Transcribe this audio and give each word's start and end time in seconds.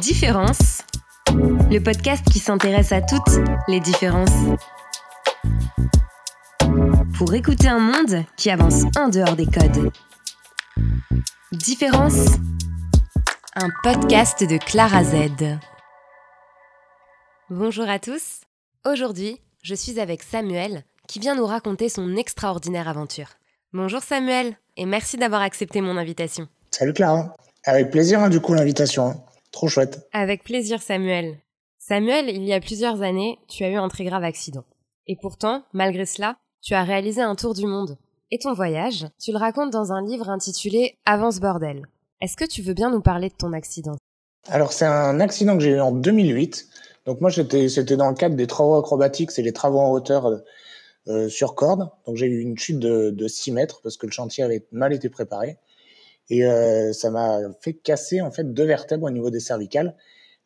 Différence, 0.00 0.82
le 1.34 1.78
podcast 1.78 2.24
qui 2.30 2.38
s'intéresse 2.38 2.92
à 2.92 3.00
toutes 3.02 3.40
les 3.68 3.80
différences. 3.80 4.30
Pour 7.16 7.34
écouter 7.34 7.68
un 7.68 7.78
monde 7.78 8.24
qui 8.36 8.50
avance 8.50 8.82
en 8.96 9.08
dehors 9.08 9.36
des 9.36 9.46
codes. 9.46 9.92
Différence, 11.52 12.26
un 13.54 13.68
podcast 13.82 14.42
de 14.42 14.58
Clara 14.58 15.04
Z. 15.04 15.58
Bonjour 17.50 17.88
à 17.88 17.98
tous. 17.98 18.40
Aujourd'hui, 18.84 19.40
je 19.62 19.74
suis 19.74 20.00
avec 20.00 20.22
Samuel 20.22 20.84
qui 21.06 21.18
vient 21.20 21.34
nous 21.34 21.46
raconter 21.46 21.88
son 21.88 22.16
extraordinaire 22.16 22.88
aventure. 22.88 23.28
Bonjour 23.74 24.02
Samuel 24.02 24.58
et 24.76 24.84
merci 24.84 25.16
d'avoir 25.16 25.40
accepté 25.40 25.80
mon 25.80 25.96
invitation. 25.96 26.46
Salut 26.70 26.92
Clara. 26.92 27.34
Avec 27.64 27.90
plaisir 27.90 28.20
hein, 28.20 28.28
du 28.28 28.38
coup 28.38 28.52
l'invitation. 28.52 29.06
Hein. 29.06 29.24
Trop 29.50 29.66
chouette. 29.66 30.06
Avec 30.12 30.44
plaisir 30.44 30.82
Samuel. 30.82 31.38
Samuel, 31.78 32.28
il 32.28 32.44
y 32.44 32.52
a 32.52 32.60
plusieurs 32.60 33.00
années, 33.00 33.38
tu 33.48 33.64
as 33.64 33.70
eu 33.70 33.76
un 33.76 33.88
très 33.88 34.04
grave 34.04 34.24
accident. 34.24 34.64
Et 35.06 35.16
pourtant, 35.16 35.62
malgré 35.72 36.04
cela, 36.04 36.36
tu 36.60 36.74
as 36.74 36.82
réalisé 36.82 37.22
un 37.22 37.34
tour 37.34 37.54
du 37.54 37.66
monde. 37.66 37.96
Et 38.30 38.38
ton 38.38 38.52
voyage, 38.52 39.06
tu 39.18 39.32
le 39.32 39.38
racontes 39.38 39.72
dans 39.72 39.90
un 39.90 40.04
livre 40.04 40.28
intitulé 40.28 40.98
Avance 41.06 41.40
bordel. 41.40 41.86
Est-ce 42.20 42.36
que 42.36 42.44
tu 42.44 42.60
veux 42.60 42.74
bien 42.74 42.90
nous 42.90 43.00
parler 43.00 43.30
de 43.30 43.34
ton 43.34 43.54
accident? 43.54 43.96
Alors 44.48 44.74
c'est 44.74 44.84
un 44.84 45.18
accident 45.18 45.56
que 45.56 45.64
j'ai 45.64 45.70
eu 45.70 45.80
en 45.80 45.92
2008. 45.92 46.68
Donc 47.06 47.22
moi 47.22 47.30
c'était 47.30 47.96
dans 47.96 48.10
le 48.10 48.16
cadre 48.16 48.36
des 48.36 48.46
travaux 48.46 48.74
acrobatiques, 48.74 49.30
c'est 49.30 49.40
les 49.40 49.54
travaux 49.54 49.80
en 49.80 49.92
hauteur 49.92 50.42
euh, 51.08 51.12
euh, 51.12 51.28
sur 51.28 51.54
corde. 51.54 51.88
Donc 52.06 52.16
j'ai 52.16 52.26
eu 52.26 52.40
une 52.40 52.58
chute 52.58 52.78
de, 52.78 53.10
de 53.10 53.28
6 53.28 53.52
mètres 53.52 53.80
parce 53.82 53.96
que 53.96 54.06
le 54.06 54.12
chantier 54.12 54.44
avait 54.44 54.66
mal 54.72 54.92
été 54.92 55.08
préparé. 55.08 55.58
Et 56.30 56.44
euh, 56.44 56.92
ça 56.92 57.10
m'a 57.10 57.40
fait 57.60 57.74
casser 57.74 58.20
en 58.20 58.30
fait 58.30 58.52
deux 58.52 58.64
vertèbres 58.64 59.06
au 59.06 59.10
niveau 59.10 59.30
des 59.30 59.40
cervicales, 59.40 59.96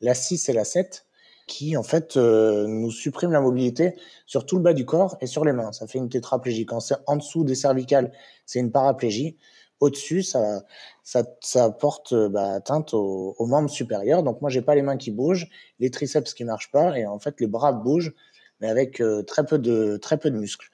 la 0.01 0.15
6 0.15 0.49
et 0.49 0.53
la 0.53 0.65
7, 0.65 1.07
qui 1.47 1.77
en 1.77 1.83
fait 1.83 2.17
euh, 2.17 2.67
nous 2.67 2.91
suppriment 2.91 3.33
la 3.33 3.41
mobilité 3.41 3.95
sur 4.27 4.47
tout 4.47 4.57
le 4.57 4.63
bas 4.63 4.73
du 4.73 4.85
corps 4.85 5.17
et 5.21 5.27
sur 5.27 5.45
les 5.45 5.53
mains. 5.53 5.73
Ça 5.73 5.87
fait 5.87 5.99
une 5.99 6.09
tétraplégie. 6.09 6.67
Quand 6.67 6.81
c'est 6.81 6.97
en 7.07 7.17
dessous 7.17 7.45
des 7.45 7.55
cervicales, 7.55 8.13
c'est 8.47 8.59
une 8.59 8.73
paraplégie. 8.73 9.37
Au-dessus, 9.79 10.23
ça, 10.23 10.63
ça, 11.03 11.23
ça 11.43 11.71
porte 11.71 12.15
bah, 12.15 12.55
atteinte 12.55 12.95
aux, 12.95 13.37
aux, 13.39 13.47
membres 13.47 13.69
supérieurs. 13.69 14.23
Donc 14.23 14.41
moi, 14.41 14.49
j'ai 14.49 14.63
pas 14.63 14.75
les 14.75 14.81
mains 14.81 14.97
qui 14.97 15.11
bougent, 15.11 15.49
les 15.81 15.91
triceps 15.91 16.33
qui 16.33 16.45
marchent 16.45 16.71
pas, 16.71 16.99
et 16.99 17.05
en 17.07 17.19
fait, 17.19 17.39
les 17.41 17.47
bras 17.47 17.73
bougent, 17.73 18.15
mais 18.61 18.69
avec 18.69 19.01
euh, 19.01 19.23
très 19.23 19.45
peu 19.45 19.59
de 19.59 19.97
très 19.97 20.19
peu 20.19 20.31
de 20.31 20.37
muscles. 20.37 20.69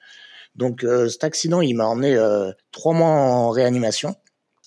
Donc 0.55 0.83
euh, 0.83 1.09
cet 1.09 1.23
accident, 1.23 1.61
il 1.61 1.75
m'a 1.75 1.85
emmené 1.85 2.15
euh, 2.15 2.51
trois 2.71 2.93
mois 2.93 3.09
en 3.09 3.49
réanimation 3.49 4.15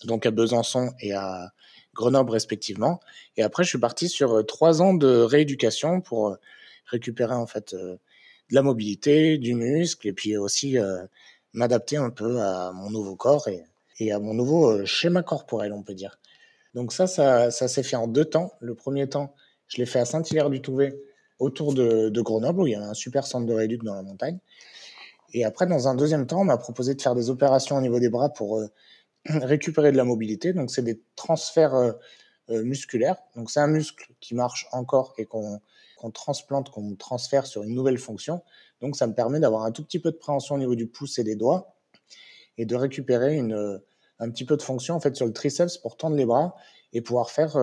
donc 0.04 0.26
à 0.26 0.30
Besançon 0.30 0.92
et 1.00 1.14
à 1.14 1.52
Grenoble 1.94 2.30
respectivement. 2.30 3.00
Et 3.36 3.42
après, 3.42 3.64
je 3.64 3.70
suis 3.70 3.78
parti 3.78 4.08
sur 4.08 4.44
trois 4.44 4.82
ans 4.82 4.92
de 4.92 5.08
rééducation 5.22 6.02
pour 6.02 6.36
récupérer 6.84 7.34
en 7.34 7.46
fait 7.46 7.74
de 7.74 7.98
la 8.50 8.62
mobilité, 8.62 9.38
du 9.38 9.54
muscle, 9.54 10.06
et 10.06 10.12
puis 10.12 10.36
aussi 10.36 10.76
m'adapter 11.54 11.96
un 11.96 12.10
peu 12.10 12.40
à 12.42 12.72
mon 12.72 12.90
nouveau 12.90 13.16
corps 13.16 13.48
et, 13.48 13.64
et, 13.98 14.12
à 14.12 14.18
mon 14.18 14.34
nouveau 14.34 14.84
schéma 14.84 15.22
corporel, 15.22 15.72
on 15.72 15.82
peut 15.82 15.94
dire. 15.94 16.18
Donc 16.74 16.92
ça, 16.92 17.06
ça, 17.06 17.50
ça 17.50 17.66
s'est 17.66 17.82
fait 17.82 17.96
en 17.96 18.06
deux 18.06 18.26
temps. 18.26 18.52
Le 18.60 18.74
premier 18.74 19.08
temps, 19.08 19.34
je 19.66 19.78
l'ai 19.78 19.86
fait 19.86 20.00
à 20.00 20.04
Saint-Hilaire-du-Touvet, 20.04 21.00
autour 21.38 21.74
de, 21.74 22.08
de, 22.08 22.20
Grenoble, 22.20 22.62
où 22.62 22.66
il 22.66 22.72
y 22.72 22.76
a 22.76 22.82
un 22.82 22.94
super 22.94 23.26
centre 23.26 23.46
de 23.46 23.52
rééduc 23.52 23.82
dans 23.82 23.94
la 23.94 24.02
montagne. 24.02 24.38
Et 25.32 25.44
après, 25.44 25.66
dans 25.66 25.88
un 25.88 25.94
deuxième 25.94 26.26
temps, 26.26 26.40
on 26.40 26.44
m'a 26.44 26.56
proposé 26.56 26.94
de 26.94 27.02
faire 27.02 27.14
des 27.14 27.30
opérations 27.30 27.76
au 27.76 27.80
niveau 27.80 27.98
des 27.98 28.08
bras 28.08 28.30
pour 28.30 28.60
récupérer 29.28 29.92
de 29.92 29.96
la 29.96 30.04
mobilité. 30.04 30.52
Donc, 30.52 30.70
c'est 30.70 30.82
des 30.82 31.00
transferts 31.14 31.74
euh, 31.74 31.92
euh, 32.50 32.62
musculaires. 32.62 33.16
Donc, 33.34 33.50
c'est 33.50 33.60
un 33.60 33.66
muscle 33.66 34.12
qui 34.20 34.34
marche 34.34 34.66
encore 34.72 35.14
et 35.18 35.24
qu'on 35.24 35.60
transplante, 36.12 36.70
qu'on 36.70 36.94
transfère 36.94 37.46
sur 37.46 37.62
une 37.62 37.74
nouvelle 37.74 37.98
fonction. 37.98 38.42
Donc, 38.80 38.96
ça 38.96 39.06
me 39.06 39.14
permet 39.14 39.40
d'avoir 39.40 39.64
un 39.64 39.72
tout 39.72 39.82
petit 39.82 39.98
peu 39.98 40.10
de 40.10 40.16
préhension 40.16 40.54
au 40.54 40.58
niveau 40.58 40.74
du 40.74 40.86
pouce 40.86 41.18
et 41.18 41.24
des 41.24 41.36
doigts 41.36 41.74
et 42.58 42.66
de 42.66 42.76
récupérer 42.76 43.36
une, 43.36 43.54
euh, 43.54 43.78
un 44.18 44.30
petit 44.30 44.44
peu 44.44 44.56
de 44.56 44.62
fonction 44.62 44.94
en 44.94 45.00
fait 45.00 45.14
sur 45.16 45.26
le 45.26 45.32
triceps 45.32 45.78
pour 45.78 45.96
tendre 45.96 46.16
les 46.16 46.24
bras 46.24 46.56
et 46.92 47.02
pouvoir 47.02 47.30
faire. 47.30 47.56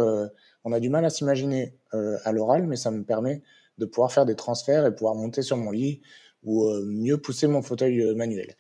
on 0.64 0.72
a 0.72 0.80
du 0.80 0.90
mal 0.90 1.04
à 1.06 1.10
s'imaginer 1.10 1.76
à 1.92 2.32
l'oral, 2.32 2.68
mais 2.68 2.76
ça 2.76 2.92
me 2.92 3.04
permet 3.04 3.42
de 3.78 3.86
pouvoir 3.86 4.12
faire 4.12 4.26
des 4.26 4.36
transferts 4.36 4.86
et 4.86 4.94
pouvoir 4.94 5.16
monter 5.16 5.42
sur 5.42 5.58
mon 5.58 5.72
lit 5.72 6.02
ou 6.44 6.70
mieux 6.86 7.18
pousser 7.18 7.48
mon 7.48 7.62
fauteuil 7.62 8.14
manuel. 8.16 8.56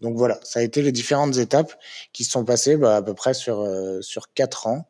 Donc 0.00 0.16
voilà, 0.16 0.38
ça 0.42 0.60
a 0.60 0.62
été 0.62 0.82
les 0.82 0.92
différentes 0.92 1.36
étapes 1.36 1.74
qui 2.12 2.24
se 2.24 2.30
sont 2.30 2.44
passées 2.44 2.76
bah, 2.76 2.96
à 2.96 3.02
peu 3.02 3.14
près 3.14 3.34
sur 3.34 3.60
euh, 3.60 4.00
sur 4.00 4.32
quatre 4.32 4.66
ans 4.66 4.88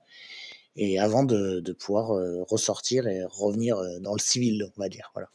et 0.77 1.01
avant 1.01 1.25
de, 1.25 1.61
de 1.61 1.73
pouvoir 1.73 2.13
euh, 2.13 2.45
ressortir 2.49 3.09
et 3.09 3.25
revenir 3.25 3.77
euh, 3.77 3.99
dans 4.01 4.13
le 4.13 4.21
civil, 4.21 4.71
on 4.77 4.81
va 4.81 4.89
dire. 4.89 5.11
Voilà. 5.15 5.29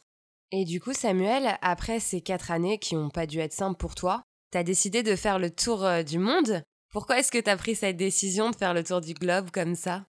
Et 0.50 0.64
du 0.64 0.80
coup, 0.80 0.94
Samuel, 0.94 1.58
après 1.60 2.00
ces 2.00 2.20
quatre 2.20 2.50
années 2.50 2.78
qui 2.78 2.94
n'ont 2.94 3.10
pas 3.10 3.26
dû 3.26 3.38
être 3.38 3.52
simples 3.52 3.76
pour 3.76 3.94
toi, 3.94 4.22
tu 4.50 4.58
as 4.58 4.64
décidé 4.64 5.02
de 5.02 5.14
faire 5.14 5.38
le 5.38 5.50
tour 5.50 5.86
du 6.06 6.18
monde? 6.18 6.62
Pourquoi 6.90 7.18
est-ce 7.18 7.32
que 7.32 7.38
tu 7.38 7.50
as 7.50 7.56
pris 7.56 7.74
cette 7.74 7.96
décision 7.96 8.50
de 8.50 8.56
faire 8.56 8.72
le 8.72 8.82
tour 8.82 9.00
du 9.00 9.12
globe 9.12 9.50
comme 9.50 9.74
ça? 9.74 10.06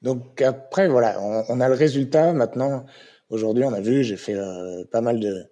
Donc 0.00 0.40
après, 0.40 0.88
voilà, 0.88 1.20
on, 1.20 1.44
on, 1.48 1.60
a 1.60 1.68
le 1.68 1.74
résultat 1.74 2.32
maintenant. 2.32 2.86
Aujourd'hui, 3.32 3.64
on 3.64 3.72
a 3.72 3.80
vu, 3.80 4.04
j'ai 4.04 4.16
fait 4.16 4.36
pas 4.92 5.00
mal 5.00 5.18
de, 5.18 5.46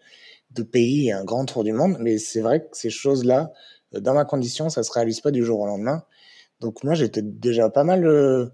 de 0.52 0.62
pays 0.62 1.08
et 1.08 1.12
un 1.12 1.24
grand 1.24 1.44
tour 1.44 1.64
du 1.64 1.72
monde. 1.72 1.96
Mais 2.00 2.18
c'est 2.18 2.40
vrai 2.40 2.60
que 2.60 2.76
ces 2.76 2.90
choses-là, 2.90 3.52
euh, 3.94 4.00
dans 4.00 4.14
ma 4.14 4.24
condition, 4.24 4.68
ça 4.68 4.82
se 4.82 4.92
réalise 4.92 5.20
pas 5.20 5.30
du 5.30 5.44
jour 5.44 5.60
au 5.60 5.66
lendemain. 5.66 6.04
Donc 6.60 6.84
moi, 6.84 6.94
j'étais 6.94 7.22
déjà 7.22 7.70
pas 7.70 7.84
mal 7.84 8.06
euh, 8.06 8.46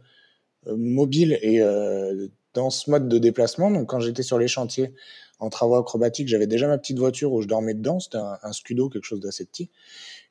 euh, 0.66 0.76
mobile 0.76 1.38
et 1.42 1.60
euh, 1.60 2.28
dans 2.54 2.70
ce 2.70 2.90
mode 2.90 3.08
de 3.08 3.18
déplacement. 3.18 3.70
Donc 3.70 3.88
quand 3.88 4.00
j'étais 4.00 4.22
sur 4.22 4.38
les 4.38 4.48
chantiers 4.48 4.94
en 5.38 5.50
travaux 5.50 5.76
acrobatiques, 5.76 6.28
j'avais 6.28 6.46
déjà 6.46 6.68
ma 6.68 6.78
petite 6.78 6.98
voiture 6.98 7.32
où 7.32 7.42
je 7.42 7.48
dormais 7.48 7.74
dedans. 7.74 8.00
C'était 8.00 8.18
un, 8.18 8.38
un, 8.42 8.52
Scudo, 8.52 8.88
quelque 8.88 9.04
chose 9.04 9.20
d'assez 9.20 9.44
petit, 9.44 9.70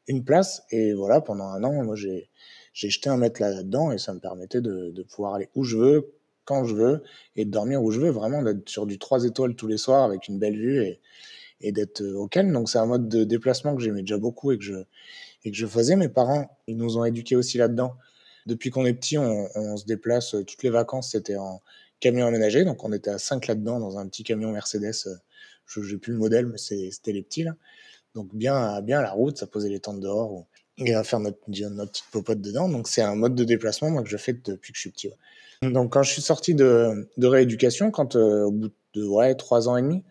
une 0.07 0.23
place. 0.23 0.63
Et 0.71 0.93
voilà, 0.93 1.21
pendant 1.21 1.45
un 1.45 1.63
an, 1.63 1.83
moi 1.83 1.95
j'ai 1.95 2.29
j'ai 2.73 2.89
jeté 2.89 3.09
un 3.09 3.15
mètre 3.15 3.41
là-dedans 3.41 3.93
et 3.93 3.97
ça 3.97 4.13
me 4.13 4.19
permettait 4.19 4.59
de, 4.59 4.91
de 4.91 5.03
pouvoir 5.03 5.35
aller 5.35 5.47
où 5.55 5.63
je 5.63 5.77
veux, 5.77 6.14
quand 6.45 6.65
je 6.65 6.75
veux 6.75 7.03
et 7.35 7.45
de 7.45 7.51
dormir 7.51 7.83
où 7.83 7.91
je 7.91 7.99
veux. 7.99 8.09
Vraiment 8.09 8.41
d'être 8.41 8.69
sur 8.69 8.85
du 8.85 8.97
3 8.99 9.25
étoiles 9.25 9.55
tous 9.55 9.67
les 9.67 9.77
soirs 9.77 10.03
avec 10.03 10.27
une 10.27 10.39
belle 10.39 10.57
vue 10.57 10.83
et 10.83 10.99
et 11.61 11.71
d'être 11.71 12.01
euh, 12.01 12.15
au 12.15 12.27
calme. 12.27 12.51
Donc 12.51 12.69
c'est 12.69 12.77
un 12.77 12.85
mode 12.85 13.09
de 13.09 13.23
déplacement 13.23 13.75
que 13.75 13.81
j'aimais 13.81 14.01
déjà 14.01 14.17
beaucoup 14.17 14.51
et 14.51 14.57
que 14.57 14.63
je 14.63 14.75
et 15.43 15.51
que 15.51 15.57
je 15.57 15.67
faisais. 15.67 15.95
Mes 15.95 16.09
parents, 16.09 16.57
ils 16.67 16.77
nous 16.77 16.97
ont 16.97 17.05
éduqués 17.05 17.35
aussi 17.35 17.57
là-dedans. 17.57 17.95
Depuis 18.45 18.69
qu'on 18.69 18.85
est 18.85 18.93
petit, 18.93 19.17
on, 19.17 19.49
on, 19.55 19.77
se 19.77 19.85
déplace. 19.85 20.35
Euh, 20.35 20.43
toutes 20.43 20.63
les 20.63 20.69
vacances, 20.69 21.11
c'était 21.11 21.37
en 21.37 21.61
camion 21.99 22.27
aménagé. 22.27 22.65
Donc 22.65 22.83
on 22.83 22.93
était 22.93 23.11
à 23.11 23.19
5 23.19 23.47
là-dedans 23.47 23.79
dans 23.79 23.97
un 23.97 24.07
petit 24.07 24.23
camion 24.23 24.51
Mercedes. 24.51 25.07
Euh, 25.07 25.15
je 25.67 25.79
n'ai 25.81 25.97
plus 25.97 26.13
le 26.13 26.19
modèle, 26.19 26.45
mais 26.45 26.57
c'était 26.57 27.11
les 27.11 27.23
petits 27.23 27.43
là. 27.43 27.55
Donc 28.13 28.33
bien, 28.33 28.81
bien 28.81 28.99
à 28.99 29.01
la 29.01 29.11
route, 29.11 29.37
ça 29.37 29.47
posait 29.47 29.69
les 29.69 29.79
tentes 29.79 29.99
dehors 29.99 30.45
et 30.77 30.93
à 30.93 31.03
faire 31.03 31.19
notre, 31.19 31.39
notre 31.47 31.91
petite 31.91 32.05
popote 32.11 32.41
dedans. 32.41 32.69
Donc 32.69 32.87
c'est 32.87 33.01
un 33.01 33.15
mode 33.15 33.35
de 33.35 33.43
déplacement 33.43 33.89
moi 33.89 34.03
que 34.03 34.09
je 34.09 34.17
fais 34.17 34.33
depuis 34.33 34.71
que 34.71 34.77
je 34.77 34.81
suis 34.81 34.91
petit. 34.91 35.09
Ouais. 35.61 35.71
Donc 35.71 35.93
quand 35.93 36.03
je 36.03 36.11
suis 36.11 36.21
sorti 36.21 36.53
de, 36.53 37.09
de 37.17 37.27
rééducation, 37.27 37.91
quand 37.91 38.15
euh, 38.15 38.43
au 38.43 38.51
bout 38.51 38.71
de 38.93 39.05
ouais 39.05 39.35
trois 39.35 39.69
ans 39.69 39.77
et 39.77 39.81
demi, 39.81 40.03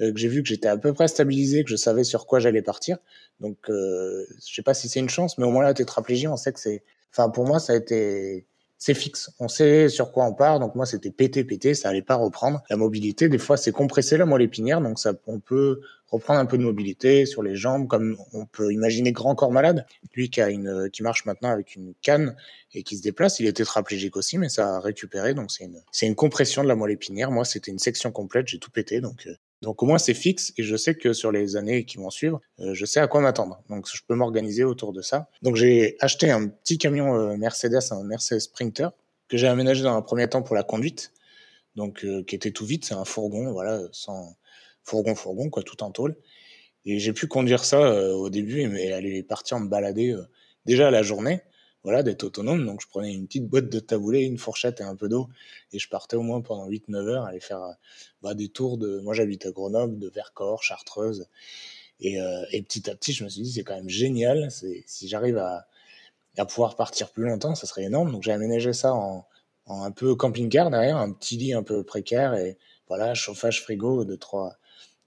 euh, 0.00 0.12
que 0.12 0.18
j'ai 0.18 0.28
vu 0.28 0.42
que 0.42 0.48
j'étais 0.48 0.68
à 0.68 0.76
peu 0.76 0.92
près 0.92 1.08
stabilisé, 1.08 1.64
que 1.64 1.70
je 1.70 1.76
savais 1.76 2.04
sur 2.04 2.26
quoi 2.26 2.38
j'allais 2.38 2.62
partir. 2.62 2.98
Donc, 3.40 3.56
euh, 3.70 4.26
je 4.46 4.54
sais 4.54 4.62
pas 4.62 4.74
si 4.74 4.88
c'est 4.88 5.00
une 5.00 5.08
chance, 5.08 5.38
mais 5.38 5.44
au 5.44 5.50
moins 5.50 5.62
la 5.62 5.74
tétraplégie, 5.74 6.28
on 6.28 6.36
sait 6.36 6.52
que 6.52 6.60
c'est. 6.60 6.82
Enfin, 7.12 7.30
pour 7.30 7.46
moi, 7.46 7.58
ça 7.58 7.72
a 7.72 7.76
été. 7.76 8.46
C'est 8.78 8.94
fixe. 8.94 9.30
On 9.40 9.48
sait 9.48 9.88
sur 9.88 10.12
quoi 10.12 10.26
on 10.26 10.34
part. 10.34 10.60
Donc 10.60 10.74
moi, 10.74 10.84
c'était 10.84 11.10
pété, 11.10 11.44
pété. 11.44 11.74
Ça 11.74 11.88
allait 11.88 12.02
pas 12.02 12.16
reprendre. 12.16 12.62
La 12.68 12.76
mobilité, 12.76 13.28
des 13.28 13.38
fois, 13.38 13.56
c'est 13.56 13.72
compressé 13.72 14.16
la 14.16 14.26
moelle 14.26 14.42
épinière. 14.42 14.80
Donc 14.80 14.98
ça, 14.98 15.14
on 15.26 15.40
peut 15.40 15.80
reprendre 16.08 16.40
un 16.40 16.46
peu 16.46 16.58
de 16.58 16.62
mobilité 16.62 17.26
sur 17.26 17.42
les 17.42 17.56
jambes, 17.56 17.88
comme 17.88 18.16
on 18.32 18.46
peut 18.46 18.72
imaginer 18.72 19.12
grand 19.12 19.34
corps 19.34 19.50
malade. 19.50 19.86
Lui 20.14 20.30
qui 20.30 20.40
a 20.40 20.50
une, 20.50 20.90
qui 20.92 21.02
marche 21.02 21.24
maintenant 21.24 21.50
avec 21.50 21.74
une 21.74 21.94
canne 22.02 22.36
et 22.74 22.82
qui 22.82 22.96
se 22.96 23.02
déplace, 23.02 23.40
il 23.40 23.46
est 23.46 23.54
tétraplégique 23.54 24.16
aussi, 24.16 24.38
mais 24.38 24.48
ça 24.48 24.76
a 24.76 24.80
récupéré. 24.80 25.34
Donc 25.34 25.50
c'est 25.50 25.64
une, 25.64 25.82
c'est 25.90 26.06
une 26.06 26.14
compression 26.14 26.62
de 26.62 26.68
la 26.68 26.76
moelle 26.76 26.92
épinière. 26.92 27.30
Moi, 27.30 27.44
c'était 27.44 27.70
une 27.70 27.78
section 27.78 28.12
complète. 28.12 28.48
J'ai 28.48 28.58
tout 28.58 28.70
pété. 28.70 29.00
Donc 29.00 29.26
euh, 29.26 29.34
donc 29.62 29.82
au 29.82 29.86
moins 29.86 29.98
c'est 29.98 30.14
fixe 30.14 30.52
et 30.58 30.62
je 30.62 30.76
sais 30.76 30.94
que 30.94 31.12
sur 31.12 31.32
les 31.32 31.56
années 31.56 31.84
qui 31.84 31.96
vont 31.96 32.10
suivre, 32.10 32.40
euh, 32.60 32.74
je 32.74 32.84
sais 32.84 33.00
à 33.00 33.06
quoi 33.06 33.20
m'attendre. 33.20 33.62
Donc 33.68 33.88
je 33.92 34.02
peux 34.06 34.14
m'organiser 34.14 34.64
autour 34.64 34.92
de 34.92 35.02
ça. 35.02 35.28
Donc 35.42 35.56
j'ai 35.56 35.96
acheté 36.00 36.30
un 36.30 36.48
petit 36.48 36.78
camion 36.78 37.14
euh, 37.14 37.36
Mercedes, 37.36 37.80
un 37.90 38.04
Mercedes 38.04 38.40
Sprinter 38.40 38.88
que 39.28 39.36
j'ai 39.36 39.48
aménagé 39.48 39.82
dans 39.82 39.96
un 39.96 40.02
premier 40.02 40.28
temps 40.28 40.42
pour 40.42 40.54
la 40.54 40.62
conduite. 40.62 41.12
Donc 41.74 42.04
euh, 42.04 42.22
qui 42.24 42.34
était 42.34 42.52
tout 42.52 42.64
vite, 42.64 42.84
c'est 42.84 42.94
un 42.94 43.04
fourgon, 43.04 43.52
voilà, 43.52 43.82
sans 43.92 44.36
fourgon 44.82 45.14
fourgon 45.14 45.50
quoi, 45.50 45.62
tout 45.62 45.82
en 45.82 45.90
tôle. 45.90 46.16
Et 46.84 46.98
j'ai 46.98 47.12
pu 47.12 47.26
conduire 47.26 47.64
ça 47.64 47.80
euh, 47.80 48.12
au 48.12 48.30
début 48.30 48.60
et 48.60 48.92
aller 48.92 49.22
partir 49.22 49.58
me 49.58 49.68
balader 49.68 50.12
euh, 50.12 50.22
déjà 50.64 50.90
la 50.90 51.02
journée 51.02 51.40
voilà, 51.86 52.02
d'être 52.02 52.24
autonome. 52.24 52.66
Donc, 52.66 52.82
je 52.82 52.88
prenais 52.88 53.14
une 53.14 53.26
petite 53.26 53.46
boîte 53.46 53.68
de 53.68 53.78
taboulé, 53.80 54.22
une 54.22 54.38
fourchette 54.38 54.80
et 54.80 54.84
un 54.84 54.96
peu 54.96 55.08
d'eau. 55.08 55.28
Et 55.72 55.78
je 55.78 55.88
partais 55.88 56.16
au 56.16 56.22
moins 56.22 56.40
pendant 56.40 56.68
8-9 56.68 56.96
heures 57.08 57.24
aller 57.24 57.40
faire 57.40 57.62
bah, 58.22 58.34
des 58.34 58.48
tours 58.48 58.76
de. 58.76 59.00
Moi, 59.00 59.14
j'habite 59.14 59.46
à 59.46 59.52
Grenoble, 59.52 59.98
de 59.98 60.08
Vercors, 60.08 60.62
Chartreuse. 60.62 61.28
Et, 62.00 62.18
et, 62.52 62.62
petit 62.62 62.90
à 62.90 62.94
petit, 62.94 63.12
je 63.12 63.24
me 63.24 63.28
suis 63.28 63.42
dit, 63.42 63.52
c'est 63.52 63.64
quand 63.64 63.76
même 63.76 63.88
génial. 63.88 64.50
Si 64.50 65.08
j'arrive 65.08 65.38
à, 65.38 65.66
à 66.38 66.44
pouvoir 66.44 66.76
partir 66.76 67.10
plus 67.10 67.24
longtemps, 67.24 67.54
ça 67.54 67.66
serait 67.66 67.84
énorme. 67.84 68.12
Donc 68.12 68.22
j'ai 68.22 68.32
aménagé 68.32 68.72
ça 68.72 68.94
en, 68.94 69.26
en 69.66 69.82
un 69.82 69.90
peu 69.90 70.14
camping-car 70.14 70.70
derrière, 70.70 70.96
un 70.96 71.12
petit 71.12 71.36
lit 71.36 71.52
un 71.52 71.62
peu 71.62 71.84
précaire 71.84 72.34
et 72.34 72.56
voilà, 72.88 73.14
chauffage 73.14 73.62
frigo, 73.62 74.04
de 74.04 74.14
trois, 74.16 74.56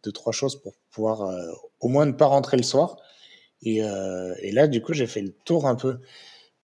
de 0.03 0.11
trois 0.11 0.33
choses 0.33 0.61
pour 0.61 0.75
pouvoir 0.91 1.21
euh, 1.21 1.51
au 1.79 1.87
moins 1.87 2.05
ne 2.05 2.11
pas 2.11 2.25
rentrer 2.25 2.57
le 2.57 2.63
soir. 2.63 2.97
Et, 3.61 3.83
euh, 3.83 4.33
et 4.41 4.51
là, 4.51 4.67
du 4.67 4.81
coup, 4.81 4.93
j'ai 4.93 5.07
fait 5.07 5.21
le 5.21 5.31
tour 5.31 5.67
un 5.67 5.75
peu 5.75 5.99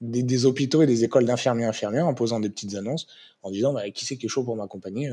des, 0.01 0.23
des 0.23 0.45
hôpitaux 0.45 0.81
et 0.81 0.87
des 0.87 1.03
écoles 1.03 1.25
d'infirmiers 1.25 1.65
infirmières 1.65 2.07
en 2.07 2.13
posant 2.13 2.39
des 2.39 2.49
petites 2.49 2.75
annonces, 2.75 3.07
en 3.43 3.51
disant 3.51 3.73
bah, 3.73 3.89
qui 3.91 4.05
c'est 4.05 4.17
qui 4.17 4.25
est 4.25 4.29
chaud 4.29 4.43
pour 4.43 4.55
m'accompagner. 4.55 5.09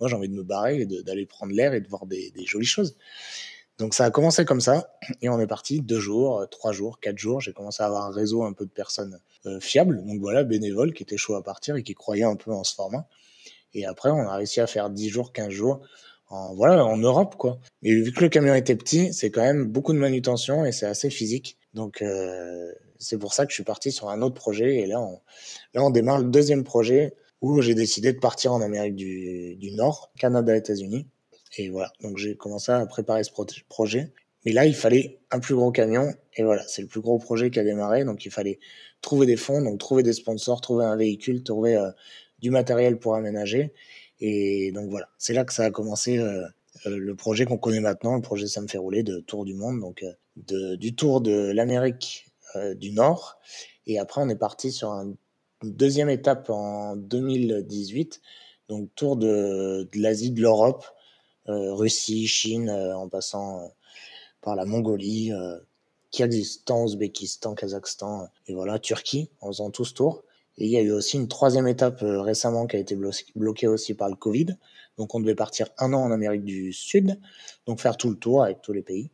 Moi, 0.00 0.08
j'ai 0.08 0.16
envie 0.16 0.28
de 0.28 0.34
me 0.34 0.42
barrer 0.42 0.80
et 0.80 0.86
d'aller 0.86 1.26
prendre 1.26 1.52
l'air 1.52 1.74
et 1.74 1.80
de 1.80 1.88
voir 1.88 2.06
des, 2.06 2.30
des, 2.30 2.46
jolies 2.46 2.66
choses. 2.66 2.96
Donc 3.78 3.92
ça 3.92 4.04
a 4.04 4.10
commencé 4.10 4.44
comme 4.44 4.60
ça, 4.60 4.96
et 5.20 5.28
on 5.28 5.40
est 5.40 5.48
parti 5.48 5.80
deux 5.80 5.98
jours, 5.98 6.46
trois 6.50 6.72
jours, 6.72 7.00
quatre 7.00 7.18
jours. 7.18 7.40
J'ai 7.40 7.52
commencé 7.52 7.82
à 7.82 7.86
avoir 7.86 8.06
un 8.06 8.12
réseau 8.12 8.44
un 8.44 8.52
peu 8.52 8.64
de 8.64 8.70
personnes 8.70 9.18
euh, 9.46 9.58
fiables, 9.58 10.04
donc 10.06 10.20
voilà, 10.20 10.44
bénévoles 10.44 10.94
qui 10.94 11.02
étaient 11.02 11.16
chauds 11.16 11.34
à 11.34 11.42
partir 11.42 11.74
et 11.74 11.82
qui 11.82 11.94
croyaient 11.94 12.22
un 12.24 12.36
peu 12.36 12.52
en 12.52 12.62
ce 12.62 12.74
format. 12.74 13.08
Et 13.74 13.84
après, 13.84 14.10
on 14.10 14.20
a 14.20 14.36
réussi 14.36 14.60
à 14.60 14.66
faire 14.66 14.90
10 14.90 15.08
jours, 15.08 15.32
15 15.32 15.50
jours, 15.50 15.80
en, 16.28 16.54
voilà, 16.54 16.84
en 16.84 16.96
Europe, 16.96 17.34
quoi. 17.36 17.58
Et 17.82 17.94
vu 17.94 18.12
que 18.12 18.20
le 18.20 18.28
camion 18.28 18.54
était 18.54 18.76
petit, 18.76 19.12
c'est 19.12 19.30
quand 19.30 19.42
même 19.42 19.64
beaucoup 19.64 19.92
de 19.92 19.98
manutention 19.98 20.64
et 20.64 20.72
c'est 20.72 20.86
assez 20.86 21.10
physique. 21.10 21.58
Donc, 21.74 22.02
euh, 22.02 22.72
c'est 22.98 23.18
pour 23.18 23.34
ça 23.34 23.44
que 23.44 23.50
je 23.50 23.54
suis 23.54 23.64
parti 23.64 23.92
sur 23.92 24.08
un 24.08 24.22
autre 24.22 24.34
projet. 24.34 24.76
Et 24.76 24.86
là, 24.86 25.00
on, 25.00 25.20
là, 25.74 25.84
on 25.84 25.90
démarre 25.90 26.18
le 26.18 26.30
deuxième 26.30 26.64
projet 26.64 27.14
où 27.40 27.60
j'ai 27.60 27.74
décidé 27.74 28.12
de 28.12 28.18
partir 28.18 28.52
en 28.52 28.60
Amérique 28.62 28.96
du, 28.96 29.56
du 29.56 29.72
Nord, 29.72 30.12
Canada, 30.18 30.56
États-Unis. 30.56 31.06
Et 31.58 31.68
voilà, 31.68 31.92
donc 32.00 32.16
j'ai 32.16 32.36
commencé 32.36 32.72
à 32.72 32.84
préparer 32.86 33.22
ce 33.24 33.30
projet. 33.68 34.12
Mais 34.44 34.52
là, 34.52 34.66
il 34.66 34.74
fallait 34.74 35.20
un 35.30 35.40
plus 35.40 35.54
gros 35.54 35.72
camion. 35.72 36.12
Et 36.36 36.42
voilà, 36.42 36.66
c'est 36.66 36.82
le 36.82 36.88
plus 36.88 37.00
gros 37.00 37.18
projet 37.18 37.50
qui 37.50 37.58
a 37.58 37.64
démarré. 37.64 38.04
Donc, 38.04 38.24
il 38.24 38.30
fallait 38.30 38.58
trouver 39.00 39.26
des 39.26 39.36
fonds, 39.36 39.62
donc 39.62 39.78
trouver 39.78 40.02
des 40.02 40.12
sponsors, 40.12 40.60
trouver 40.60 40.84
un 40.84 40.96
véhicule, 40.96 41.42
trouver 41.42 41.76
euh, 41.76 41.90
du 42.40 42.50
matériel 42.50 42.98
pour 42.98 43.14
aménager. 43.14 43.72
Et 44.20 44.72
donc 44.72 44.90
voilà, 44.90 45.08
c'est 45.18 45.34
là 45.34 45.44
que 45.44 45.52
ça 45.52 45.64
a 45.64 45.70
commencé 45.70 46.18
euh, 46.18 46.44
euh, 46.86 46.96
le 46.96 47.14
projet 47.14 47.44
qu'on 47.44 47.58
connaît 47.58 47.80
maintenant, 47.80 48.16
le 48.16 48.22
projet 48.22 48.46
Ça 48.46 48.60
me 48.60 48.68
fait 48.68 48.78
rouler 48.78 49.02
de 49.02 49.20
Tour 49.20 49.44
du 49.44 49.54
Monde, 49.54 49.80
donc 49.80 50.04
de, 50.36 50.76
du 50.76 50.94
tour 50.94 51.20
de 51.20 51.50
l'Amérique 51.52 52.30
du 52.76 52.92
Nord. 52.92 53.38
Et 53.86 53.98
après, 53.98 54.20
on 54.20 54.28
est 54.28 54.36
parti 54.36 54.70
sur 54.70 54.90
une 54.90 55.16
deuxième 55.62 56.08
étape 56.08 56.50
en 56.50 56.94
2018, 56.94 58.20
donc 58.68 58.94
tour 58.94 59.16
de, 59.16 59.88
l'Asie, 59.94 60.30
de 60.30 60.40
l'Europe, 60.40 60.84
Russie, 61.46 62.28
Chine, 62.28 62.70
en 62.70 63.08
passant 63.08 63.72
par 64.40 64.54
la 64.54 64.66
Mongolie, 64.66 65.32
Kyrgyzstan, 66.14 66.84
Ouzbékistan, 66.84 67.54
Kazakhstan 67.54 68.28
et 68.46 68.54
voilà, 68.54 68.78
Turquie, 68.78 69.30
en 69.40 69.48
faisant 69.48 69.70
tout 69.70 69.84
ce 69.84 69.94
tour. 69.94 70.22
Et 70.56 70.66
il 70.66 70.70
y 70.70 70.76
a 70.76 70.80
eu 70.80 70.92
aussi 70.92 71.16
une 71.16 71.26
troisième 71.26 71.66
étape 71.66 72.02
euh, 72.04 72.20
récemment 72.20 72.68
qui 72.68 72.76
a 72.76 72.78
été 72.78 72.96
bloquée 73.34 73.66
aussi 73.66 73.94
par 73.94 74.08
le 74.08 74.14
Covid. 74.14 74.56
Donc 74.96 75.14
on 75.16 75.20
devait 75.20 75.34
partir 75.34 75.68
un 75.78 75.92
an 75.92 76.02
en 76.02 76.12
Amérique 76.12 76.44
du 76.44 76.72
Sud, 76.72 77.18
donc 77.66 77.80
faire 77.80 77.96
tout 77.96 78.08
le 78.08 78.16
tour 78.16 78.44
avec 78.44 78.62
tous 78.62 78.72
les 78.72 78.82
pays. 78.82 79.10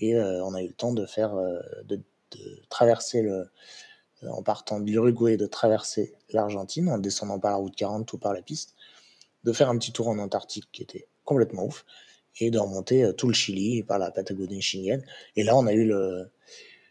Et 0.00 0.16
euh, 0.16 0.44
on 0.44 0.54
a 0.54 0.62
eu 0.62 0.68
le 0.68 0.72
temps 0.74 0.92
de 0.92 1.06
faire, 1.06 1.34
euh, 1.34 1.60
de, 1.84 1.96
de, 1.96 2.62
traverser 2.68 3.22
le, 3.22 3.48
en 4.28 4.42
partant 4.42 4.80
de 4.80 4.90
l'Uruguay, 4.90 5.36
de 5.36 5.46
traverser 5.46 6.14
l'Argentine 6.30 6.88
en 6.90 6.98
descendant 6.98 7.38
par 7.38 7.52
la 7.52 7.56
route 7.58 7.76
40 7.76 8.06
tout 8.06 8.18
par 8.18 8.32
la 8.32 8.42
piste, 8.42 8.74
de 9.44 9.52
faire 9.52 9.68
un 9.70 9.78
petit 9.78 9.92
tour 9.92 10.08
en 10.08 10.18
Antarctique 10.18 10.68
qui 10.72 10.82
était 10.82 11.06
complètement 11.24 11.64
ouf 11.66 11.84
et 12.40 12.50
de 12.50 12.58
remonter 12.58 13.12
tout 13.16 13.28
le 13.28 13.34
Chili 13.34 13.82
par 13.82 13.98
la 13.98 14.10
Patagonie 14.10 14.62
chilienne. 14.62 15.04
Et 15.36 15.42
là 15.42 15.56
on 15.56 15.66
a 15.66 15.72
eu 15.72 15.84
le, 15.84 16.30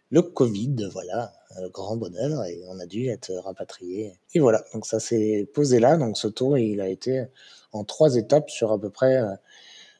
le 0.09 0.21
Covid, 0.21 0.89
voilà, 0.91 1.33
un 1.57 1.67
grand 1.67 1.97
bonheur, 1.97 2.45
et 2.45 2.61
on 2.67 2.79
a 2.79 2.85
dû 2.85 3.07
être 3.09 3.33
rapatrié. 3.33 4.13
Et 4.33 4.39
voilà, 4.39 4.63
donc 4.73 4.85
ça 4.85 4.99
s'est 4.99 5.49
posé 5.53 5.79
là. 5.79 5.97
Donc 5.97 6.17
ce 6.17 6.27
tour, 6.27 6.57
il 6.57 6.81
a 6.81 6.87
été 6.87 7.25
en 7.73 7.83
trois 7.83 8.15
étapes 8.15 8.49
sur 8.49 8.71
à 8.71 8.79
peu 8.79 8.89
près 8.89 9.17
euh, 9.17 9.33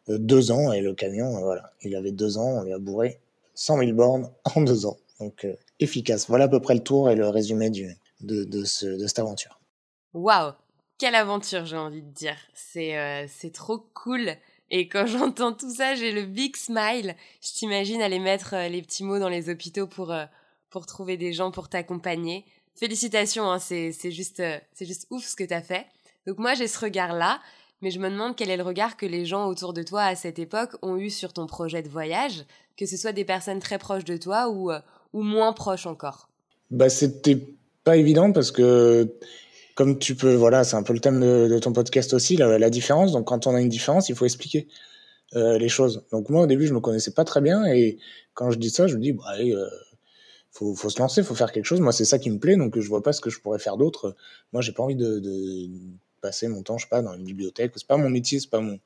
deux 0.08 0.52
ans. 0.52 0.72
Et 0.72 0.82
le 0.82 0.94
camion, 0.94 1.38
euh, 1.38 1.42
voilà, 1.42 1.72
il 1.82 1.96
avait 1.96 2.12
deux 2.12 2.38
ans, 2.38 2.60
on 2.60 2.64
lui 2.64 2.74
a 2.74 2.80
bourré 2.80 3.20
100 3.56 3.80
000 3.80 3.94
bornes 3.94 4.30
en 4.56 4.62
deux 4.62 4.86
ans. 4.86 4.98
Donc 5.20 5.46
euh, 5.46 5.54
efficace. 5.80 6.28
Voilà 6.28 6.46
à 6.46 6.48
peu 6.48 6.60
près 6.60 6.76
le 6.76 6.84
tour 6.84 7.10
et 7.10 7.16
le 7.16 7.28
résumé 7.30 7.70
du, 7.70 7.96
de, 8.22 8.44
de, 8.44 8.64
ce, 8.64 8.86
de 8.86 9.08
cette 9.08 9.20
aventure. 9.20 9.60
Waouh 10.14 10.54
Quelle 10.98 11.16
aventure, 11.16 11.66
j'ai 11.66 11.78
envie 11.78 12.02
de 12.02 12.12
dire. 12.12 12.38
C'est 12.54 13.28
c'est 13.28 13.52
trop 13.52 13.80
cool. 13.94 14.38
Et 14.70 14.88
quand 14.88 15.06
j'entends 15.08 15.54
tout 15.54 15.74
ça, 15.74 15.96
j'ai 15.96 16.12
le 16.12 16.26
big 16.26 16.56
smile. 16.56 17.16
Je 17.42 17.54
t'imagine 17.54 18.02
aller 18.02 18.20
mettre 18.20 18.54
euh, 18.54 18.68
les 18.68 18.82
petits 18.82 19.04
mots 19.04 19.20
dans 19.20 19.30
les 19.30 19.50
hôpitaux 19.50 19.88
pour, 19.88 20.12
euh, 20.12 20.26
pour 20.70 20.86
trouver 20.86 21.18
des 21.18 21.34
gens 21.34 21.52
pour 21.52 21.70
t'accompagner. 21.70 22.46
Félicitations, 22.76 23.50
hein, 23.50 23.60
c'est, 23.60 23.92
juste, 24.12 24.40
euh, 24.40 24.60
c'est 24.74 24.86
juste 24.86 25.08
ouf 25.10 25.26
ce 25.26 25.36
que 25.36 25.44
tu 25.44 25.54
as 25.54 25.62
fait. 25.62 25.88
Donc 26.28 26.38
moi, 26.38 26.54
j'ai 26.54 26.68
ce 26.68 26.80
regard-là, 26.80 27.40
mais 27.82 27.92
je 27.92 28.00
me 28.00 28.10
demande 28.10 28.36
quel 28.36 28.50
est 28.50 28.58
le 28.58 28.64
regard 28.64 28.98
que 28.98 29.06
les 29.06 29.26
gens 29.26 29.48
autour 29.48 29.74
de 29.74 29.84
toi 29.84 30.04
à 30.04 30.16
cette 30.16 30.40
époque 30.40 30.76
ont 30.82 30.98
eu 30.98 31.10
sur 31.10 31.34
ton 31.34 31.46
projet 31.46 31.82
de 31.82 31.90
voyage, 31.90 32.46
que 32.78 32.86
ce 32.86 32.98
soit 32.98 33.12
des 33.12 33.26
personnes 33.26 33.60
très 33.60 33.78
proches 33.78 34.06
de 34.06 34.18
toi 34.18 34.50
ou, 34.50 34.72
ou 35.14 35.22
moins 35.22 35.54
proches 35.54 35.86
encore. 35.86 36.30
Bah, 36.72 36.90
c'était 36.90 37.40
pas 37.84 37.98
évident 37.98 38.32
parce 38.32 38.52
que 38.52 39.10
comme 39.78 40.00
tu 40.00 40.16
peux, 40.16 40.34
voilà, 40.34 40.64
c'est 40.64 40.76
un 40.76 40.82
peu 40.82 40.92
le 40.92 41.00
thème 41.00 41.20
de, 41.22 41.60
ton 41.60 41.72
podcast 41.72 42.12
aussi, 42.14 42.36
la, 42.36 42.70
différence. 42.72 43.12
Donc, 43.12 43.28
quand 43.28 43.46
on 43.46 43.54
a 43.54 43.62
une 43.62 43.70
différence, 43.70 44.10
il 44.10 44.16
faut 44.16 44.26
expliquer 44.26 44.68
euh, 45.36 45.60
les 45.60 45.70
choses. 45.70 46.04
Donc, 46.12 46.30
moi, 46.30 46.42
au 46.42 46.48
début, 46.48 46.66
je 46.66 46.74
me 46.74 46.80
connaissais 46.80 47.12
pas 47.12 47.24
très 47.24 47.42
bien, 47.42 47.64
et 47.66 48.00
quand 48.34 48.50
je 48.50 48.58
dis 48.58 48.72
ça, 48.72 48.88
je 48.88 48.96
me 48.96 49.02
dis, 49.02 49.12
bah, 49.12 49.26
allez, 49.28 49.54
euh, 49.54 49.68
faut, 50.50 50.74
faut 50.74 50.90
se 50.90 50.98
lancer, 50.98 51.22
faut 51.22 51.36
faire 51.36 51.52
quelque 51.52 51.66
chose. 51.66 51.80
Moi, 51.80 51.92
c'est 51.92 52.06
ça 52.06 52.18
qui 52.18 52.32
me 52.32 52.40
plaît, 52.40 52.56
donc 52.56 52.80
je 52.80 52.90
vois 52.90 53.04
pas 53.04 53.14
ce 53.14 53.22
que 53.22 53.30
je 53.30 53.40
pourrais 53.40 53.60
faire 53.60 53.78
d'autre. 53.78 54.16
Moi, 54.52 54.64
j'ai 54.64 54.72
pas 54.72 54.82
envie 54.82 54.96
de, 54.96 55.20
de, 55.20 55.70
passer 56.28 56.50
mon 56.50 56.62
temps, 56.62 56.78
je 56.78 56.84
sais 56.84 56.90
pas, 56.90 57.02
dans 57.02 57.14
une 57.14 57.24
bibliothèque. 57.24 57.72
C'est 57.78 57.88
pas 57.88 57.96
mon 57.96 58.10
métier, 58.10 58.42
c'est 58.42 58.50
pas 58.50 58.60
mon, 58.60 58.80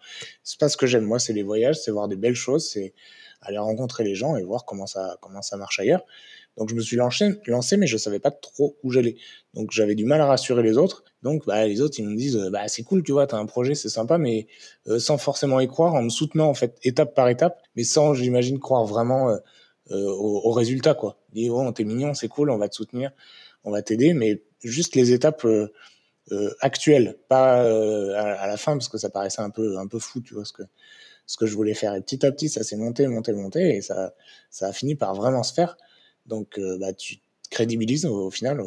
c'est 0.44 0.60
pas 0.60 0.70
ce 0.70 0.78
que 0.78 0.86
j'aime. 0.86 1.06
Moi, 1.06 1.18
c'est 1.18 1.34
les 1.34 1.42
voyages, 1.42 1.80
c'est 1.82 1.90
voir 1.90 2.08
des 2.08 2.16
belles 2.16 2.36
choses, 2.36 2.70
c'est 2.70 2.94
aller 3.42 3.58
rencontrer 3.58 4.04
les 4.04 4.14
gens 4.14 4.36
et 4.36 4.44
voir 4.44 4.64
comment 4.64 4.86
ça, 4.86 5.18
comment 5.22 5.42
ça 5.42 5.58
marche 5.58 5.80
ailleurs. 5.80 6.06
Donc 6.56 6.70
je 6.70 6.76
me 6.76 6.82
suis 6.82 6.98
lancé, 6.98 7.30
lancé 7.48 7.78
mais 7.78 7.88
je 7.88 7.98
savais 7.98 8.20
pas 8.20 8.30
trop 8.30 8.78
où 8.84 8.92
j'allais. 8.92 9.16
Donc 9.56 9.72
j'avais 9.72 9.96
du 9.96 10.06
mal 10.06 10.22
à 10.22 10.28
rassurer 10.28 10.62
les 10.62 10.78
autres. 10.78 11.04
Donc 11.24 11.48
bah, 11.48 11.66
les 11.66 11.82
autres, 11.82 11.96
ils 11.98 12.08
me 12.08 12.16
disent, 12.16 12.38
bah, 12.52 12.68
c'est 12.68 12.84
cool, 12.84 13.02
tu 13.02 13.12
vois, 13.12 13.26
tu 13.26 13.34
as 13.34 13.40
un 13.40 13.48
projet, 13.48 13.74
c'est 13.74 13.90
sympa, 13.90 14.20
mais 14.20 14.46
euh, 14.88 15.00
sans 15.00 15.18
forcément 15.18 15.60
y 15.60 15.68
croire, 15.68 15.96
en 15.96 16.04
me 16.04 16.10
soutenant 16.10 16.48
en 16.48 16.54
fait 16.54 16.78
étape 16.84 17.16
par 17.16 17.28
étape, 17.30 17.60
mais 17.76 17.84
sans, 17.84 18.14
j'imagine, 18.14 18.60
croire 18.60 18.86
vraiment 18.86 19.30
euh, 19.30 19.38
euh 19.92 20.12
au, 20.12 20.42
au, 20.48 20.52
résultat. 20.52 20.94
Quoi. 20.94 21.18
Dis, 21.34 21.50
oh, 21.50 21.72
t'es 21.72 21.86
mignon, 21.86 22.14
c'est 22.14 22.28
cool, 22.28 22.52
on 22.52 22.58
va 22.58 22.70
te 22.70 22.76
soutenir, 22.76 23.12
on 23.64 23.72
va 23.72 23.82
t'aider, 23.82 24.14
mais 24.14 24.44
juste 24.64 24.96
les 24.96 25.14
étapes 25.14 25.48
euh, 26.32 26.36
euh 26.36 26.56
actuelles, 26.60 27.18
pas 27.28 27.62
à, 27.62 28.42
à, 28.42 28.48
la 28.48 28.58
fin, 28.58 28.74
parce 28.74 28.90
que 28.90 28.98
ça 28.98 29.10
paraissait 29.10 29.42
un 29.42 29.50
peu, 29.50 29.78
un 29.78 29.88
peu 29.88 30.00
fou, 30.00 30.22
tu 30.22 30.34
vois, 30.34 30.46
ce 30.46 30.54
que, 30.54 30.64
ce 31.26 31.38
que 31.38 31.46
je 31.46 31.56
voulais 31.56 31.74
faire. 31.74 31.96
Et 31.96 32.02
petit 32.02 32.26
à 32.26 32.32
petit, 32.32 32.50
ça 32.50 32.64
s'est 32.64 32.76
monté, 32.76 33.08
monté, 33.08 33.32
monté, 33.34 33.76
et 33.76 33.82
ça, 33.82 34.14
ça 34.50 34.68
a 34.68 34.74
fini 34.74 34.96
par 34.96 35.16
vraiment 35.16 35.44
se 35.44 35.54
faire. 35.54 35.78
Donc, 36.26 36.60
euh, 36.60 36.78
bah, 36.78 36.94
tu 36.94 37.18
crédibilises 37.50 38.06
au, 38.06 38.30
final 38.30 38.62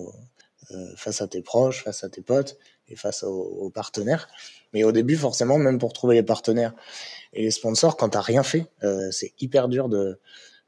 euh, 0.70 0.96
face 0.96 1.20
à 1.20 1.28
tes 1.28 1.42
proches, 1.42 1.84
face 1.84 2.04
à 2.04 2.08
tes 2.08 2.22
potes 2.22 2.58
et 2.88 2.96
face 2.96 3.22
aux, 3.22 3.70
partenaires. 3.70 4.28
Mais 4.72 4.84
au 4.84 4.92
début, 4.92 5.16
forcément, 5.16 5.58
même 5.58 5.78
pour 5.78 5.92
trouver 5.92 6.14
les 6.16 6.22
partenaires 6.22 6.74
et 7.32 7.42
les 7.42 7.50
sponsors, 7.50 7.96
quand 7.96 8.10
tu 8.10 8.16
n'as 8.16 8.22
rien 8.22 8.42
fait, 8.42 8.66
euh, 8.82 9.10
c'est 9.10 9.32
hyper 9.40 9.68
dur 9.68 9.88
de 9.88 10.18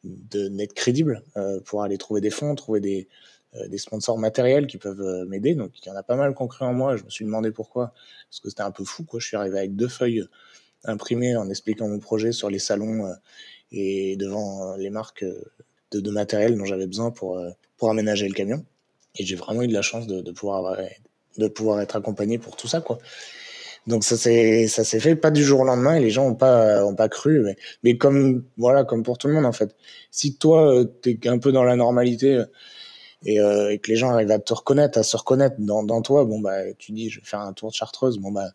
d'être 0.04 0.74
crédible 0.74 1.24
pour 1.64 1.82
aller 1.82 1.98
trouver 1.98 2.20
des 2.20 2.30
fonds, 2.30 2.54
trouver 2.54 2.78
des, 2.78 3.08
des 3.68 3.78
sponsors 3.78 4.18
matériels 4.18 4.66
qui 4.66 4.78
peuvent 4.78 5.26
m'aider. 5.28 5.54
Donc, 5.54 5.70
il 5.80 5.88
y 5.88 5.90
en 5.90 5.96
a 5.96 6.02
pas 6.02 6.16
mal 6.16 6.34
concret 6.34 6.64
en 6.64 6.72
moi. 6.72 6.96
Je 6.96 7.04
me 7.04 7.10
suis 7.10 7.24
demandé 7.24 7.50
pourquoi, 7.50 7.92
parce 8.30 8.40
que 8.40 8.48
c'était 8.48 8.62
un 8.62 8.70
peu 8.70 8.84
fou. 8.84 9.04
Quoi. 9.04 9.20
Je 9.20 9.26
suis 9.26 9.36
arrivé 9.36 9.58
avec 9.58 9.76
deux 9.76 9.88
feuilles 9.88 10.24
imprimées 10.84 11.36
en 11.36 11.48
expliquant 11.48 11.88
mon 11.88 11.98
projet 11.98 12.32
sur 12.32 12.50
les 12.50 12.58
salons 12.58 13.12
et 13.72 14.16
devant 14.16 14.76
les 14.76 14.90
marques 14.90 15.24
de, 15.92 16.00
de 16.00 16.10
matériel 16.10 16.56
dont 16.56 16.64
j'avais 16.64 16.86
besoin 16.86 17.10
pour, 17.10 17.38
euh, 17.38 17.50
pour 17.76 17.90
aménager 17.90 18.28
le 18.28 18.34
camion. 18.34 18.64
Et 19.16 19.24
j'ai 19.24 19.36
vraiment 19.36 19.62
eu 19.62 19.68
de 19.68 19.72
la 19.72 19.82
chance 19.82 20.06
de, 20.06 20.20
de, 20.20 20.30
pouvoir, 20.30 20.76
de 21.38 21.48
pouvoir 21.48 21.80
être 21.80 21.96
accompagné 21.96 22.38
pour 22.38 22.56
tout 22.56 22.68
ça, 22.68 22.80
quoi. 22.80 22.98
Donc 23.86 24.02
ça 24.02 24.16
s'est 24.16 24.66
ça 24.66 24.82
s'est 24.82 24.98
fait 24.98 25.14
pas 25.14 25.30
du 25.30 25.44
jour 25.44 25.60
au 25.60 25.64
lendemain 25.64 25.94
et 25.94 26.00
les 26.00 26.10
gens 26.10 26.26
ont 26.26 26.34
pas 26.34 26.84
ont 26.84 26.96
pas 26.96 27.08
cru 27.08 27.42
mais, 27.42 27.54
mais 27.84 27.96
comme 27.96 28.44
voilà 28.56 28.82
comme 28.82 29.04
pour 29.04 29.16
tout 29.16 29.28
le 29.28 29.34
monde 29.34 29.46
en 29.46 29.52
fait 29.52 29.76
si 30.10 30.36
toi 30.36 30.74
euh, 30.74 30.86
tu 31.02 31.20
es 31.22 31.28
un 31.28 31.38
peu 31.38 31.52
dans 31.52 31.62
la 31.62 31.76
normalité 31.76 32.34
euh, 32.34 32.46
et, 33.24 33.40
euh, 33.40 33.72
et, 33.72 33.78
que 33.78 33.90
les 33.90 33.96
gens 33.96 34.10
arrivent 34.10 34.30
à 34.30 34.38
te 34.38 34.54
reconnaître 34.54 34.98
à 34.98 35.02
se 35.02 35.16
reconnaître 35.16 35.56
dans, 35.58 35.82
dans 35.82 36.02
toi 36.02 36.24
bon 36.24 36.40
bah 36.40 36.72
tu 36.74 36.92
dis 36.92 37.08
je 37.08 37.20
vais 37.20 37.26
faire 37.26 37.40
un 37.40 37.52
tour 37.52 37.70
de 37.70 37.74
chartreuse 37.74 38.18
bon 38.18 38.30
bah 38.30 38.50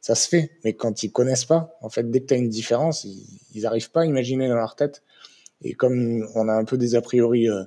ça 0.00 0.14
se 0.14 0.28
fait 0.28 0.52
mais 0.64 0.72
quand 0.72 1.02
ils 1.02 1.12
connaissent 1.12 1.44
pas 1.44 1.76
en 1.82 1.88
fait 1.88 2.10
dès 2.10 2.20
que 2.20 2.26
tu 2.26 2.34
as 2.34 2.38
une 2.38 2.48
différence 2.48 3.04
ils, 3.04 3.26
ils 3.54 3.66
arrivent 3.66 3.90
pas 3.90 4.02
à 4.02 4.06
imaginer 4.06 4.48
dans 4.48 4.56
leur 4.56 4.76
tête 4.76 5.02
et 5.62 5.74
comme 5.74 6.26
on 6.34 6.48
a 6.48 6.54
un 6.54 6.64
peu 6.64 6.78
des 6.78 6.94
a 6.94 7.02
priori 7.02 7.48
euh, 7.48 7.64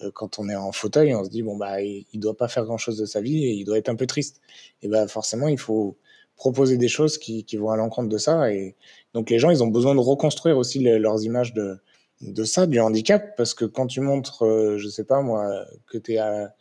euh, 0.00 0.10
quand 0.12 0.38
on 0.38 0.48
est 0.48 0.56
en 0.56 0.72
fauteuil, 0.72 1.14
on 1.14 1.24
se 1.24 1.30
dit 1.30 1.42
bon 1.42 1.56
bah 1.56 1.80
il, 1.82 2.06
doit 2.14 2.36
pas 2.36 2.48
faire 2.48 2.64
grand 2.64 2.78
chose 2.78 2.98
de 2.98 3.06
sa 3.06 3.20
vie 3.20 3.44
et 3.44 3.50
il 3.52 3.64
doit 3.64 3.78
être 3.78 3.88
un 3.88 3.96
peu 3.96 4.06
triste. 4.06 4.40
Et 4.82 4.88
bah 4.88 5.06
forcément 5.08 5.48
il 5.48 5.58
faut 5.58 5.96
proposer 6.36 6.76
des 6.78 6.88
choses 6.88 7.18
qui, 7.18 7.44
qui 7.44 7.56
vont 7.56 7.70
à 7.70 7.76
l'encontre 7.76 8.08
de 8.08 8.18
ça. 8.18 8.52
Et 8.52 8.76
donc 9.14 9.30
les 9.30 9.38
gens 9.38 9.50
ils 9.50 9.62
ont 9.62 9.68
besoin 9.68 9.94
de 9.94 10.00
reconstruire 10.00 10.56
aussi 10.56 10.80
leurs 10.80 11.24
images 11.24 11.52
de 11.54 11.78
de 12.22 12.44
ça, 12.44 12.66
du 12.66 12.80
handicap, 12.80 13.36
parce 13.36 13.54
que 13.54 13.64
quand 13.64 13.86
tu 13.86 14.00
montres, 14.00 14.44
euh, 14.44 14.78
je 14.78 14.88
sais 14.88 15.04
pas 15.04 15.20
moi, 15.22 15.66
que 15.86 15.98
tu 15.98 16.14
es 16.14 16.18
à 16.18 16.54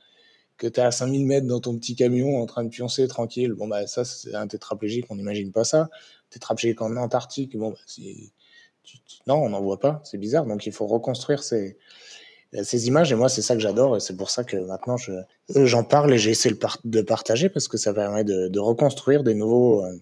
que 0.58 0.68
tu 0.68 0.80
à 0.80 0.92
5000 0.92 1.26
mètres 1.26 1.48
dans 1.48 1.60
ton 1.60 1.76
petit 1.78 1.96
camion 1.96 2.40
en 2.40 2.46
train 2.46 2.64
de 2.64 2.70
pioncer 2.70 3.08
tranquille, 3.08 3.54
bon 3.54 3.68
bah 3.68 3.88
ça 3.88 4.06
c'est 4.06 4.36
un 4.36 4.48
tétraplégique, 4.48 5.06
on 5.10 5.16
n'imagine 5.16 5.52
pas 5.52 5.64
ça. 5.64 5.90
Tétraplégique 6.30 6.82
en 6.82 6.96
Antarctique, 6.98 7.58
bon 7.58 7.72
bah, 7.72 7.78
non, 9.28 9.36
on 9.36 9.50
n'en 9.50 9.62
voit 9.62 9.80
pas, 9.80 10.02
c'est 10.04 10.18
bizarre, 10.20 10.46
donc 10.46 10.66
il 10.68 10.72
faut 10.72 10.86
reconstruire 10.86 11.42
ces, 11.44 11.78
ces 12.64 12.88
images 12.88 13.12
et 13.12 13.16
moi 13.16 13.30
c'est 13.30 13.42
ça 13.42 13.56
que 13.56 13.62
j'adore 13.62 13.98
et 13.98 14.00
c'est 14.00 14.16
pour 14.16 14.30
ça 14.30 14.44
que 14.44 14.58
maintenant 14.58 14.98
je 14.98 15.14
j'en 15.50 15.84
parle 15.84 16.14
et 16.14 16.18
j'essaie 16.18 16.52
de 16.84 17.02
partager 17.02 17.50
parce 17.50 17.68
que 17.68 17.78
ça 17.78 17.94
permet 17.94 18.24
de, 18.24 18.48
de 18.48 18.60
reconstruire 18.60 19.24
des 19.24 19.34
nouveaux 19.34 19.84
euh, 19.84 20.00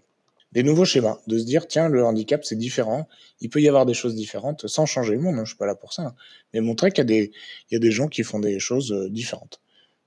des 0.51 0.63
nouveaux 0.63 0.85
schémas, 0.85 1.19
de 1.27 1.37
se 1.37 1.43
dire 1.43 1.67
tiens 1.67 1.89
le 1.89 2.03
handicap 2.03 2.43
c'est 2.43 2.55
différent, 2.55 3.07
il 3.39 3.49
peut 3.49 3.61
y 3.61 3.67
avoir 3.67 3.85
des 3.85 3.93
choses 3.93 4.15
différentes 4.15 4.67
sans 4.67 4.85
changer 4.85 5.13
le 5.13 5.19
monde, 5.19 5.35
hein, 5.35 5.45
je 5.45 5.49
suis 5.49 5.57
pas 5.57 5.67
là 5.67 5.75
pour 5.75 5.93
ça, 5.93 6.01
hein. 6.03 6.15
mais 6.53 6.61
montrer 6.61 6.91
qu'il 6.91 6.99
y 6.99 7.01
a 7.01 7.05
des 7.05 7.31
il 7.69 7.73
y 7.73 7.77
a 7.77 7.79
des 7.79 7.91
gens 7.91 8.07
qui 8.07 8.23
font 8.23 8.39
des 8.39 8.59
choses 8.59 8.91
euh, 8.91 9.09
différentes. 9.09 9.61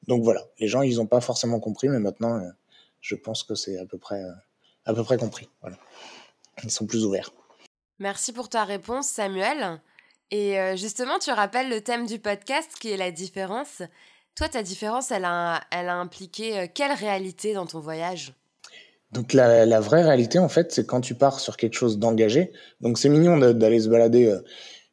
Donc 0.09 0.25
voilà, 0.25 0.45
les 0.59 0.67
gens 0.67 0.83
ils 0.83 1.01
ont 1.01 1.07
pas 1.07 1.21
forcément 1.21 1.61
compris, 1.61 1.89
mais 1.89 2.01
maintenant 2.01 2.39
euh, 2.39 2.49
je 3.01 3.15
pense 3.15 3.45
que 3.45 3.55
c'est 3.55 3.79
à 3.79 3.87
peu 3.87 3.99
près 3.99 4.23
euh, 4.23 4.33
à 4.85 4.95
peu 4.95 5.05
près 5.05 5.17
compris. 5.17 5.49
Voilà, 5.61 5.79
ils 6.65 6.71
sont 6.71 6.87
plus 6.87 7.05
ouverts. 7.05 7.31
Merci 7.99 8.33
pour 8.33 8.49
ta 8.49 8.65
réponse 8.65 9.07
Samuel. 9.09 9.81
Et 10.35 10.57
justement, 10.77 11.19
tu 11.19 11.31
rappelles 11.31 11.69
le 11.69 11.83
thème 11.83 12.07
du 12.07 12.19
podcast 12.19 12.71
qui 12.81 12.91
est 12.91 12.97
la 12.97 13.11
différence. 13.11 13.83
Toi, 14.35 14.49
ta 14.49 14.63
différence, 14.63 15.11
elle 15.11 15.27
a, 15.27 15.61
elle 15.71 15.91
a 15.91 15.97
impliqué 15.97 16.71
quelle 16.75 16.93
réalité 16.93 17.53
dans 17.53 17.67
ton 17.67 17.81
voyage? 17.81 18.33
Donc 19.13 19.35
la, 19.35 19.67
la, 19.67 19.81
vraie 19.81 20.03
réalité, 20.03 20.39
en 20.39 20.49
fait, 20.49 20.73
c'est 20.73 20.87
quand 20.87 21.03
tu 21.03 21.15
pars 21.15 21.39
sur 21.39 21.57
quelque 21.59 21.75
chose 21.75 21.99
d'engagé. 21.99 22.53
Donc 22.81 22.99
c'est 22.99 23.11
mignon 23.11 23.37
d'aller 23.39 23.81
se 23.81 23.89
balader 23.89 24.27
euh, 24.27 24.41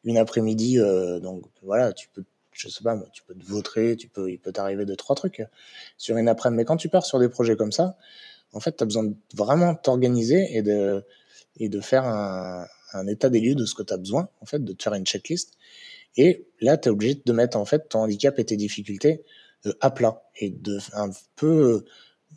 une 0.03 0.17
après-midi. 0.17 0.77
Euh, 0.77 1.19
donc 1.19 1.43
voilà, 1.63 1.93
tu 1.93 2.09
peux, 2.09 2.25
je 2.51 2.67
sais 2.67 2.83
pas, 2.83 3.01
tu 3.13 3.23
peux 3.23 3.33
te 3.33 3.45
vautrer, 3.45 3.95
tu 3.95 4.09
peux, 4.09 4.29
il 4.29 4.37
peut 4.37 4.51
t'arriver 4.51 4.85
deux 4.85 4.97
trois 4.97 5.15
trucs 5.15 5.41
sur 5.97 6.17
une 6.17 6.27
après-midi. 6.27 6.57
Mais 6.57 6.65
quand 6.65 6.77
tu 6.77 6.89
pars 6.89 7.05
sur 7.05 7.19
des 7.19 7.29
projets 7.29 7.55
comme 7.55 7.71
ça, 7.71 7.97
en 8.51 8.59
fait, 8.59 8.75
tu 8.75 8.83
as 8.83 8.85
besoin 8.85 9.05
de 9.05 9.15
vraiment 9.33 9.73
t'organiser 9.75 10.47
et 10.51 10.61
de 10.63 11.05
et 11.57 11.69
de 11.69 11.79
faire 11.79 12.05
un, 12.05 12.65
un 12.93 13.07
état 13.07 13.29
des 13.29 13.39
lieux 13.39 13.55
de 13.55 13.65
ce 13.65 13.75
que 13.75 13.83
tu 13.83 13.93
as 13.93 13.97
besoin, 13.97 14.29
en 14.41 14.45
fait, 14.45 14.63
de 14.63 14.73
te 14.73 14.83
faire 14.83 14.93
une 14.93 15.05
checklist. 15.05 15.53
Et 16.17 16.47
là, 16.59 16.77
tu 16.77 16.89
es 16.89 16.91
obligé 16.91 17.21
de 17.23 17.33
mettre 17.33 17.57
en 17.57 17.65
fait 17.65 17.87
ton 17.89 17.99
handicap 17.99 18.37
et 18.39 18.45
tes 18.45 18.57
difficultés 18.57 19.23
euh, 19.65 19.73
à 19.81 19.91
plat 19.91 20.23
et 20.35 20.49
de 20.49 20.79
un 20.93 21.09
peu 21.35 21.85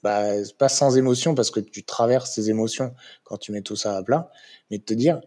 bah, 0.03 0.35
pas 0.59 0.69
sans 0.69 0.97
émotion 0.97 1.35
parce 1.35 1.51
que 1.51 1.61
tu 1.61 1.85
traverses 1.85 2.35
ces 2.35 2.51
émotions 2.51 2.95
quand 3.25 3.37
tu 3.37 3.53
mets 3.53 3.63
tout 3.63 3.77
ça 3.77 3.97
à 3.97 4.03
plat, 4.03 4.31
mais 4.71 4.79
de 4.79 4.85
te 4.85 4.95
dire 4.95 5.21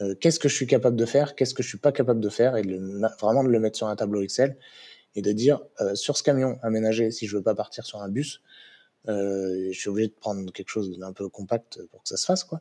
euh, 0.00 0.14
qu'est-ce 0.14 0.38
que 0.38 0.48
je 0.48 0.54
suis 0.54 0.66
capable 0.66 0.96
de 0.96 1.06
faire, 1.06 1.34
qu'est-ce 1.34 1.54
que 1.54 1.62
je 1.62 1.68
suis 1.68 1.78
pas 1.78 1.92
capable 1.92 2.20
de 2.20 2.28
faire, 2.28 2.56
et 2.56 2.62
vraiment 3.20 3.44
de 3.44 3.48
le 3.48 3.60
mettre 3.60 3.76
sur 3.76 3.88
un 3.88 3.96
tableau 3.96 4.22
Excel 4.22 4.56
et 5.14 5.22
de 5.22 5.32
dire 5.32 5.60
euh, 5.80 5.94
sur 5.94 6.16
ce 6.16 6.22
camion 6.22 6.58
aménagé, 6.62 7.10
si 7.10 7.26
je 7.26 7.36
veux 7.36 7.42
pas 7.42 7.54
partir 7.54 7.84
sur 7.84 8.00
un 8.00 8.08
bus, 8.08 8.42
euh, 9.08 9.68
je 9.72 9.78
suis 9.78 9.88
obligé 9.88 10.08
de 10.08 10.14
prendre 10.14 10.52
quelque 10.52 10.68
chose 10.68 10.98
d'un 10.98 11.12
peu 11.12 11.28
compact 11.28 11.82
pour 11.90 12.02
que 12.02 12.08
ça 12.08 12.16
se 12.16 12.26
fasse, 12.26 12.44
quoi. 12.44 12.60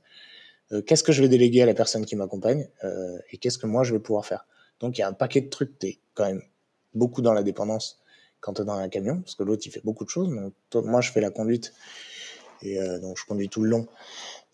Euh, 0.71 0.81
qu'est-ce 0.81 1.03
que 1.03 1.11
je 1.11 1.21
vais 1.21 1.29
déléguer 1.29 1.61
à 1.63 1.65
la 1.65 1.73
personne 1.73 2.05
qui 2.05 2.15
m'accompagne 2.15 2.67
euh, 2.83 3.17
et 3.31 3.37
qu'est-ce 3.37 3.57
que 3.57 3.65
moi 3.65 3.83
je 3.83 3.93
vais 3.93 3.99
pouvoir 3.99 4.25
faire. 4.25 4.45
Donc 4.79 4.97
il 4.97 5.01
y 5.01 5.03
a 5.03 5.07
un 5.07 5.13
paquet 5.13 5.41
de 5.41 5.49
trucs, 5.49 5.79
t'es 5.79 5.99
quand 6.13 6.25
même 6.25 6.43
beaucoup 6.93 7.21
dans 7.21 7.33
la 7.33 7.43
dépendance 7.43 7.99
quand 8.41 8.53
tu 8.53 8.61
es 8.61 8.65
dans 8.65 8.73
un 8.73 8.89
camion, 8.89 9.21
parce 9.21 9.35
que 9.35 9.43
l'autre, 9.43 9.63
il 9.65 9.71
fait 9.71 9.83
beaucoup 9.83 10.05
de 10.05 10.09
choses. 10.09 10.29
Donc, 10.71 10.85
moi, 10.85 11.01
je 11.01 11.11
fais 11.11 11.21
la 11.21 11.29
conduite, 11.29 11.73
et 12.61 12.79
euh, 12.79 12.99
donc 12.99 13.17
je 13.17 13.25
conduis 13.25 13.49
tout 13.49 13.63
le 13.63 13.69
long. 13.69 13.87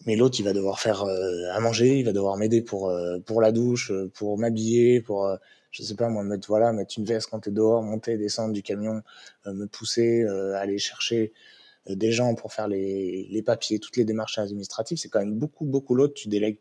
Mais 0.05 0.15
l'autre, 0.15 0.39
il 0.39 0.43
va 0.43 0.53
devoir 0.53 0.79
faire 0.79 1.03
euh, 1.03 1.51
à 1.53 1.59
manger, 1.59 1.99
il 1.99 2.05
va 2.05 2.11
devoir 2.11 2.37
m'aider 2.37 2.61
pour, 2.61 2.89
euh, 2.89 3.19
pour 3.19 3.41
la 3.41 3.51
douche, 3.51 3.91
pour 4.13 4.37
m'habiller, 4.37 5.01
pour, 5.01 5.29
je 5.71 5.83
sais 5.83 5.95
pas, 5.95 6.09
moi, 6.09 6.23
mettre, 6.23 6.47
voilà, 6.47 6.73
mettre 6.73 6.95
une 6.97 7.05
veste 7.05 7.29
quand 7.29 7.39
tu 7.39 7.49
es 7.49 7.51
dehors, 7.51 7.81
monter, 7.81 8.17
descendre 8.17 8.53
du 8.53 8.61
camion, 8.61 9.01
me 9.45 9.65
pousser, 9.65 10.23
aller 10.55 10.77
chercher 10.77 11.33
des 11.87 12.11
gens 12.11 12.33
pour 12.33 12.51
faire 12.51 12.67
les, 12.67 13.27
les 13.29 13.41
papiers, 13.41 13.79
toutes 13.79 13.97
les 13.97 14.05
démarches 14.05 14.39
administratives. 14.39 14.97
C'est 14.97 15.09
quand 15.09 15.19
même 15.19 15.35
beaucoup, 15.35 15.65
beaucoup 15.65 15.95
l'autre, 15.95 16.13
tu 16.13 16.27
délègues 16.27 16.59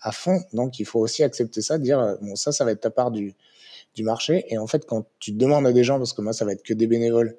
à 0.00 0.12
fond. 0.12 0.40
Donc, 0.52 0.78
il 0.78 0.86
faut 0.86 1.00
aussi 1.00 1.22
accepter 1.22 1.62
ça, 1.62 1.78
dire, 1.78 2.18
bon, 2.20 2.36
ça, 2.36 2.52
ça 2.52 2.64
va 2.64 2.72
être 2.72 2.80
ta 2.80 2.90
part 2.90 3.10
du, 3.10 3.34
du 3.94 4.02
marché. 4.02 4.44
Et 4.48 4.58
en 4.58 4.66
fait, 4.66 4.86
quand 4.86 5.06
tu 5.18 5.32
demandes 5.32 5.66
à 5.66 5.72
des 5.72 5.84
gens, 5.84 5.98
parce 5.98 6.12
que 6.12 6.22
moi, 6.22 6.32
ça 6.32 6.44
va 6.44 6.52
être 6.52 6.62
que 6.62 6.74
des 6.74 6.86
bénévoles 6.86 7.36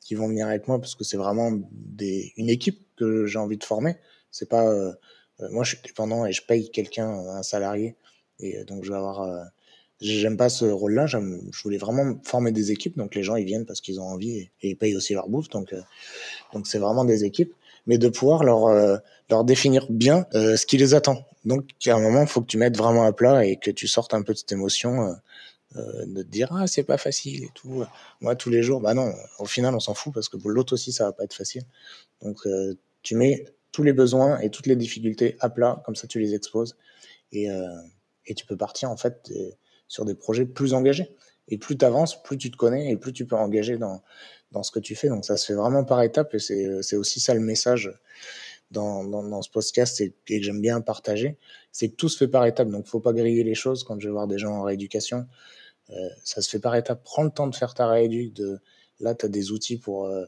qui 0.00 0.14
vont 0.14 0.28
venir 0.28 0.46
avec 0.46 0.68
moi, 0.68 0.78
parce 0.78 0.94
que 0.94 1.04
c'est 1.04 1.16
vraiment 1.16 1.52
des, 1.72 2.32
une 2.36 2.48
équipe 2.48 2.86
que 2.96 3.26
j'ai 3.26 3.38
envie 3.38 3.56
de 3.56 3.64
former. 3.64 3.96
C'est 4.30 4.48
pas, 4.48 4.66
euh, 4.66 4.92
euh, 5.40 5.48
moi, 5.50 5.64
je 5.64 5.74
suis 5.74 5.82
dépendant 5.84 6.26
et 6.26 6.32
je 6.32 6.42
paye 6.42 6.70
quelqu'un, 6.70 7.08
un 7.08 7.42
salarié. 7.42 7.96
Et 8.38 8.58
euh, 8.58 8.64
donc, 8.64 8.84
je 8.84 8.90
vais 8.90 8.96
avoir, 8.96 9.48
j'aime 10.00 10.36
pas 10.36 10.48
ce 10.48 10.64
rôle-là. 10.64 11.06
Je 11.06 11.18
voulais 11.62 11.78
vraiment 11.78 12.18
former 12.22 12.52
des 12.52 12.70
équipes. 12.70 12.96
Donc, 12.96 13.14
les 13.14 13.22
gens, 13.22 13.36
ils 13.36 13.46
viennent 13.46 13.66
parce 13.66 13.80
qu'ils 13.80 14.00
ont 14.00 14.06
envie 14.06 14.38
et, 14.38 14.50
ils 14.62 14.76
payent 14.76 14.96
aussi 14.96 15.14
leur 15.14 15.28
bouffe. 15.28 15.48
Donc, 15.48 15.74
donc 16.52 16.66
c'est 16.66 16.78
vraiment 16.78 17.04
des 17.04 17.24
équipes. 17.24 17.54
Mais 17.88 17.98
de 17.98 18.08
pouvoir 18.08 18.42
leur, 18.42 19.00
leur 19.30 19.44
définir 19.44 19.86
bien 19.88 20.26
ce 20.32 20.66
qui 20.66 20.76
les 20.76 20.94
attend. 20.94 21.24
Donc, 21.46 21.70
à 21.86 21.94
un 21.94 22.00
moment, 22.00 22.22
il 22.22 22.26
faut 22.26 22.40
que 22.40 22.48
tu 22.48 22.58
mettes 22.58 22.76
vraiment 22.76 23.04
à 23.04 23.12
plat 23.12 23.46
et 23.46 23.56
que 23.56 23.70
tu 23.70 23.86
sortes 23.86 24.14
un 24.14 24.22
peu 24.22 24.32
de 24.32 24.38
cette 24.38 24.50
émotion 24.50 25.06
euh, 25.06 25.12
de 25.76 26.22
te 26.22 26.28
dire 26.28 26.48
ah 26.52 26.66
c'est 26.66 26.84
pas 26.84 26.98
facile 26.98 27.44
et 27.44 27.50
tout. 27.54 27.84
Moi 28.20 28.36
tous 28.36 28.50
les 28.50 28.62
jours, 28.62 28.80
bah 28.80 28.94
non, 28.94 29.12
au 29.38 29.46
final 29.46 29.74
on 29.74 29.80
s'en 29.80 29.94
fout 29.94 30.12
parce 30.12 30.28
que 30.28 30.36
pour 30.36 30.50
l'autre 30.50 30.72
aussi 30.74 30.92
ça 30.92 31.04
va 31.04 31.12
pas 31.12 31.24
être 31.24 31.34
facile. 31.34 31.62
Donc 32.22 32.38
euh, 32.46 32.74
tu 33.02 33.14
mets 33.14 33.44
tous 33.72 33.82
les 33.82 33.92
besoins 33.92 34.38
et 34.40 34.50
toutes 34.50 34.66
les 34.66 34.76
difficultés 34.76 35.36
à 35.40 35.50
plat, 35.50 35.82
comme 35.84 35.96
ça 35.96 36.06
tu 36.06 36.18
les 36.18 36.34
exposes 36.34 36.76
et, 37.32 37.50
euh, 37.50 37.66
et 38.26 38.34
tu 38.34 38.46
peux 38.46 38.56
partir 38.56 38.90
en 38.90 38.96
fait 38.96 39.32
sur 39.88 40.04
des 40.04 40.14
projets 40.14 40.46
plus 40.46 40.74
engagés. 40.74 41.14
Et 41.48 41.58
plus 41.58 41.78
tu 41.78 41.84
avances, 41.84 42.20
plus 42.24 42.36
tu 42.38 42.50
te 42.50 42.56
connais 42.56 42.90
et 42.90 42.96
plus 42.96 43.12
tu 43.12 43.24
peux 43.24 43.36
engager 43.36 43.78
dans, 43.78 44.02
dans 44.50 44.64
ce 44.64 44.72
que 44.72 44.80
tu 44.80 44.96
fais. 44.96 45.08
Donc 45.08 45.24
ça 45.24 45.36
se 45.36 45.46
fait 45.46 45.54
vraiment 45.54 45.84
par 45.84 46.02
étapes 46.02 46.34
et 46.34 46.40
c'est 46.40 46.96
aussi 46.96 47.20
ça 47.20 47.34
le 47.34 47.40
message 47.40 47.92
dans, 48.72 49.04
dans, 49.04 49.22
dans 49.22 49.42
ce 49.42 49.50
podcast 49.50 50.00
et, 50.00 50.12
et 50.26 50.40
que 50.40 50.44
j'aime 50.44 50.60
bien 50.60 50.80
partager, 50.80 51.36
c'est 51.70 51.88
que 51.88 51.94
tout 51.94 52.08
se 52.08 52.16
fait 52.16 52.26
par 52.26 52.44
étapes. 52.46 52.68
Donc 52.68 52.88
faut 52.88 52.98
pas 52.98 53.12
griller 53.12 53.44
les 53.44 53.54
choses 53.54 53.84
quand 53.84 54.00
je 54.00 54.08
vais 54.08 54.12
voir 54.12 54.26
des 54.26 54.38
gens 54.38 54.54
en 54.54 54.62
rééducation. 54.62 55.26
Euh, 55.90 56.08
ça 56.24 56.40
se 56.42 56.48
fait 56.48 56.58
par 56.58 56.74
étapes. 56.74 57.02
Prends 57.04 57.22
le 57.22 57.30
temps 57.30 57.46
de 57.46 57.54
faire 57.54 57.74
ta 57.74 57.86
rééduque. 57.86 58.34
De, 58.34 58.60
là, 59.00 59.14
tu 59.14 59.26
as 59.26 59.28
des 59.28 59.52
outils 59.52 59.78
pour, 59.78 60.06
euh, 60.06 60.24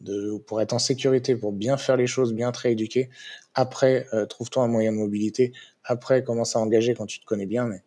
de, 0.00 0.38
pour 0.46 0.60
être 0.60 0.72
en 0.72 0.78
sécurité, 0.78 1.36
pour 1.36 1.52
bien 1.52 1.76
faire 1.76 1.96
les 1.96 2.06
choses, 2.06 2.32
bien 2.32 2.52
te 2.52 2.60
rééduquer. 2.60 3.10
Après, 3.54 4.06
euh, 4.14 4.26
trouve-toi 4.26 4.62
un 4.62 4.68
moyen 4.68 4.92
de 4.92 4.96
mobilité. 4.96 5.52
Après, 5.84 6.24
commence 6.24 6.56
à 6.56 6.60
engager 6.60 6.94
quand 6.94 7.06
tu 7.06 7.20
te 7.20 7.24
connais 7.24 7.46
bien. 7.46 7.66
Mais, 7.66 7.82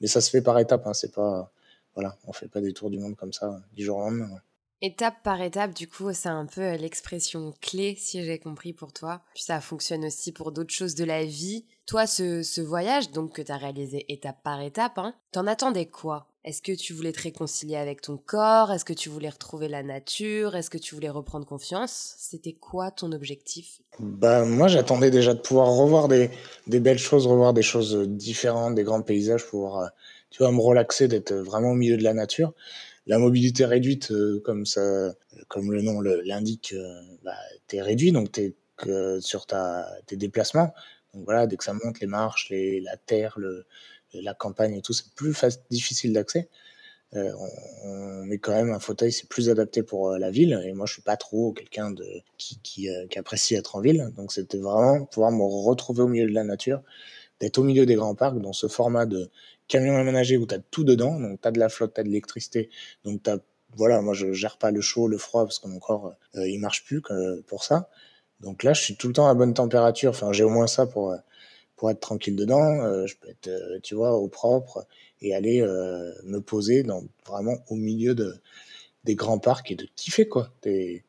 mais 0.00 0.06
ça 0.06 0.20
se 0.20 0.30
fait 0.30 0.42
par 0.42 0.58
étapes. 0.58 0.86
Hein. 0.86 0.94
C'est 0.94 1.12
pas, 1.14 1.52
voilà, 1.94 2.16
on 2.26 2.32
fait 2.32 2.48
pas 2.48 2.60
des 2.60 2.72
tours 2.72 2.90
du 2.90 2.98
monde 2.98 3.16
comme 3.16 3.32
ça 3.32 3.60
du 3.72 3.84
jour 3.84 3.98
au 3.98 4.00
lendemain. 4.00 4.40
Étape 4.82 5.22
par 5.22 5.42
étape, 5.42 5.74
du 5.74 5.86
coup, 5.86 6.10
c'est 6.14 6.30
un 6.30 6.46
peu 6.46 6.74
l'expression 6.76 7.52
clé, 7.60 7.96
si 7.98 8.24
j'ai 8.24 8.38
compris 8.38 8.72
pour 8.72 8.94
toi. 8.94 9.20
Puis 9.34 9.42
ça 9.42 9.60
fonctionne 9.60 10.06
aussi 10.06 10.32
pour 10.32 10.52
d'autres 10.52 10.72
choses 10.72 10.94
de 10.94 11.04
la 11.04 11.22
vie. 11.22 11.66
Toi, 11.84 12.06
ce, 12.06 12.42
ce 12.42 12.62
voyage, 12.62 13.10
donc 13.10 13.34
que 13.34 13.42
tu 13.42 13.52
as 13.52 13.58
réalisé 13.58 14.10
étape 14.10 14.42
par 14.42 14.62
étape, 14.62 14.96
hein, 14.96 15.14
t'en 15.32 15.46
attendais 15.46 15.84
quoi? 15.84 16.29
Est-ce 16.42 16.62
que 16.62 16.72
tu 16.72 16.94
voulais 16.94 17.12
te 17.12 17.20
réconcilier 17.20 17.76
avec 17.76 18.00
ton 18.00 18.16
corps? 18.16 18.72
Est-ce 18.72 18.86
que 18.86 18.94
tu 18.94 19.10
voulais 19.10 19.28
retrouver 19.28 19.68
la 19.68 19.82
nature? 19.82 20.56
Est-ce 20.56 20.70
que 20.70 20.78
tu 20.78 20.94
voulais 20.94 21.10
reprendre 21.10 21.44
confiance? 21.44 22.14
C'était 22.16 22.54
quoi 22.54 22.90
ton 22.90 23.12
objectif? 23.12 23.82
Bah, 23.98 24.46
Moi, 24.46 24.66
j'attendais 24.66 25.10
déjà 25.10 25.34
de 25.34 25.40
pouvoir 25.40 25.68
revoir 25.68 26.08
des, 26.08 26.30
des, 26.66 26.80
belles 26.80 26.98
choses, 26.98 27.26
revoir 27.26 27.52
des 27.52 27.62
choses 27.62 28.08
différentes, 28.08 28.74
des 28.74 28.84
grands 28.84 29.02
paysages, 29.02 29.44
pouvoir 29.44 29.78
euh, 29.80 29.88
tu 30.30 30.42
vois, 30.42 30.50
me 30.50 30.60
relaxer, 30.60 31.08
d'être 31.08 31.34
vraiment 31.34 31.72
au 31.72 31.74
milieu 31.74 31.98
de 31.98 32.04
la 32.04 32.14
nature. 32.14 32.54
La 33.06 33.18
mobilité 33.18 33.66
réduite, 33.66 34.10
euh, 34.10 34.40
comme, 34.42 34.64
ça, 34.64 35.12
comme 35.48 35.70
le 35.72 35.82
nom 35.82 36.00
l'indique, 36.00 36.72
euh, 36.72 37.00
bah, 37.22 37.36
tu 37.68 37.76
es 37.76 37.82
réduit, 37.82 38.12
donc 38.12 38.32
tu 38.32 38.40
es 38.40 38.54
sur 39.20 39.44
ta, 39.44 39.86
tes 40.06 40.16
déplacements. 40.16 40.72
Donc 41.12 41.24
voilà, 41.24 41.46
dès 41.46 41.58
que 41.58 41.64
ça 41.64 41.74
monte, 41.74 42.00
les 42.00 42.06
marches, 42.06 42.48
les, 42.48 42.80
la 42.80 42.96
terre, 42.96 43.34
le, 43.36 43.66
la 44.14 44.34
campagne 44.34 44.74
et 44.74 44.82
tout, 44.82 44.92
c'est 44.92 45.12
plus 45.14 45.34
difficile 45.70 46.12
d'accès. 46.12 46.48
Euh, 47.16 47.32
on, 47.82 48.24
met 48.24 48.38
quand 48.38 48.52
même 48.52 48.70
un 48.70 48.78
fauteuil, 48.78 49.10
c'est 49.10 49.28
plus 49.28 49.50
adapté 49.50 49.82
pour 49.82 50.10
euh, 50.10 50.18
la 50.18 50.30
ville. 50.30 50.60
Et 50.64 50.72
moi, 50.72 50.86
je 50.86 50.92
suis 50.92 51.02
pas 51.02 51.16
trop 51.16 51.52
quelqu'un 51.52 51.90
de 51.90 52.06
qui, 52.38 52.60
qui, 52.62 52.88
euh, 52.88 53.06
qui, 53.08 53.18
apprécie 53.18 53.54
être 53.56 53.76
en 53.76 53.80
ville. 53.80 54.12
Donc, 54.16 54.32
c'était 54.32 54.58
vraiment 54.58 55.04
pouvoir 55.06 55.32
me 55.32 55.42
retrouver 55.42 56.02
au 56.02 56.08
milieu 56.08 56.28
de 56.28 56.34
la 56.34 56.44
nature, 56.44 56.82
d'être 57.40 57.58
au 57.58 57.64
milieu 57.64 57.86
des 57.86 57.96
grands 57.96 58.14
parcs, 58.14 58.38
dans 58.40 58.52
ce 58.52 58.68
format 58.68 59.06
de 59.06 59.30
camion 59.66 59.96
aménagé 59.96 60.36
où 60.36 60.46
tu 60.46 60.54
as 60.54 60.58
tout 60.58 60.84
dedans. 60.84 61.18
Donc, 61.18 61.40
tu 61.40 61.48
as 61.48 61.50
de 61.50 61.58
la 61.58 61.68
flotte, 61.68 61.94
tu 61.94 62.00
as 62.00 62.04
de 62.04 62.08
l'électricité. 62.08 62.70
Donc, 63.04 63.22
tu 63.22 63.30
voilà, 63.76 64.00
moi, 64.02 64.14
je 64.14 64.32
gère 64.32 64.58
pas 64.58 64.70
le 64.72 64.80
chaud, 64.80 65.06
le 65.08 65.18
froid, 65.18 65.44
parce 65.44 65.60
que 65.60 65.68
mon 65.68 65.78
corps, 65.78 66.14
il 66.34 66.58
marche 66.58 66.84
plus 66.84 67.00
pour 67.46 67.62
ça. 67.62 67.88
Donc 68.40 68.64
là, 68.64 68.72
je 68.72 68.82
suis 68.82 68.96
tout 68.96 69.06
le 69.06 69.12
temps 69.12 69.28
à 69.28 69.34
bonne 69.34 69.54
température. 69.54 70.10
Enfin, 70.10 70.32
j'ai 70.32 70.42
au 70.42 70.48
moins 70.48 70.66
ça 70.66 70.86
pour 70.86 71.14
pour 71.80 71.90
être 71.90 72.00
tranquille 72.00 72.36
dedans. 72.36 72.82
Euh, 72.82 73.06
je 73.06 73.16
peux 73.16 73.30
être, 73.30 73.48
euh, 73.48 73.78
tu 73.82 73.94
vois, 73.94 74.12
au 74.12 74.28
propre 74.28 74.86
et 75.22 75.34
aller 75.34 75.62
euh, 75.62 76.12
me 76.24 76.40
poser 76.40 76.82
dans, 76.82 77.02
vraiment 77.26 77.56
au 77.70 77.74
milieu 77.74 78.14
de, 78.14 78.34
des 79.04 79.14
grands 79.14 79.38
parcs 79.38 79.70
et 79.70 79.76
de 79.76 79.86
kiffer, 79.96 80.28
quoi. 80.28 80.50
T'es 80.60 81.04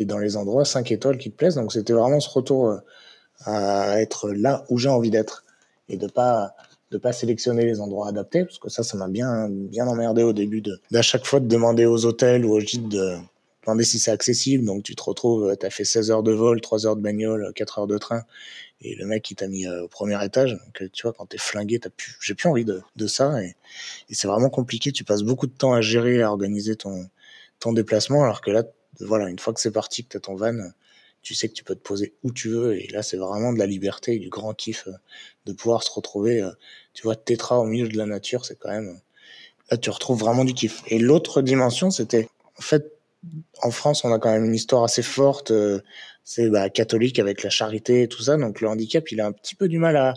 es 0.00 0.04
dans 0.04 0.18
les 0.18 0.36
endroits 0.36 0.64
5 0.64 0.90
étoiles 0.90 1.18
qui 1.18 1.30
te 1.30 1.36
plaisent. 1.36 1.54
Donc 1.54 1.72
c'était 1.72 1.92
vraiment 1.92 2.18
ce 2.18 2.28
retour 2.30 2.80
à 3.44 4.00
être 4.00 4.30
là 4.30 4.64
où 4.70 4.78
j'ai 4.78 4.88
envie 4.88 5.10
d'être 5.10 5.44
et 5.88 5.96
de 5.96 6.08
pas 6.08 6.54
de 6.90 6.98
pas 6.98 7.12
sélectionner 7.12 7.64
les 7.64 7.80
endroits 7.80 8.08
adaptés, 8.08 8.44
parce 8.44 8.58
que 8.58 8.70
ça, 8.70 8.82
ça 8.82 8.96
m'a 8.96 9.08
bien, 9.08 9.48
bien 9.50 9.86
emmerdé 9.86 10.22
au 10.22 10.32
début 10.32 10.62
de, 10.62 10.80
d'à 10.90 11.02
chaque 11.02 11.26
fois 11.26 11.38
de 11.38 11.46
demander 11.46 11.84
aux 11.84 12.06
hôtels 12.06 12.46
ou 12.46 12.54
aux 12.54 12.60
gîtes 12.60 12.88
de 12.88 13.16
demander 13.66 13.84
si 13.84 13.98
c'est 13.98 14.10
accessible. 14.10 14.64
Donc, 14.64 14.84
tu 14.84 14.96
te 14.96 15.02
retrouves, 15.02 15.54
tu 15.58 15.66
as 15.66 15.70
fait 15.70 15.84
16 15.84 16.10
heures 16.10 16.22
de 16.22 16.32
vol, 16.32 16.60
3 16.60 16.86
heures 16.86 16.96
de 16.96 17.02
bagnole, 17.02 17.52
4 17.54 17.80
heures 17.80 17.86
de 17.86 17.98
train, 17.98 18.22
et 18.80 18.94
le 18.94 19.06
mec, 19.06 19.30
il 19.30 19.34
t'a 19.34 19.48
mis 19.48 19.66
euh, 19.66 19.84
au 19.84 19.88
premier 19.88 20.22
étage. 20.24 20.52
Donc, 20.52 20.90
tu 20.92 21.02
vois, 21.02 21.12
quand 21.12 21.26
t'es 21.26 21.38
flingué, 21.38 21.78
t'as 21.78 21.90
plus, 21.90 22.16
j'ai 22.20 22.34
plus 22.34 22.48
envie 22.48 22.64
de, 22.64 22.80
de 22.96 23.06
ça, 23.06 23.42
et, 23.42 23.56
et 24.08 24.14
c'est 24.14 24.28
vraiment 24.28 24.50
compliqué. 24.50 24.92
Tu 24.92 25.04
passes 25.04 25.22
beaucoup 25.22 25.46
de 25.46 25.52
temps 25.52 25.72
à 25.72 25.80
gérer, 25.80 26.22
à 26.22 26.30
organiser 26.30 26.76
ton, 26.76 27.08
ton 27.58 27.72
déplacement, 27.72 28.22
alors 28.22 28.40
que 28.40 28.50
là, 28.50 28.64
voilà, 29.00 29.28
une 29.28 29.38
fois 29.38 29.52
que 29.52 29.60
c'est 29.60 29.72
parti, 29.72 30.04
que 30.04 30.10
t'as 30.10 30.20
ton 30.20 30.34
van, 30.34 30.70
tu 31.22 31.34
sais 31.34 31.48
que 31.48 31.54
tu 31.54 31.64
peux 31.64 31.74
te 31.74 31.80
poser 31.80 32.14
où 32.22 32.32
tu 32.32 32.48
veux. 32.48 32.80
Et 32.80 32.86
là, 32.88 33.02
c'est 33.02 33.16
vraiment 33.16 33.52
de 33.52 33.58
la 33.58 33.66
liberté 33.66 34.14
et 34.14 34.18
du 34.18 34.28
grand 34.28 34.54
kiff 34.54 34.86
euh, 34.86 34.92
de 35.46 35.52
pouvoir 35.52 35.82
se 35.82 35.90
retrouver, 35.90 36.42
euh, 36.42 36.50
tu 36.94 37.02
vois, 37.02 37.16
tétra 37.16 37.58
au 37.58 37.64
milieu 37.64 37.88
de 37.88 37.96
la 37.96 38.06
nature. 38.06 38.44
C'est 38.44 38.58
quand 38.58 38.70
même, 38.70 38.98
là, 39.70 39.76
tu 39.76 39.90
retrouves 39.90 40.18
vraiment 40.18 40.44
du 40.44 40.54
kiff. 40.54 40.82
Et 40.86 40.98
l'autre 40.98 41.42
dimension, 41.42 41.90
c'était, 41.90 42.28
en 42.56 42.62
fait, 42.62 42.92
en 43.62 43.70
France, 43.70 44.04
on 44.04 44.12
a 44.12 44.18
quand 44.18 44.30
même 44.30 44.44
une 44.44 44.54
histoire 44.54 44.84
assez 44.84 45.02
forte, 45.02 45.50
euh, 45.50 45.80
c'est 46.24 46.48
bah, 46.50 46.70
catholique 46.70 47.18
avec 47.18 47.42
la 47.42 47.50
charité 47.50 48.02
et 48.02 48.08
tout 48.08 48.22
ça. 48.22 48.36
Donc 48.36 48.60
le 48.60 48.68
handicap, 48.68 49.10
il 49.10 49.20
a 49.20 49.26
un 49.26 49.32
petit 49.32 49.54
peu 49.54 49.68
du 49.68 49.78
mal 49.78 49.96
à, 49.96 50.14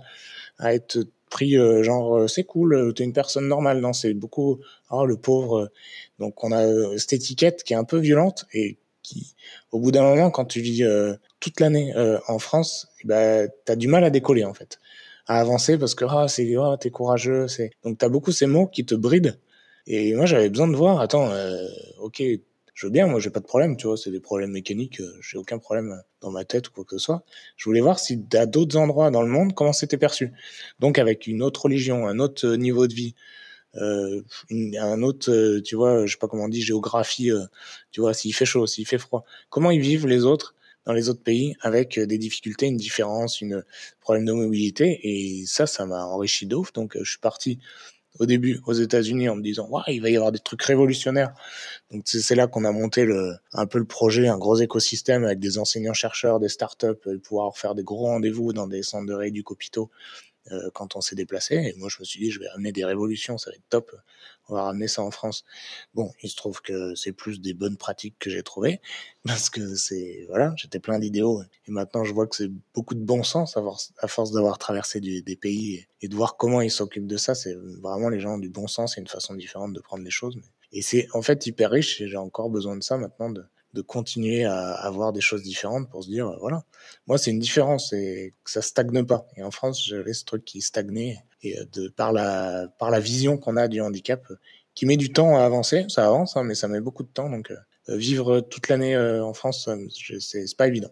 à 0.60 0.74
être 0.74 1.00
pris 1.30 1.56
genre 1.84 2.30
c'est 2.30 2.44
cool, 2.44 2.94
t'es 2.94 3.06
une 3.06 3.14
personne 3.14 3.48
normale. 3.48 3.80
Non, 3.80 3.94
c'est 3.94 4.14
beaucoup 4.14 4.60
oh 4.90 5.06
le 5.06 5.18
pauvre. 5.18 5.72
Donc 6.20 6.44
on 6.44 6.52
a 6.52 6.98
cette 6.98 7.14
étiquette 7.14 7.64
qui 7.64 7.74
est 7.74 7.78
un 7.78 7.86
peu 7.86 7.98
violente 7.98 8.46
et 8.54 8.78
qui, 9.04 9.36
au 9.72 9.80
bout 9.80 9.92
d'un 9.92 10.04
moment, 10.04 10.32
quand 10.32 10.46
tu 10.46 10.62
vis 10.62 10.84
euh, 10.84 11.16
toute 11.40 11.60
l'année 11.60 11.94
euh, 11.96 12.20
en 12.28 12.40
France, 12.40 12.88
eh 13.04 13.08
ben, 13.08 13.50
tu 13.66 13.72
as 13.72 13.76
du 13.76 13.88
mal 13.88 14.04
à 14.04 14.10
décoller, 14.10 14.44
en 14.44 14.54
fait, 14.54 14.80
à 15.28 15.40
avancer 15.40 15.78
parce 15.78 15.96
que 15.96 16.06
ah, 16.08 16.28
c'est 16.28 16.56
oh, 16.58 16.76
t'es 16.78 16.90
courageux. 16.90 17.48
c'est 17.48 17.72
Donc, 17.84 17.98
tu 17.98 18.06
as 18.06 18.10
beaucoup 18.10 18.32
ces 18.32 18.48
mots 18.48 18.68
qui 18.68 18.86
te 18.86 18.96
brident. 18.96 19.38
Et 19.88 20.14
moi, 20.14 20.26
j'avais 20.26 20.50
besoin 20.50 20.68
de 20.68 20.76
voir, 20.76 21.02
attends, 21.02 21.30
euh, 21.32 21.68
ok, 22.00 22.22
je 22.82 22.88
veux 22.88 22.92
bien, 22.92 23.06
moi, 23.06 23.20
j'ai 23.20 23.30
pas 23.30 23.42
de 23.42 23.46
problème, 23.46 23.78
tu 23.78 23.86
vois, 23.86 23.96
c'est 23.96 24.10
des 24.10 24.20
problèmes 24.20 24.50
mécaniques, 24.50 25.04
j'ai 25.22 25.38
aucun 25.38 25.60
problème 25.60 26.02
dans 26.20 26.32
ma 26.32 26.46
tête 26.46 26.68
ou 26.70 26.72
quoi 26.72 26.84
que 26.84 26.98
ce 26.98 27.06
soit. 27.06 27.24
Je 27.56 27.66
voulais 27.66 27.80
voir 27.80 28.00
si 28.00 28.26
à 28.34 28.48
d'autres 28.48 28.76
endroits 28.76 29.12
dans 29.12 29.22
le 29.22 29.28
monde, 29.28 29.54
comment 29.54 29.72
c'était 29.72 30.00
perçu. 30.00 30.34
Donc, 30.80 30.98
avec 30.98 31.28
une 31.28 31.44
autre 31.44 31.66
religion, 31.66 32.08
un 32.08 32.18
autre 32.18 32.56
niveau 32.56 32.88
de 32.88 32.96
vie, 32.96 33.14
euh, 33.76 34.24
un 34.80 35.04
autre, 35.04 35.32
euh, 35.32 35.62
tu 35.62 35.76
vois, 35.76 36.08
je 36.08 36.14
sais 36.14 36.18
pas 36.18 36.28
comment 36.28 36.46
on 36.46 36.50
dit, 36.50 36.64
géographie, 36.64 37.30
euh, 37.30 37.46
tu 37.92 38.02
vois, 38.02 38.16
s'il 38.16 38.34
fait 38.34 38.46
chaud, 38.46 38.66
s'il 38.66 38.88
fait 38.88 38.98
froid. 38.98 39.26
Comment 39.52 39.70
ils 39.70 39.82
vivent 39.82 40.08
les 40.08 40.26
autres 40.26 40.56
dans 40.86 40.94
les 40.94 41.08
autres 41.08 41.22
pays 41.22 41.56
avec 41.62 42.00
des 42.00 42.18
difficultés, 42.18 42.66
une 42.66 42.78
différence, 42.78 43.42
une 43.42 43.64
problème 44.00 44.26
de 44.26 44.32
mobilité? 44.34 45.00
Et 45.04 45.46
ça, 45.46 45.68
ça 45.68 45.86
m'a 45.86 46.04
enrichi 46.04 46.48
d'ouf. 46.48 46.74
Donc, 46.74 46.98
je 47.00 47.08
suis 47.08 47.20
parti 47.20 47.60
au 48.20 48.26
début 48.26 48.60
aux 48.66 48.74
États-Unis 48.74 49.30
en 49.30 49.36
me 49.36 49.42
disant, 49.42 49.68
ouais, 49.70 49.82
il 49.88 50.02
va 50.02 50.10
y 50.10 50.16
avoir 50.16 50.32
des 50.32 50.40
trucs 50.40 50.64
révolutionnaires. 50.64 51.34
Donc, 51.92 52.04
c'est 52.06 52.36
là 52.36 52.48
qu'on 52.48 52.64
a 52.66 52.72
monté 52.72 53.06
le, 53.06 53.36
un 53.54 53.66
peu 53.66 53.80
le 53.80 53.86
projet, 53.86 54.28
un 54.28 54.38
gros 54.38 54.58
écosystème 54.58 55.24
avec 55.24 55.40
des 55.40 55.58
enseignants-chercheurs, 55.58 56.40
des 56.40 56.50
startups, 56.50 57.20
pouvoir 57.24 57.58
faire 57.58 57.76
des 57.76 57.84
gros 57.84 58.06
rendez-vous 58.06 58.54
dans 58.54 58.68
des 58.68 58.84
centres 58.84 59.08
de 59.08 59.14
rééducation 59.14 59.42
hôpitaux 59.52 59.90
euh, 60.52 60.72
quand 60.74 60.96
on 60.96 61.02
s'est 61.02 61.16
déplacé. 61.16 61.56
Et 61.56 61.74
moi, 61.78 61.88
je 61.90 61.98
me 62.00 62.04
suis 62.04 62.20
dit, 62.20 62.32
je 62.32 62.40
vais 62.40 62.48
amener 62.48 62.72
des 62.72 62.84
révolutions, 62.84 63.38
ça 63.38 63.52
va 63.52 63.56
être 63.56 63.70
top. 63.70 63.96
On 64.50 64.56
va 64.56 64.64
ramener 64.64 64.88
ça 64.88 65.04
en 65.04 65.12
France. 65.12 65.46
Bon, 65.94 66.12
il 66.24 66.30
se 66.30 66.36
trouve 66.36 66.62
que 66.62 66.96
c'est 66.96 67.12
plus 67.12 67.42
des 67.42 67.54
bonnes 67.54 67.78
pratiques 67.78 68.16
que 68.18 68.30
j'ai 68.30 68.42
trouvées, 68.42 68.82
parce 69.26 69.50
que 69.50 69.76
c'est 69.76 70.26
voilà, 70.30 70.54
j'étais 70.58 70.80
plein 70.80 70.98
d'idéaux. 71.00 71.44
Et 71.68 71.72
maintenant, 71.72 72.04
je 72.04 72.14
vois 72.14 72.26
que 72.28 72.36
c'est 72.36 72.52
beaucoup 72.74 72.96
de 72.96 73.04
bon 73.04 73.24
sens 73.24 73.56
à 73.58 74.08
force 74.08 74.32
d'avoir 74.32 74.58
traversé 74.58 75.00
des 75.00 75.36
pays 75.36 75.86
et, 76.02 76.08
de 76.08 76.16
voir 76.16 76.38
comment 76.38 76.62
ils 76.62 76.72
s'occupent 76.72 77.08
de 77.08 77.18
ça. 77.18 77.36
C'est 77.36 77.56
vraiment 77.82 78.10
les 78.10 78.20
gens 78.20 78.38
du 78.38 78.50
bon 78.50 78.68
sens 78.68 78.98
et 78.98 79.02
une 79.02 79.08
façon 79.08 79.36
différente 79.36 79.74
de 79.74 79.80
prendre 79.80 80.04
les 80.04 80.12
choses. 80.12 80.40
Et 80.72 80.82
c'est 80.82 81.08
en 81.14 81.22
fait 81.22 81.46
hyper 81.46 81.70
riche. 81.70 82.04
J'ai 82.04 82.18
encore 82.18 82.50
besoin 82.50 82.76
de 82.76 82.84
ça 82.84 82.98
maintenant 82.98 83.30
de 83.30 83.44
de 83.74 83.82
continuer 83.82 84.44
à 84.44 84.74
avoir 84.74 85.14
des 85.14 85.22
choses 85.22 85.44
différentes 85.44 85.90
pour 85.90 86.04
se 86.04 86.10
dire, 86.10 86.28
euh, 86.28 86.38
voilà, 86.40 86.64
moi 87.08 87.18
c'est 87.18 87.32
une 87.32 87.40
différence 87.40 87.94
et 87.94 88.34
que 88.44 88.52
ça 88.52 88.62
stagne 88.62 89.06
pas. 89.06 89.26
Et 89.38 89.44
en 89.44 89.52
France, 89.52 89.86
j'avais 89.88 90.14
ce 90.14 90.26
truc 90.26 90.44
qui 90.46 90.62
stagnait 90.62 91.24
et 91.44 91.58
euh, 91.58 91.66
de 91.74 91.88
par 91.88 92.12
la 92.12 92.68
par 92.80 92.92
la 92.92 93.00
vision 93.00 93.38
qu'on 93.38 93.58
a 93.58 93.68
du 93.68 93.82
handicap, 93.82 94.24
euh, 94.30 94.36
qui 94.76 94.86
met 94.86 94.98
du 94.98 95.12
temps 95.12 95.38
à 95.38 95.44
avancer, 95.44 95.86
ça 95.90 96.06
avance, 96.06 96.38
hein, 96.38 96.44
mais 96.44 96.56
ça 96.56 96.68
met 96.68 96.82
beaucoup 96.82 97.04
de 97.04 97.10
temps. 97.10 97.30
Donc 97.30 97.54
vivre 97.88 98.40
toute 98.42 98.70
l'année 98.70 98.98
en 98.98 99.34
France, 99.34 99.70
c'est 100.20 100.56
pas 100.56 100.68
évident. 100.68 100.92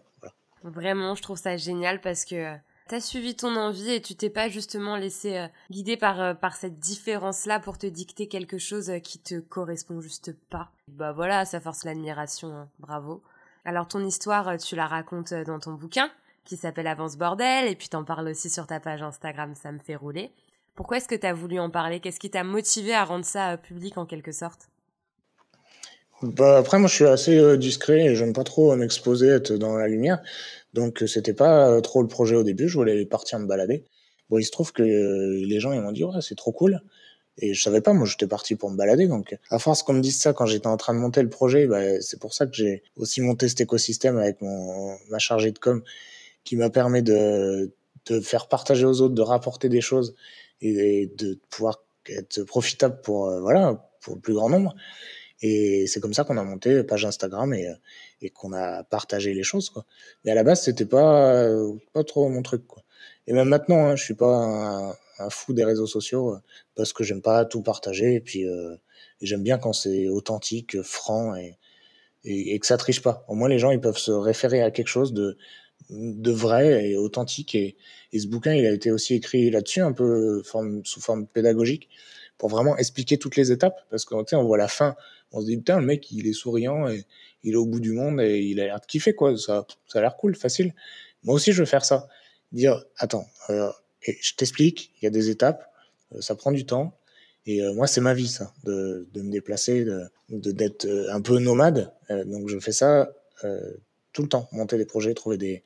Vraiment, 0.62 1.14
je 1.14 1.22
trouve 1.22 1.38
ça 1.38 1.56
génial 1.56 2.02
parce 2.02 2.26
que 2.26 2.54
t'as 2.90 3.00
suivi 3.00 3.36
ton 3.36 3.54
envie 3.54 3.92
et 3.92 4.02
tu 4.02 4.16
t'es 4.16 4.30
pas 4.30 4.48
justement 4.48 4.96
laissé 4.96 5.38
euh, 5.38 5.46
guider 5.70 5.96
par, 5.96 6.20
euh, 6.20 6.34
par 6.34 6.56
cette 6.56 6.80
différence-là 6.80 7.60
pour 7.60 7.78
te 7.78 7.86
dicter 7.86 8.26
quelque 8.26 8.58
chose 8.58 8.90
euh, 8.90 8.98
qui 8.98 9.20
te 9.20 9.38
correspond 9.38 10.00
juste 10.00 10.32
pas? 10.50 10.72
Bah 10.88 11.12
voilà, 11.12 11.44
ça 11.44 11.60
force 11.60 11.84
l'admiration, 11.84 12.48
hein. 12.48 12.68
bravo. 12.80 13.22
Alors 13.64 13.86
ton 13.86 14.04
histoire, 14.04 14.58
tu 14.58 14.74
la 14.74 14.88
racontes 14.88 15.32
dans 15.32 15.60
ton 15.60 15.74
bouquin 15.74 16.10
qui 16.44 16.56
s'appelle 16.56 16.88
Avance 16.88 17.16
Bordel 17.16 17.68
et 17.68 17.76
puis 17.76 17.88
t'en 17.88 18.02
parles 18.02 18.26
aussi 18.26 18.50
sur 18.50 18.66
ta 18.66 18.80
page 18.80 19.02
Instagram 19.02 19.54
Ça 19.54 19.70
me 19.70 19.78
fait 19.78 19.94
rouler. 19.94 20.32
Pourquoi 20.74 20.96
est-ce 20.96 21.06
que 21.06 21.14
t'as 21.14 21.32
voulu 21.32 21.60
en 21.60 21.70
parler? 21.70 22.00
Qu'est-ce 22.00 22.18
qui 22.18 22.30
t'a 22.30 22.42
motivé 22.42 22.92
à 22.92 23.04
rendre 23.04 23.24
ça 23.24 23.56
public 23.56 23.98
en 23.98 24.06
quelque 24.06 24.32
sorte? 24.32 24.68
Bah 26.22 26.58
après, 26.58 26.78
moi, 26.78 26.88
je 26.88 26.94
suis 26.94 27.06
assez 27.06 27.58
discret 27.58 28.04
et 28.04 28.14
j'aime 28.14 28.32
pas 28.32 28.44
trop 28.44 28.74
m'exposer, 28.76 29.28
être 29.28 29.52
dans 29.52 29.76
la 29.76 29.88
lumière. 29.88 30.20
Donc 30.72 31.02
euh, 31.02 31.06
c'était 31.06 31.34
pas 31.34 31.68
euh, 31.68 31.80
trop 31.80 32.02
le 32.02 32.08
projet 32.08 32.36
au 32.36 32.42
début, 32.42 32.68
je 32.68 32.74
voulais 32.74 33.04
partir 33.06 33.38
me 33.38 33.46
balader. 33.46 33.84
Bon, 34.28 34.38
il 34.38 34.44
se 34.44 34.50
trouve 34.50 34.72
que 34.72 34.82
euh, 34.82 35.44
les 35.44 35.60
gens 35.60 35.72
ils 35.72 35.80
m'ont 35.80 35.92
dit 35.92 36.04
ouais, 36.04 36.20
c'est 36.20 36.36
trop 36.36 36.52
cool. 36.52 36.80
Et 37.38 37.54
je 37.54 37.62
savais 37.62 37.80
pas, 37.80 37.92
moi 37.92 38.06
j'étais 38.06 38.26
parti 38.26 38.54
pour 38.54 38.70
me 38.70 38.76
balader. 38.76 39.08
Donc 39.08 39.36
à 39.50 39.58
force 39.58 39.82
qu'on 39.82 39.94
me 39.94 40.00
dise 40.00 40.18
ça 40.18 40.32
quand 40.32 40.46
j'étais 40.46 40.66
en 40.66 40.76
train 40.76 40.94
de 40.94 40.98
monter 40.98 41.22
le 41.22 41.30
projet, 41.30 41.66
bah, 41.66 42.00
c'est 42.00 42.20
pour 42.20 42.34
ça 42.34 42.46
que 42.46 42.54
j'ai 42.54 42.82
aussi 42.96 43.20
monté 43.22 43.48
cet 43.48 43.60
écosystème 43.60 44.18
avec 44.18 44.40
mon, 44.42 44.96
ma 45.10 45.18
chargée 45.18 45.50
de 45.52 45.58
com 45.58 45.82
qui 46.44 46.56
m'a 46.56 46.70
permis 46.70 47.02
de, 47.02 47.72
de 48.06 48.20
faire 48.20 48.48
partager 48.48 48.84
aux 48.84 49.00
autres, 49.00 49.14
de 49.14 49.22
rapporter 49.22 49.68
des 49.68 49.80
choses 49.80 50.14
et 50.62 51.10
de 51.16 51.38
pouvoir 51.48 51.82
être 52.08 52.42
profitable 52.44 53.00
pour 53.02 53.30
voilà 53.40 53.88
pour 54.00 54.14
le 54.14 54.20
plus 54.20 54.34
grand 54.34 54.50
nombre. 54.50 54.74
Et 55.42 55.86
c'est 55.86 56.00
comme 56.00 56.14
ça 56.14 56.24
qu'on 56.24 56.36
a 56.36 56.44
monté 56.44 56.82
page 56.84 57.04
Instagram 57.04 57.54
et, 57.54 57.68
et 58.20 58.30
qu'on 58.30 58.52
a 58.52 58.82
partagé 58.84 59.32
les 59.32 59.42
choses. 59.42 59.70
Quoi. 59.70 59.84
Mais 60.24 60.32
à 60.32 60.34
la 60.34 60.42
base, 60.42 60.62
c'était 60.62 60.86
pas, 60.86 61.48
pas 61.92 62.04
trop 62.04 62.28
mon 62.28 62.42
truc. 62.42 62.66
Quoi. 62.66 62.82
Et 63.26 63.32
même 63.32 63.48
maintenant, 63.48 63.86
hein, 63.86 63.96
je 63.96 64.04
suis 64.04 64.14
pas 64.14 64.34
un, 64.34 64.90
un, 65.18 65.30
fou 65.30 65.52
des 65.52 65.64
réseaux 65.64 65.86
sociaux 65.86 66.36
parce 66.74 66.92
que 66.92 67.04
j'aime 67.04 67.22
pas 67.22 67.44
tout 67.44 67.62
partager. 67.62 68.14
Et 68.14 68.20
puis, 68.20 68.46
euh, 68.46 68.76
j'aime 69.22 69.42
bien 69.42 69.58
quand 69.58 69.72
c'est 69.72 70.08
authentique, 70.08 70.82
franc 70.82 71.34
et, 71.36 71.56
et, 72.24 72.54
et, 72.54 72.58
que 72.58 72.66
ça 72.66 72.76
triche 72.76 73.02
pas. 73.02 73.24
Au 73.28 73.34
moins, 73.34 73.48
les 73.48 73.58
gens, 73.58 73.70
ils 73.70 73.80
peuvent 73.80 73.98
se 73.98 74.10
référer 74.10 74.62
à 74.62 74.70
quelque 74.70 74.88
chose 74.88 75.12
de, 75.14 75.38
de 75.88 76.30
vrai 76.30 76.90
et 76.90 76.96
authentique. 76.96 77.54
Et, 77.54 77.76
et 78.12 78.18
ce 78.18 78.26
bouquin, 78.26 78.54
il 78.54 78.66
a 78.66 78.72
été 78.72 78.90
aussi 78.90 79.14
écrit 79.14 79.50
là-dessus, 79.50 79.80
un 79.80 79.92
peu 79.92 80.42
forme, 80.42 80.82
sous 80.84 81.00
forme 81.00 81.26
pédagogique, 81.26 81.88
pour 82.40 82.48
vraiment 82.48 82.76
expliquer 82.78 83.18
toutes 83.18 83.36
les 83.36 83.52
étapes. 83.52 83.86
Parce 83.90 84.04
que, 84.04 84.14
tu 84.24 84.34
on 84.34 84.44
voit 84.44 84.58
la 84.58 84.66
fin 84.66 84.96
on 85.32 85.40
se 85.40 85.46
dit 85.46 85.56
putain 85.56 85.80
le 85.80 85.86
mec 85.86 86.10
il 86.10 86.26
est 86.26 86.32
souriant 86.32 86.88
et 86.88 87.04
il 87.42 87.52
est 87.52 87.56
au 87.56 87.66
bout 87.66 87.80
du 87.80 87.92
monde 87.92 88.20
et 88.20 88.40
il 88.40 88.60
a 88.60 88.64
l'air 88.64 88.80
de 88.80 88.86
kiffer 88.86 89.14
quoi. 89.14 89.36
Ça 89.36 89.66
ça 89.86 89.98
a 89.98 90.02
l'air 90.02 90.16
cool 90.16 90.34
facile. 90.34 90.74
Moi 91.22 91.34
aussi 91.34 91.52
je 91.52 91.60
veux 91.60 91.66
faire 91.66 91.84
ça. 91.84 92.08
Dire 92.52 92.84
attends 92.96 93.26
euh, 93.50 93.70
je 94.02 94.34
t'explique 94.34 94.92
il 95.00 95.04
y 95.04 95.06
a 95.06 95.10
des 95.10 95.30
étapes 95.30 95.70
euh, 96.14 96.20
ça 96.20 96.34
prend 96.34 96.50
du 96.50 96.66
temps 96.66 96.98
et 97.46 97.62
euh, 97.62 97.72
moi 97.74 97.86
c'est 97.86 98.00
ma 98.00 98.14
vie 98.14 98.28
ça 98.28 98.52
de, 98.64 99.08
de 99.12 99.22
me 99.22 99.30
déplacer 99.30 99.84
de 99.84 100.52
d'être 100.52 100.88
un 101.10 101.20
peu 101.20 101.38
nomade. 101.38 101.92
Donc 102.26 102.48
je 102.48 102.58
fais 102.58 102.72
ça 102.72 103.12
tout 104.12 104.22
le 104.22 104.28
temps. 104.28 104.48
Monter 104.52 104.76
des 104.78 104.86
projets 104.86 105.14
trouver 105.14 105.38
des 105.38 105.62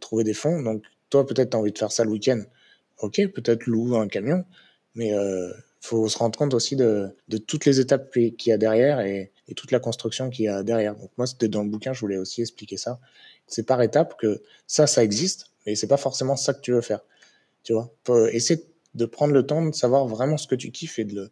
trouver 0.00 0.24
des 0.24 0.34
fonds. 0.34 0.62
Donc 0.62 0.84
toi 1.10 1.26
peut-être 1.26 1.50
tu 1.50 1.56
as 1.56 1.60
envie 1.60 1.72
de 1.72 1.78
faire 1.78 1.92
ça 1.92 2.04
le 2.04 2.10
week-end. 2.10 2.42
Ok 2.98 3.20
peut-être 3.34 3.66
loue 3.66 3.96
un 3.96 4.08
camion 4.08 4.44
mais 4.94 5.12
faut 5.80 6.08
se 6.08 6.18
rendre 6.18 6.38
compte 6.38 6.54
aussi 6.54 6.76
de, 6.76 7.08
de 7.28 7.38
toutes 7.38 7.64
les 7.64 7.80
étapes 7.80 8.10
qu'il 8.12 8.50
y 8.50 8.52
a 8.52 8.58
derrière 8.58 9.00
et, 9.00 9.32
et 9.48 9.54
toute 9.54 9.72
la 9.72 9.80
construction 9.80 10.30
qu'il 10.30 10.44
y 10.44 10.48
a 10.48 10.62
derrière. 10.62 10.94
Donc 10.94 11.10
moi, 11.16 11.26
c'était 11.26 11.48
dans 11.48 11.62
le 11.62 11.70
bouquin, 11.70 11.92
je 11.92 12.00
voulais 12.00 12.18
aussi 12.18 12.42
expliquer 12.42 12.76
ça. 12.76 13.00
C'est 13.46 13.64
par 13.64 13.80
étapes 13.82 14.18
que 14.18 14.42
ça, 14.66 14.86
ça 14.86 15.02
existe, 15.02 15.46
mais 15.66 15.74
c'est 15.74 15.86
pas 15.88 15.96
forcément 15.96 16.36
ça 16.36 16.54
que 16.54 16.60
tu 16.60 16.72
veux 16.72 16.80
faire. 16.82 17.00
Tu 17.64 17.72
vois, 17.72 17.92
essayer 18.32 18.64
de 18.94 19.04
prendre 19.06 19.32
le 19.32 19.46
temps 19.46 19.64
de 19.64 19.74
savoir 19.74 20.06
vraiment 20.06 20.36
ce 20.36 20.46
que 20.46 20.54
tu 20.54 20.70
kiffes 20.70 20.98
et 20.98 21.04
de 21.04 21.14
le 21.14 21.30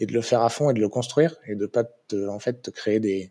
et 0.00 0.06
de 0.06 0.12
le 0.12 0.22
faire 0.22 0.42
à 0.42 0.48
fond 0.48 0.70
et 0.70 0.74
de 0.74 0.80
le 0.80 0.88
construire 0.88 1.36
et 1.46 1.54
de 1.54 1.66
pas 1.66 1.84
te, 1.84 2.28
en 2.28 2.40
fait 2.40 2.62
te 2.62 2.70
créer 2.70 3.00
des 3.00 3.30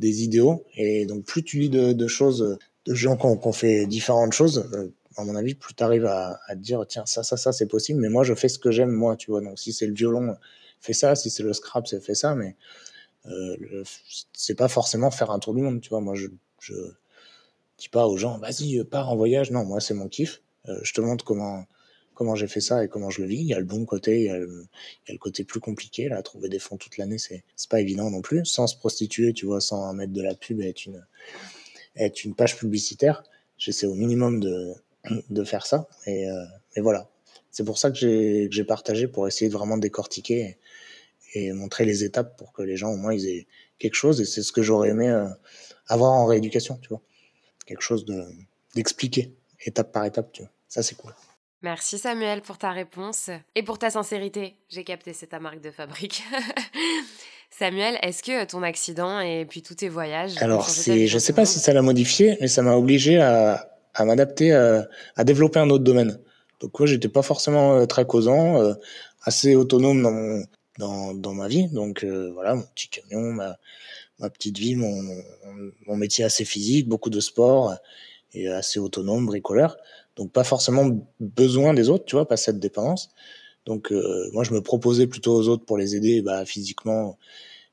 des 0.00 0.22
idéaux. 0.22 0.64
Et 0.76 1.06
donc 1.06 1.24
plus 1.24 1.42
tu 1.42 1.58
lis 1.58 1.70
de, 1.70 1.92
de 1.92 2.06
choses 2.08 2.58
de 2.86 2.94
gens 2.94 3.16
qui 3.16 3.26
ont, 3.26 3.52
fait 3.52 3.86
différentes 3.86 4.32
choses, 4.32 4.68
euh, 4.74 4.88
à 5.16 5.24
mon 5.24 5.36
avis, 5.36 5.54
plus 5.54 5.74
tu 5.74 5.82
arrives 5.82 6.06
à, 6.06 6.40
à, 6.46 6.54
te 6.54 6.60
dire, 6.60 6.84
tiens, 6.88 7.06
ça, 7.06 7.22
ça, 7.22 7.36
ça, 7.36 7.52
c'est 7.52 7.66
possible, 7.66 8.00
mais 8.00 8.08
moi, 8.08 8.24
je 8.24 8.34
fais 8.34 8.48
ce 8.48 8.58
que 8.58 8.70
j'aime, 8.70 8.90
moi, 8.90 9.16
tu 9.16 9.30
vois. 9.30 9.40
Donc, 9.40 9.58
si 9.58 9.72
c'est 9.72 9.86
le 9.86 9.94
violon, 9.94 10.36
fais 10.80 10.92
ça, 10.92 11.14
si 11.14 11.30
c'est 11.30 11.42
le 11.42 11.52
scrap, 11.52 11.86
c'est 11.86 12.00
fait 12.00 12.14
ça, 12.14 12.34
mais 12.34 12.56
euh, 13.26 13.84
c'est 14.32 14.54
pas 14.54 14.68
forcément 14.68 15.10
faire 15.10 15.30
un 15.30 15.38
tour 15.38 15.54
du 15.54 15.62
monde, 15.62 15.80
tu 15.80 15.90
vois. 15.90 16.00
Moi, 16.00 16.14
je, 16.14 16.28
je 16.60 16.74
dis 17.78 17.88
pas 17.88 18.06
aux 18.06 18.16
gens, 18.16 18.38
vas-y, 18.38 18.82
pars 18.84 19.10
en 19.10 19.16
voyage. 19.16 19.50
Non, 19.50 19.64
moi, 19.64 19.80
c'est 19.80 19.94
mon 19.94 20.08
kiff. 20.08 20.42
Euh, 20.68 20.78
je 20.82 20.92
te 20.92 21.00
montre 21.00 21.24
comment, 21.24 21.64
comment 22.14 22.34
j'ai 22.34 22.48
fait 22.48 22.60
ça 22.60 22.84
et 22.84 22.88
comment 22.88 23.10
je 23.10 23.22
le 23.22 23.28
vis. 23.28 23.40
Il 23.40 23.46
y 23.46 23.54
a 23.54 23.58
le 23.58 23.64
bon 23.64 23.84
côté, 23.84 24.20
il 24.20 24.24
y 24.24 24.30
a 24.30 24.38
le, 24.38 24.66
il 25.04 25.08
y 25.08 25.10
a 25.10 25.14
le 25.14 25.18
côté 25.18 25.44
plus 25.44 25.60
compliqué. 25.60 26.08
Là, 26.08 26.22
trouver 26.22 26.48
des 26.48 26.58
fonds 26.58 26.76
toute 26.76 26.98
l'année, 26.98 27.18
c'est 27.18 27.44
pas 27.68 27.80
évident 27.80 28.10
non 28.10 28.22
plus. 28.22 28.44
Sans 28.44 28.66
se 28.66 28.76
prostituer, 28.76 29.32
tu 29.32 29.46
vois, 29.46 29.60
sans 29.60 29.92
mettre 29.94 30.12
de 30.12 30.22
la 30.22 30.34
pub 30.34 30.60
et 30.60 30.68
être 30.68 30.86
une 30.86 31.04
être 31.96 32.24
une 32.24 32.34
page 32.34 32.56
publicitaire, 32.56 33.22
j'essaie 33.56 33.86
au 33.86 33.94
minimum 33.94 34.40
de 34.40 34.74
de 35.30 35.44
faire 35.44 35.66
ça. 35.66 35.88
Et, 36.06 36.28
euh, 36.28 36.44
et 36.76 36.80
voilà. 36.80 37.08
C'est 37.50 37.64
pour 37.64 37.78
ça 37.78 37.90
que 37.90 37.96
j'ai 38.50 38.64
partagé 38.64 39.06
pour 39.06 39.28
essayer 39.28 39.48
de 39.48 39.52
vraiment 39.52 39.76
décortiquer 39.76 40.58
et, 41.34 41.46
et, 41.46 41.52
montrer 41.52 41.84
les 41.84 42.02
étapes 42.02 42.36
pour 42.36 42.52
que 42.52 42.62
les 42.62 42.76
gens 42.76 42.90
au 42.90 42.96
moins 42.96 43.14
ils 43.14 43.28
aient 43.28 43.46
quelque 43.78 43.94
chose. 43.94 44.20
Et 44.20 44.24
c'est 44.24 44.42
ce 44.42 44.52
que 44.52 44.62
j'aurais 44.62 44.88
aimé 44.90 45.08
euh, 45.08 45.28
avoir 45.86 46.12
en 46.12 46.26
rééducation, 46.26 46.78
tu 46.82 46.88
vois, 46.88 47.00
quelque 47.66 47.82
chose 47.82 48.04
de 48.04 48.24
d'expliquer 48.74 49.32
étape 49.64 49.92
par 49.92 50.04
étape, 50.04 50.32
tu 50.32 50.42
vois. 50.42 50.50
Ça 50.68 50.82
c'est 50.82 50.96
cool. 50.96 51.14
Merci 51.62 51.98
Samuel 51.98 52.42
pour 52.42 52.58
ta 52.58 52.72
réponse 52.72 53.30
et 53.54 53.62
pour 53.62 53.78
ta 53.78 53.88
sincérité. 53.88 54.56
J'ai 54.68 54.84
capté, 54.84 55.12
c'est 55.12 55.28
ta 55.28 55.38
marque 55.38 55.60
de 55.60 55.70
fabrique. 55.70 56.24
Samuel, 57.50 57.98
est-ce 58.02 58.22
que 58.24 58.44
ton 58.44 58.64
accident 58.64 59.20
et 59.20 59.46
puis 59.48 59.62
tous 59.62 59.76
tes 59.76 59.88
voyages. 59.88 60.36
Alors, 60.42 60.68
je 60.68 61.18
sais 61.18 61.32
pas 61.32 61.46
si 61.46 61.60
ça 61.60 61.72
l'a 61.72 61.82
modifié, 61.82 62.36
mais 62.40 62.48
ça 62.48 62.62
m'a 62.62 62.74
obligé 62.74 63.20
à, 63.20 63.73
à 63.94 64.04
m'adapter 64.04 64.52
à, 64.52 64.88
à, 65.16 65.24
développer 65.24 65.58
un 65.60 65.70
autre 65.70 65.84
domaine. 65.84 66.18
Donc, 66.60 66.78
moi, 66.78 66.86
j'étais 66.86 67.08
pas 67.08 67.22
forcément 67.22 67.76
euh, 67.76 67.86
très 67.86 68.06
causant, 68.06 68.60
euh, 68.62 68.74
assez 69.22 69.54
autonome 69.54 70.02
dans, 70.02 70.12
mon, 70.12 70.44
dans, 70.78 71.14
dans 71.14 71.34
ma 71.34 71.48
vie. 71.48 71.68
Donc, 71.68 72.04
euh, 72.04 72.30
voilà, 72.32 72.54
mon 72.54 72.62
petit 72.74 72.88
camion, 72.88 73.32
ma, 73.32 73.56
ma 74.18 74.30
petite 74.30 74.58
vie, 74.58 74.76
mon, 74.76 74.94
mon 75.86 75.96
métier 75.96 76.24
assez 76.24 76.44
physique, 76.44 76.88
beaucoup 76.88 77.10
de 77.10 77.20
sport 77.20 77.74
et 78.32 78.48
assez 78.48 78.78
autonome, 78.78 79.26
bricoleur. 79.26 79.76
Donc 80.16 80.32
pas 80.32 80.44
forcément 80.44 80.90
besoin 81.20 81.74
des 81.74 81.88
autres, 81.88 82.04
tu 82.04 82.16
vois, 82.16 82.28
pas 82.28 82.36
cette 82.36 82.58
dépendance. 82.58 83.10
Donc 83.66 83.92
euh, 83.92 84.30
moi 84.32 84.44
je 84.44 84.52
me 84.52 84.60
proposais 84.60 85.06
plutôt 85.06 85.34
aux 85.34 85.48
autres 85.48 85.64
pour 85.64 85.78
les 85.78 85.96
aider 85.96 86.22
bah, 86.22 86.44
physiquement 86.44 87.18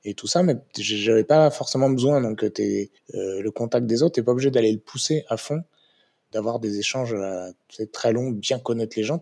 et 0.04 0.14
tout 0.16 0.28
ça, 0.28 0.42
mais 0.42 0.56
j'avais 0.78 1.24
pas 1.24 1.52
forcément 1.52 1.90
besoin. 1.90 2.22
Donc 2.22 2.44
es, 2.44 2.92
euh, 3.14 3.42
le 3.42 3.52
contact 3.52 3.86
des 3.86 4.02
autres, 4.02 4.16
t'es 4.16 4.24
pas 4.24 4.32
obligé 4.32 4.50
d'aller 4.52 4.72
le 4.72 4.80
pousser 4.80 5.26
à 5.30 5.38
fond, 5.38 5.62
d'avoir 6.32 6.60
des 6.60 6.80
échanges 6.80 7.14
euh, 7.14 7.52
très 7.92 8.14
longs, 8.14 8.32
bien 8.32 8.60
connaître 8.60 8.98
les 8.98 9.04
gens. 9.04 9.20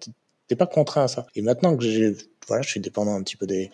T'es 0.48 0.56
pas 0.56 0.68
contraint 0.68 1.04
à 1.04 1.08
ça. 1.08 1.28
Et 1.36 1.42
maintenant 1.42 1.76
que 1.78 1.84
j'ai, 1.84 2.16
voilà, 2.48 2.62
je 2.64 2.70
suis 2.70 2.80
dépendant 2.80 3.16
un 3.16 3.24
petit 3.24 3.38
peu 3.38 3.48
des 3.48 3.72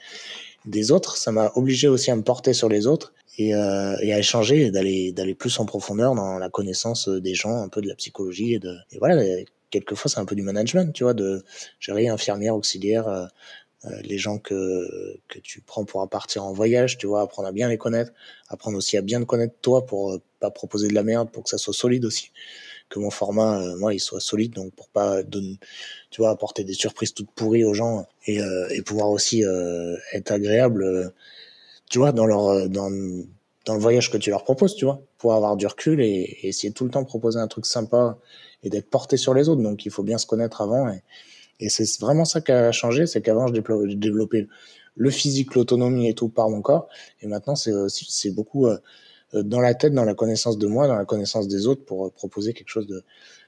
des 0.66 0.92
autres, 0.92 1.18
ça 1.18 1.32
m'a 1.32 1.52
obligé 1.56 1.88
aussi 1.88 2.12
à 2.12 2.16
me 2.16 2.24
porter 2.24 2.54
sur 2.54 2.70
les 2.70 2.88
autres 2.88 3.14
et, 3.38 3.54
euh, 3.56 3.96
et 4.02 4.14
à 4.14 4.20
échanger 4.20 4.72
d'aller 4.72 5.12
d'aller 5.12 5.36
plus 5.36 5.60
en 5.60 5.66
profondeur 5.66 6.16
dans 6.16 6.40
la 6.40 6.50
connaissance 6.50 7.08
des 7.08 7.36
gens, 7.36 7.62
un 7.62 7.70
peu 7.70 7.82
de 7.82 7.88
la 7.88 7.96
psychologie 7.96 8.56
et 8.56 8.60
de 8.60 8.76
et 8.92 8.98
voilà. 8.98 9.24
quelquefois, 9.70 10.10
c'est 10.10 10.20
un 10.20 10.26
peu 10.26 10.36
du 10.36 10.42
management, 10.42 10.92
tu 10.94 11.04
vois, 11.04 11.14
de 11.14 11.44
gérer 11.80 12.08
infirmière, 12.08 12.56
auxiliaire, 12.56 13.08
euh, 13.08 13.26
euh, 13.86 14.02
les 14.04 14.18
gens 14.18 14.40
que 14.40 15.20
que 15.28 15.40
tu 15.40 15.62
prends 15.62 15.86
pour 15.86 16.08
partir 16.10 16.44
en 16.44 16.54
voyage, 16.54 16.98
tu 16.98 17.08
vois, 17.08 17.22
apprendre 17.22 17.50
à 17.50 17.52
bien 17.52 17.70
les 17.70 17.78
connaître, 17.78 18.12
apprendre 18.48 18.78
aussi 18.78 18.98
à 18.98 19.02
bien 19.02 19.20
te 19.20 19.26
connaître 19.26 19.56
toi 19.62 19.86
pour 19.86 20.14
euh, 20.14 20.22
pas 20.40 20.50
proposer 20.50 20.88
de 20.88 20.94
la 20.94 21.04
merde, 21.04 21.30
pour 21.32 21.44
que 21.44 21.50
ça 21.50 21.58
soit 21.58 21.74
solide 21.74 22.06
aussi 22.06 22.32
que 22.90 23.00
mon 23.00 23.10
format, 23.10 23.62
euh, 23.62 23.78
moi, 23.78 23.94
il 23.94 24.00
soit 24.00 24.20
solide, 24.20 24.54
donc 24.54 24.74
pour 24.74 24.90
pas 24.90 25.24
donner, 25.24 25.60
tu 26.12 26.22
vois, 26.22 26.30
apporter 26.32 26.64
des 26.64 26.74
surprises 26.74 27.14
toutes 27.14 27.32
pourries 27.32 27.64
aux 27.64 27.74
gens 27.74 28.06
et, 28.28 28.42
euh, 28.42 28.68
et 28.70 28.82
pouvoir 28.82 29.10
aussi 29.10 29.44
euh, 29.44 29.96
être 30.14 30.32
agréable, 30.32 30.84
euh, 30.84 31.10
tu 31.90 32.00
vois, 32.00 32.12
dans 32.12 32.26
leur 32.26 32.48
euh, 32.48 32.68
dans 32.68 32.90
dans 33.66 33.74
le 33.74 33.80
voyage 33.80 34.12
que 34.12 34.18
tu 34.18 34.30
leur 34.30 34.44
proposes, 34.44 34.76
tu 34.76 34.86
vois, 34.86 35.02
pour 35.18 35.34
avoir 35.34 35.58
du 35.58 35.66
recul 35.66 36.00
et, 36.00 36.06
et 36.06 36.48
essayer 36.50 36.72
tout 36.72 36.84
le 36.84 36.92
temps 36.92 37.02
de 37.02 37.08
proposer 37.08 37.40
un 37.40 37.48
truc 37.48 37.66
sympa 37.66 38.18
et 38.62 38.70
d'être 38.70 38.90
porté 38.90 39.18
sur 39.18 39.34
les 39.34 39.50
autres. 39.50 39.64
Donc 39.64 39.86
il 39.86 39.92
faut 39.92 40.04
bien 40.04 40.20
se 40.20 40.28
connaître 40.28 40.62
avant 40.62 40.88
et, 40.90 41.02
et 41.60 41.70
c'est 41.70 42.00
vraiment 42.00 42.26
ça 42.26 42.42
qui 42.42 42.52
a 42.52 42.72
changé, 42.72 43.08
c'est 43.08 43.22
qu'avant 43.22 43.48
je 43.48 43.54
développais 43.96 44.48
le 44.96 45.10
physique, 45.10 45.56
l'autonomie 45.56 46.08
et 46.10 46.14
tout 46.14 46.30
par 46.30 46.50
mon 46.50 46.62
corps, 46.62 46.88
et 47.22 47.28
maintenant 47.28 47.56
c'est 47.56 48.32
beaucoup 48.32 48.68
euh, 48.68 48.78
dans 49.34 49.60
la 49.60 49.74
tête, 49.74 49.94
dans 49.94 50.06
la 50.06 50.14
connaissance 50.14 50.58
de 50.58 50.68
moi, 50.68 50.88
dans 50.88 50.96
la 50.96 51.06
connaissance 51.06 51.48
des 51.48 51.68
autres, 51.68 51.84
pour 51.84 52.06
euh, 52.06 52.10
proposer 52.10 52.54
quelque 52.54 52.70
chose 52.70 52.88
de, 52.88 53.04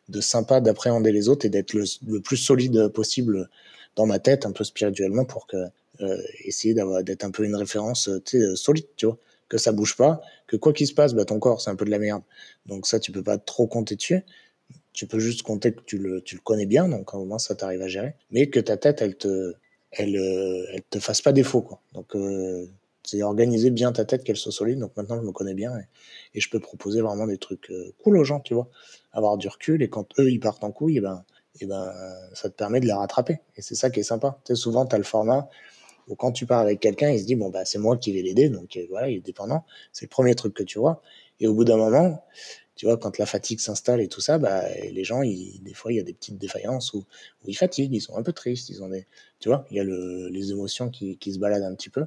de 0.10 0.22
sympa, 0.22 0.62
d'appréhender 0.62 1.12
les 1.12 1.30
autres 1.30 1.46
et 1.46 1.50
d'être 1.50 1.74
le, 1.74 1.84
le, 2.08 2.20
plus 2.22 2.38
solide 2.38 2.88
possible 2.90 3.50
dans 3.96 4.06
ma 4.06 4.20
tête, 4.20 4.46
un 4.46 4.52
peu 4.52 4.64
spirituellement, 4.64 5.26
pour 5.26 5.48
que 5.48 5.58
euh, 6.02 6.18
essayer 6.46 6.74
d'être 6.74 7.24
un 7.24 7.32
peu 7.32 7.44
une 7.44 7.56
référence 7.56 8.10
euh, 8.10 8.56
solide, 8.56 8.86
tu 8.96 9.06
vois, 9.06 9.18
que 9.50 9.58
ça 9.58 9.72
bouge 9.72 9.96
pas, 9.96 10.22
que 10.46 10.56
quoi 10.58 10.74
qu'il 10.74 10.88
se 10.88 10.94
passe, 10.94 11.14
bah 11.14 11.26
ton 11.26 11.40
corps 11.40 11.62
c'est 11.62 11.70
un 11.70 11.76
peu 11.76 11.86
de 11.86 11.90
la 11.90 12.00
merde, 12.00 12.22
donc 12.66 12.86
ça 12.86 13.00
tu 13.00 13.12
peux 13.12 13.24
pas 13.24 13.38
trop 13.38 13.68
compter 13.68 13.96
dessus. 13.96 14.24
Tu 14.94 15.06
peux 15.06 15.20
juste 15.20 15.44
compter 15.44 15.74
que 15.74 15.82
tu 15.86 16.00
le, 16.00 16.22
tu 16.22 16.36
le 16.36 16.42
connais 16.42 16.66
bien, 16.66 16.88
donc 16.88 17.14
au 17.14 17.24
moins 17.26 17.38
ça 17.38 17.56
t'arrive 17.56 17.82
à 17.82 17.88
gérer, 17.88 18.16
mais 18.32 18.48
que 18.50 18.60
ta 18.60 18.78
tête 18.78 19.02
elle 19.02 19.16
te, 19.16 19.54
elle, 19.92 20.16
elle 20.74 20.84
te 20.90 21.00
fasse 21.00 21.22
pas 21.22 21.32
défaut, 21.32 21.62
quoi. 21.62 21.82
Donc 21.94 22.16
euh, 22.16 22.68
c'est 23.08 23.24
organiser 23.24 23.72
bien 23.72 23.92
ta 23.92 24.06
tête, 24.06 24.24
qu'elle 24.24 24.38
soit 24.38 24.52
solide. 24.52 24.80
Donc 24.80 24.96
maintenant, 24.98 25.18
je 25.18 25.26
me 25.26 25.32
connais 25.32 25.54
bien 25.54 25.76
et, 25.78 26.38
et, 26.38 26.42
je 26.42 26.50
peux 26.50 26.60
proposer 26.60 27.02
vraiment 27.02 27.26
des 27.26 27.38
trucs 27.38 27.72
euh, 27.72 27.94
cool 28.04 28.18
aux 28.18 28.24
gens, 28.24 28.42
tu 28.42 28.54
vois. 28.54 28.70
Avoir 29.14 29.38
du 29.38 29.48
recul 29.48 29.82
et 29.82 29.90
quand 29.90 30.08
eux, 30.20 30.30
ils 30.30 30.40
partent 30.40 30.64
en 30.64 30.72
couille, 30.72 30.96
et 30.96 30.98
eh 30.98 31.02
ben, 31.02 31.24
et 31.56 31.64
eh 31.64 31.66
ben, 31.66 31.92
ça 32.34 32.50
te 32.50 32.56
permet 32.56 32.80
de 32.80 32.86
les 32.86 32.94
rattraper. 32.94 33.40
Et 33.56 33.64
c'est 33.64 33.74
ça 33.74 33.90
qui 33.90 34.02
est 34.02 34.04
sympa. 34.04 34.40
Tu 34.46 34.54
sais, 34.54 34.62
souvent, 34.62 34.86
tu 34.86 34.94
as 34.94 35.00
le 35.00 35.04
format 35.04 35.50
où 36.08 36.16
quand 36.16 36.32
tu 36.32 36.46
pars 36.46 36.60
avec 36.60 36.80
quelqu'un, 36.80 37.10
il 37.10 37.20
se 37.20 37.26
dit, 37.26 37.36
bon, 37.36 37.50
bah, 37.50 37.66
c'est 37.66 37.80
moi 37.80 37.98
qui 37.98 38.12
vais 38.14 38.22
l'aider. 38.22 38.50
Donc 38.50 38.78
euh, 38.78 38.86
voilà, 38.90 39.10
il 39.10 39.18
est 39.18 39.26
dépendant. 39.26 39.66
C'est 39.92 40.06
le 40.06 40.10
premier 40.10 40.36
truc 40.36 40.54
que 40.54 40.64
tu 40.64 40.80
vois. 40.80 41.02
Et 41.40 41.48
au 41.48 41.54
bout 41.54 41.66
d'un 41.66 41.78
moment, 41.78 42.24
tu 42.76 42.86
vois, 42.86 42.98
quand 42.98 43.18
la 43.18 43.26
fatigue 43.26 43.60
s'installe 43.60 44.02
et 44.02 44.08
tout 44.08 44.22
ça, 44.22 44.38
bah, 44.38 44.64
les 44.92 45.04
gens, 45.04 45.22
ils, 45.24 45.62
des 45.64 45.74
fois, 45.74 45.92
il 45.92 45.96
y 45.96 46.00
a 46.00 46.04
des 46.04 46.14
petites 46.14 46.38
défaillances 46.38 46.94
où, 46.94 47.00
où, 47.00 47.50
ils 47.50 47.58
fatiguent, 47.58 47.94
ils 47.94 48.02
sont 48.02 48.16
un 48.16 48.24
peu 48.24 48.34
tristes, 48.34 48.70
ils 48.70 48.84
ont 48.84 48.90
des, 48.90 49.08
tu 49.40 49.50
vois, 49.50 49.66
il 49.72 49.78
y 49.78 49.80
a 49.80 49.84
le, 49.84 50.30
les 50.30 50.52
émotions 50.52 50.90
qui, 50.90 51.18
qui 51.18 51.34
se 51.34 51.40
baladent 51.40 51.64
un 51.64 51.76
petit 51.76 51.90
peu. 51.90 52.06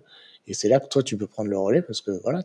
Et 0.51 0.55
c'est 0.55 0.69
là 0.69 0.81
que 0.81 0.89
toi, 0.89 1.03
tu 1.05 1.17
peux 1.17 1.29
prendre 1.29 1.49
le 1.49 1.59
relais 1.59 1.81
parce 1.81 2.01
que 2.01 2.11
voilà, 2.25 2.43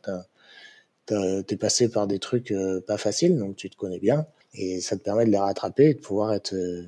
t'es 1.07 1.57
passé 1.57 1.89
par 1.89 2.05
des 2.05 2.19
trucs 2.19 2.51
euh, 2.51 2.79
pas 2.79 2.97
faciles, 2.97 3.37
donc 3.37 3.55
tu 3.55 3.69
te 3.69 3.75
connais 3.75 3.99
bien. 3.99 4.27
Et 4.53 4.79
ça 4.79 4.95
te 4.95 5.01
permet 5.01 5.25
de 5.25 5.31
les 5.31 5.39
rattraper 5.39 5.89
et 5.89 5.93
de 5.95 5.99
pouvoir 5.99 6.33
être, 6.33 6.53
euh, 6.53 6.83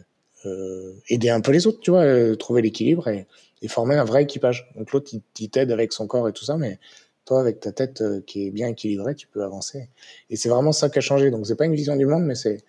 euh 0.46 0.94
aider 1.10 1.30
un 1.30 1.42
peu 1.42 1.52
les 1.52 1.66
autres, 1.66 1.80
tu 1.80 1.90
vois, 1.90 2.04
euh, 2.04 2.36
trouver 2.36 2.62
l'équilibre 2.62 3.08
et, 3.08 3.26
et, 3.64 3.68
former 3.68 3.96
un 3.96 4.06
vrai 4.06 4.24
équipage. 4.24 4.70
Donc 4.76 4.92
l'autre, 4.92 5.12
il 5.40 5.50
t'aide 5.50 5.72
avec 5.72 5.92
son 5.92 6.06
corps 6.06 6.30
et 6.30 6.34
tout 6.34 6.46
ça, 6.46 6.56
mais 6.56 6.78
toi, 7.26 7.42
avec 7.42 7.60
ta 7.60 7.72
tête 7.72 8.02
euh, 8.02 8.22
qui 8.26 8.48
est 8.48 8.52
bien 8.52 8.68
équilibrée, 8.68 9.16
tu 9.16 9.28
peux 9.28 9.44
avancer. 9.44 9.90
Et 10.30 10.36
c'est 10.36 10.50
vraiment 10.50 10.72
ça 10.72 10.90
qui 10.90 11.00
a 11.00 11.02
changé. 11.02 11.32
Donc 11.32 11.48
c'est 11.48 11.56
pas 11.56 11.66
une 11.66 11.76
vision 11.76 11.96
du 11.96 12.06
monde, 12.06 12.24
mais 12.24 12.36
c'est 12.36 12.64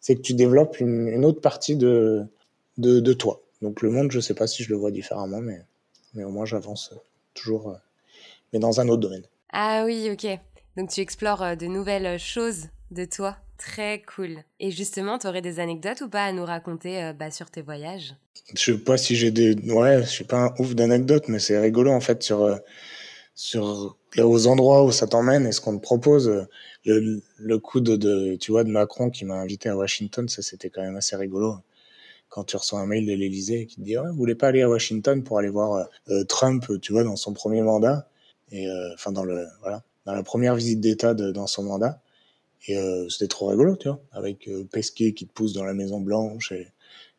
c'est 0.00 0.16
que 0.16 0.20
tu 0.20 0.34
développes 0.34 0.80
une, 0.80 1.08
une 1.08 1.24
autre 1.24 1.40
partie 1.40 1.76
de, 1.76 2.24
de, 2.76 3.00
de 3.00 3.12
toi. 3.14 3.40
Donc 3.62 3.80
le 3.82 3.90
monde, 3.90 4.10
je 4.10 4.20
sais 4.20 4.34
pas 4.34 4.46
si 4.46 4.64
je 4.64 4.70
le 4.70 4.76
vois 4.76 4.90
différemment, 4.90 5.40
mais 5.40 5.62
mais 6.14 6.24
au 6.24 6.30
moins 6.30 6.44
j'avance 6.44 6.92
toujours, 7.34 7.70
euh, 7.70 7.76
mais 8.52 8.58
dans 8.58 8.80
un 8.80 8.88
autre 8.88 9.00
domaine. 9.00 9.24
Ah 9.52 9.82
oui, 9.84 10.08
ok. 10.10 10.26
Donc 10.76 10.90
tu 10.90 11.00
explores 11.00 11.42
euh, 11.42 11.54
de 11.54 11.66
nouvelles 11.66 12.18
choses 12.18 12.68
de 12.90 13.04
toi. 13.04 13.36
Très 13.58 14.02
cool. 14.02 14.38
Et 14.58 14.70
justement, 14.70 15.18
tu 15.18 15.26
aurais 15.26 15.42
des 15.42 15.60
anecdotes 15.60 16.00
ou 16.00 16.08
pas 16.08 16.24
à 16.24 16.32
nous 16.32 16.44
raconter 16.44 17.02
euh, 17.02 17.12
bah, 17.12 17.30
sur 17.30 17.50
tes 17.50 17.62
voyages? 17.62 18.14
Je 18.54 18.72
sais 18.72 18.78
pas 18.78 18.96
si 18.96 19.14
j'ai 19.14 19.30
des. 19.30 19.54
Ouais, 19.70 20.02
je 20.02 20.08
suis 20.08 20.24
pas 20.24 20.38
un 20.38 20.54
ouf 20.58 20.74
d'anecdotes, 20.74 21.28
mais 21.28 21.38
c'est 21.38 21.58
rigolo 21.58 21.92
en 21.92 22.00
fait 22.00 22.22
sur, 22.22 22.58
sur 23.34 23.96
là, 24.16 24.26
aux 24.26 24.46
endroits 24.48 24.84
où 24.84 24.90
ça 24.92 25.06
t'emmène 25.06 25.46
et 25.46 25.52
ce 25.52 25.60
qu'on 25.60 25.76
te 25.76 25.82
propose. 25.82 26.46
Le, 26.84 27.22
le 27.38 27.58
coup 27.58 27.80
de, 27.80 27.96
de, 27.96 28.36
tu 28.36 28.50
vois, 28.50 28.64
de 28.64 28.70
Macron 28.70 29.08
qui 29.08 29.24
m'a 29.24 29.36
invité 29.36 29.68
à 29.68 29.76
Washington, 29.76 30.28
ça 30.28 30.42
c'était 30.42 30.68
quand 30.68 30.82
même 30.82 30.96
assez 30.96 31.16
rigolo 31.16 31.56
quand 32.34 32.42
tu 32.42 32.56
reçois 32.56 32.80
un 32.80 32.86
mail 32.86 33.06
de 33.06 33.12
l'Elysée 33.12 33.66
qui 33.66 33.76
te 33.76 33.82
dit 33.82 33.96
ouais, 33.96 34.08
vous 34.08 34.16
voulez 34.16 34.34
pas 34.34 34.48
aller 34.48 34.62
à 34.62 34.68
Washington 34.68 35.22
pour 35.22 35.38
aller 35.38 35.50
voir 35.50 35.88
euh, 36.08 36.24
Trump, 36.24 36.66
tu 36.82 36.92
vois, 36.92 37.04
dans 37.04 37.14
son 37.14 37.32
premier 37.32 37.62
mandat? 37.62 38.08
Et 38.50 38.66
euh, 38.68 38.92
enfin 38.94 39.12
dans 39.12 39.22
le 39.22 39.46
voilà 39.60 39.84
dans 40.04 40.14
la 40.14 40.24
première 40.24 40.56
visite 40.56 40.80
d'État 40.80 41.14
dans 41.14 41.46
son 41.46 41.62
mandat. 41.62 42.00
Et 42.66 42.76
euh, 42.76 43.08
c'était 43.08 43.28
trop 43.28 43.46
rigolo, 43.46 43.76
tu 43.76 43.86
vois, 43.86 44.00
avec 44.10 44.48
euh, 44.48 44.64
Pesquet 44.64 45.12
qui 45.12 45.28
te 45.28 45.32
pousse 45.32 45.52
dans 45.52 45.62
la 45.62 45.74
Maison 45.74 46.00
Blanche 46.00 46.50
et 46.50 46.66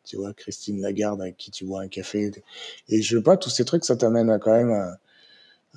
tu 0.04 0.16
vois 0.18 0.34
Christine 0.34 0.82
Lagarde 0.82 1.22
avec 1.22 1.38
qui 1.38 1.50
tu 1.50 1.64
bois 1.64 1.80
un 1.80 1.88
café. 1.88 2.30
Et 2.90 3.00
je 3.00 3.16
sais 3.16 3.22
pas 3.22 3.38
tous 3.38 3.48
ces 3.48 3.64
trucs 3.64 3.86
ça 3.86 3.96
t'amène 3.96 4.28
à 4.28 4.38
quand 4.38 4.52
même 4.52 4.70
à, 4.70 4.98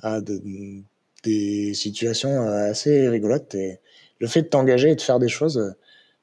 à 0.02 0.20
de, 0.20 0.42
des 1.24 1.72
situations 1.72 2.42
assez 2.46 3.08
rigolotes. 3.08 3.54
Et 3.54 3.78
le 4.18 4.26
fait 4.26 4.42
de 4.42 4.48
t'engager 4.48 4.90
et 4.90 4.96
de 4.96 5.00
faire 5.00 5.18
des 5.18 5.28
choses 5.28 5.74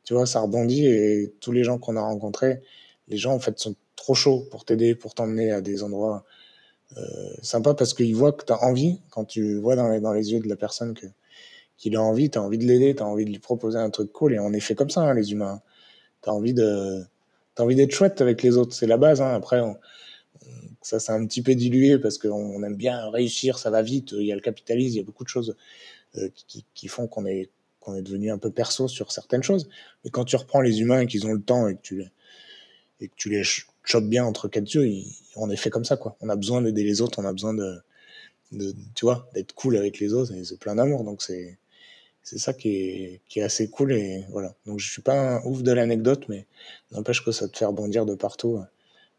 tu 0.04 0.14
vois 0.14 0.28
ça 0.28 0.40
rebondit 0.40 0.86
et 0.86 1.34
tous 1.42 1.52
les 1.52 1.64
gens 1.66 1.80
qu'on 1.80 1.98
a 1.98 2.02
rencontrés 2.02 2.62
les 3.08 3.18
gens 3.18 3.34
en 3.34 3.40
fait 3.40 3.58
sont 3.60 3.76
trop 3.96 4.14
chauds 4.14 4.48
pour 4.52 4.66
t'aider, 4.66 4.96
pour 4.96 5.14
t'emmener 5.14 5.52
à 5.52 5.62
des 5.62 5.84
endroits 5.84 6.24
euh, 6.98 7.02
sympas 7.42 7.74
parce 7.74 7.94
qu'ils 7.94 8.16
voient 8.16 8.32
que 8.32 8.46
tu 8.46 8.54
as 8.54 8.64
envie, 8.64 9.02
quand 9.10 9.26
tu 9.26 9.58
vois 9.60 9.76
dans 9.76 9.90
les, 9.90 10.00
dans 10.00 10.14
les 10.14 10.32
yeux 10.32 10.40
de 10.40 10.48
la 10.48 10.56
personne 10.56 10.94
que 10.94 11.08
qu'il 11.78 11.96
a 11.96 12.02
envie, 12.02 12.32
tu 12.32 12.40
as 12.40 12.42
envie 12.42 12.58
de 12.58 12.66
l'aider, 12.66 12.96
tu 12.96 13.04
as 13.04 13.06
envie 13.06 13.26
de 13.26 13.30
lui 13.30 13.40
proposer 13.40 13.78
un 13.78 13.92
truc 13.92 14.12
cool 14.12 14.34
et 14.34 14.40
on 14.40 14.52
est 14.52 14.60
fait 14.60 14.74
comme 14.74 14.90
ça 14.90 15.02
hein, 15.02 15.14
les 15.14 15.32
humains. 15.32 15.62
Tu 16.24 16.30
as 16.30 16.34
envie 16.34 16.54
de 16.54 17.04
as 17.58 17.64
envie 17.64 17.76
d'être 17.76 17.92
chouette 17.92 18.22
avec 18.22 18.44
les 18.44 18.58
autres, 18.58 18.74
c'est 18.74 18.88
la 18.88 18.98
base 18.98 19.22
hein. 19.22 19.34
après 19.34 19.60
on, 19.62 19.78
ça 20.82 21.00
c'est 21.00 21.12
un 21.12 21.26
petit 21.26 21.42
peu 21.42 21.56
dilué 21.56 22.00
parce 22.00 22.18
qu'on 22.18 22.64
aime 22.64 22.76
bien 22.76 23.10
réussir, 23.10 23.60
ça 23.60 23.70
va 23.70 23.82
vite, 23.82 24.14
il 24.14 24.26
y 24.26 24.32
a 24.32 24.36
le 24.36 24.42
capitalisme, 24.42 24.96
il 24.96 24.98
y 24.98 25.02
a 25.02 25.04
beaucoup 25.04 25.24
de 25.24 25.30
choses 25.30 25.56
euh, 26.18 26.30
qui, 26.48 26.66
qui 26.74 26.88
font 26.88 27.08
qu'on 27.08 27.26
est 27.26 27.50
qu'on 27.80 27.96
est 27.96 28.02
devenu 28.02 28.32
un 28.32 28.38
peu 28.38 28.52
perso 28.52 28.88
sur 28.88 29.12
certaines 29.12 29.44
choses. 29.44 29.70
Mais 30.04 30.10
quand 30.10 30.26
tu 30.26 30.36
reprends 30.36 30.62
les 30.62 30.82
humains 30.82 31.02
et 31.02 31.08
qu'ils 31.08 31.26
ont 31.26 31.34
le 31.34 31.42
temps 31.42 31.68
et 31.68 31.76
que 31.76 31.82
tu 31.82 32.06
et 33.00 33.08
que 33.08 33.14
tu 33.16 33.30
les, 33.30 33.44
chope 33.88 34.06
bien 34.06 34.26
entre 34.26 34.48
quatre 34.48 34.74
yeux, 34.74 35.04
on 35.36 35.50
est 35.50 35.56
fait 35.56 35.70
comme 35.70 35.86
ça, 35.86 35.98
quoi. 35.98 36.18
On 36.22 36.30
a 36.30 36.36
besoin 36.36 36.62
d'aider 36.62 36.84
les 36.84 37.02
autres, 37.02 37.20
on 37.20 37.26
a 37.26 37.32
besoin 37.32 37.54
de, 37.54 37.78
de 38.52 38.76
tu 38.96 39.06
vois, 39.06 39.30
d'être 39.34 39.54
cool 39.54 39.78
avec 39.78 40.00
les 40.00 40.14
autres, 40.14 40.34
et 40.34 40.44
c'est 40.44 40.60
plein 40.60 40.76
d'amour, 40.76 41.04
donc 41.04 41.22
c'est, 41.22 41.58
c'est 42.24 42.38
ça 42.38 42.54
qui 42.54 42.70
est, 42.70 43.22
qui 43.30 43.40
est 43.40 43.44
assez 43.44 43.70
cool, 43.70 43.94
et 43.94 44.26
voilà. 44.30 44.56
Donc 44.66 44.80
je 44.80 44.92
suis 44.92 45.02
pas 45.02 45.38
un 45.38 45.44
ouf 45.46 45.64
de 45.64 45.72
l'anecdote, 45.72 46.26
mais 46.28 46.46
n'empêche 46.92 47.24
que 47.24 47.32
ça 47.32 47.48
te 47.48 47.58
fait 47.58 47.66
rebondir 47.66 48.06
de 48.06 48.16
partout, 48.16 48.60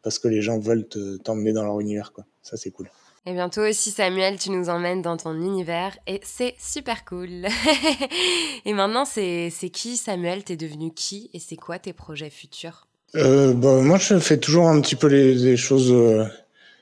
parce 0.02 0.18
que 0.18 0.28
les 0.28 0.42
gens 0.42 0.58
veulent 0.58 0.86
t'emmener 1.24 1.52
dans 1.52 1.64
leur 1.64 1.80
univers, 1.80 2.12
quoi. 2.12 2.24
Ça, 2.42 2.56
c'est 2.56 2.70
cool. 2.70 2.90
Et 3.26 3.34
bien 3.34 3.50
toi 3.50 3.68
aussi 3.68 3.90
Samuel, 3.90 4.38
tu 4.38 4.50
nous 4.50 4.70
emmènes 4.70 5.02
dans 5.02 5.18
ton 5.18 5.34
univers 5.34 5.98
et 6.06 6.18
c'est 6.22 6.54
super 6.58 7.04
cool. 7.04 7.46
et 8.64 8.72
maintenant, 8.72 9.04
c'est 9.04 9.50
qui 9.70 9.98
Samuel? 9.98 10.44
T'es 10.44 10.56
devenu 10.56 10.94
qui 10.94 11.28
et 11.34 11.38
c'est 11.38 11.56
quoi 11.56 11.78
tes 11.78 11.92
projets 11.92 12.30
futurs? 12.30 12.87
Euh, 13.16 13.54
bah, 13.54 13.80
Moi, 13.82 13.98
je 13.98 14.18
fais 14.18 14.38
toujours 14.38 14.68
un 14.68 14.80
petit 14.80 14.96
peu 14.96 15.06
les, 15.08 15.56
choses, 15.56 15.92
euh, 15.92 16.24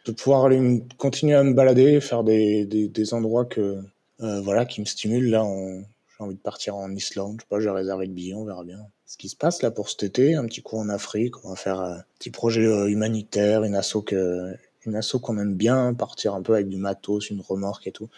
de 0.04 0.12
pouvoir 0.12 0.44
aller 0.46 0.82
continuer 0.98 1.34
à 1.34 1.42
me 1.42 1.52
balader, 1.52 2.00
faire 2.00 2.24
des, 2.24 2.64
des, 2.64 3.14
endroits 3.14 3.44
que, 3.44 3.78
euh, 4.20 4.40
voilà, 4.40 4.64
qui 4.64 4.80
me 4.80 4.86
stimulent. 4.86 5.30
Là, 5.30 5.44
j'ai 5.44 6.24
envie 6.24 6.34
de 6.34 6.40
partir 6.40 6.76
en 6.76 6.90
Islande, 6.94 7.36
je 7.38 7.42
sais 7.42 7.48
pas, 7.48 7.60
j'ai 7.60 7.70
réservé 7.70 8.06
le 8.06 8.12
billet, 8.12 8.34
on 8.34 8.44
verra 8.44 8.64
bien 8.64 8.78
ce 9.08 9.16
qui 9.18 9.28
se 9.28 9.36
passe 9.36 9.62
là 9.62 9.70
pour 9.70 9.88
cet 9.88 10.02
été. 10.02 10.34
Un 10.34 10.46
petit 10.46 10.62
coup 10.62 10.78
en 10.78 10.88
Afrique, 10.88 11.44
on 11.44 11.50
va 11.50 11.56
faire 11.56 11.80
un 11.80 12.02
petit 12.18 12.30
projet 12.30 12.64
humanitaire, 12.88 13.62
une 13.62 13.76
asso 13.76 14.02
que 14.04 14.52
une 14.86 14.96
asso 14.96 15.18
qu'on 15.20 15.38
aime 15.38 15.54
bien, 15.54 15.94
partir 15.94 16.34
un 16.34 16.42
peu 16.42 16.54
avec 16.54 16.68
du 16.68 16.76
matos, 16.76 17.30
une 17.30 17.40
remorque 17.40 17.86
et 17.86 17.92
tout, 17.92 18.08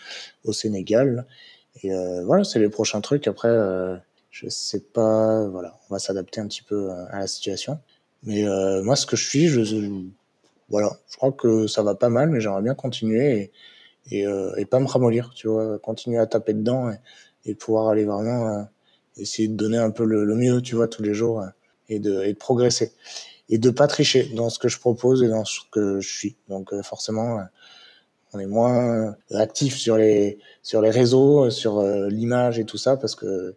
au 0.45 0.53
Sénégal. 0.53 1.27
Et 1.83 1.93
euh, 1.93 2.25
voilà, 2.25 2.45
c'est 2.45 2.59
les 2.59 2.69
prochains 2.69 3.01
trucs. 3.01 3.27
Après, 3.27 3.49
euh, 3.49 3.97
je 4.31 4.49
sais 4.49 4.81
pas, 4.81 5.47
voilà, 5.49 5.79
on 5.89 5.95
va 5.95 5.99
s'adapter 5.99 6.41
un 6.41 6.47
petit 6.47 6.63
peu 6.63 6.91
euh, 6.91 7.07
à 7.11 7.19
la 7.21 7.27
situation. 7.27 7.79
Mais 8.29 8.45
euh, 8.45 8.83
moi, 8.85 8.95
ce 8.95 9.07
que 9.07 9.17
je 9.17 9.29
suis, 9.29 9.49
je, 9.49 9.61
voilà, 10.69 10.97
je 11.11 11.17
crois 11.17 11.33
que 11.33 11.67
ça 11.67 11.83
va 11.83 11.97
pas 11.97 12.11
mal, 12.11 12.31
mais 12.31 12.41
j'aimerais 12.41 12.63
bien 12.63 12.75
continuer 12.75 13.53
et, 14.11 14.21
et, 14.21 14.27
euh, 14.27 14.55
et, 14.57 14.65
pas 14.65 14.79
me 14.79 14.87
ramollir, 14.87 15.33
tu 15.35 15.49
vois, 15.49 15.79
continuer 15.81 16.19
à 16.19 16.27
taper 16.27 16.55
dedans 16.55 16.91
et, 16.91 16.99
et 17.47 17.55
pouvoir 17.55 17.89
aller 17.89 18.05
vraiment 18.05 18.69
essayer 19.17 19.49
de 19.49 19.55
donner 19.55 19.79
un 19.79 19.91
peu 19.91 20.05
le, 20.05 20.25
le, 20.25 20.35
mieux, 20.35 20.63
tu 20.63 20.77
vois, 20.77 20.89
tous 20.89 21.03
les 21.03 21.15
jours 21.15 21.45
et 21.89 21.99
de, 21.99 22.23
et 22.23 22.33
de 22.33 22.39
progresser. 22.39 22.93
Et 23.51 23.59
de 23.59 23.71
pas 23.71 23.87
tricher 23.87 24.31
dans 24.35 24.51
ce 24.51 24.59
que 24.59 24.69
je 24.69 24.79
propose 24.79 25.23
et 25.23 25.29
dans 25.29 25.45
ce 25.45 25.61
que 25.71 26.01
je 26.01 26.09
suis. 26.09 26.37
Donc 26.49 26.73
euh, 26.73 26.83
forcément, 26.83 27.39
euh, 27.39 27.43
on 28.35 28.39
est 28.39 28.47
moins 28.47 29.17
actif 29.31 29.77
sur 29.77 29.97
les 29.97 30.39
sur 30.63 30.83
les 30.83 30.91
réseaux, 30.91 31.49
sur 31.51 31.79
euh, 31.79 32.09
l'image 32.09 32.59
et 32.59 32.65
tout 32.65 32.77
ça 32.77 32.99
parce 32.99 33.15
que 33.15 33.55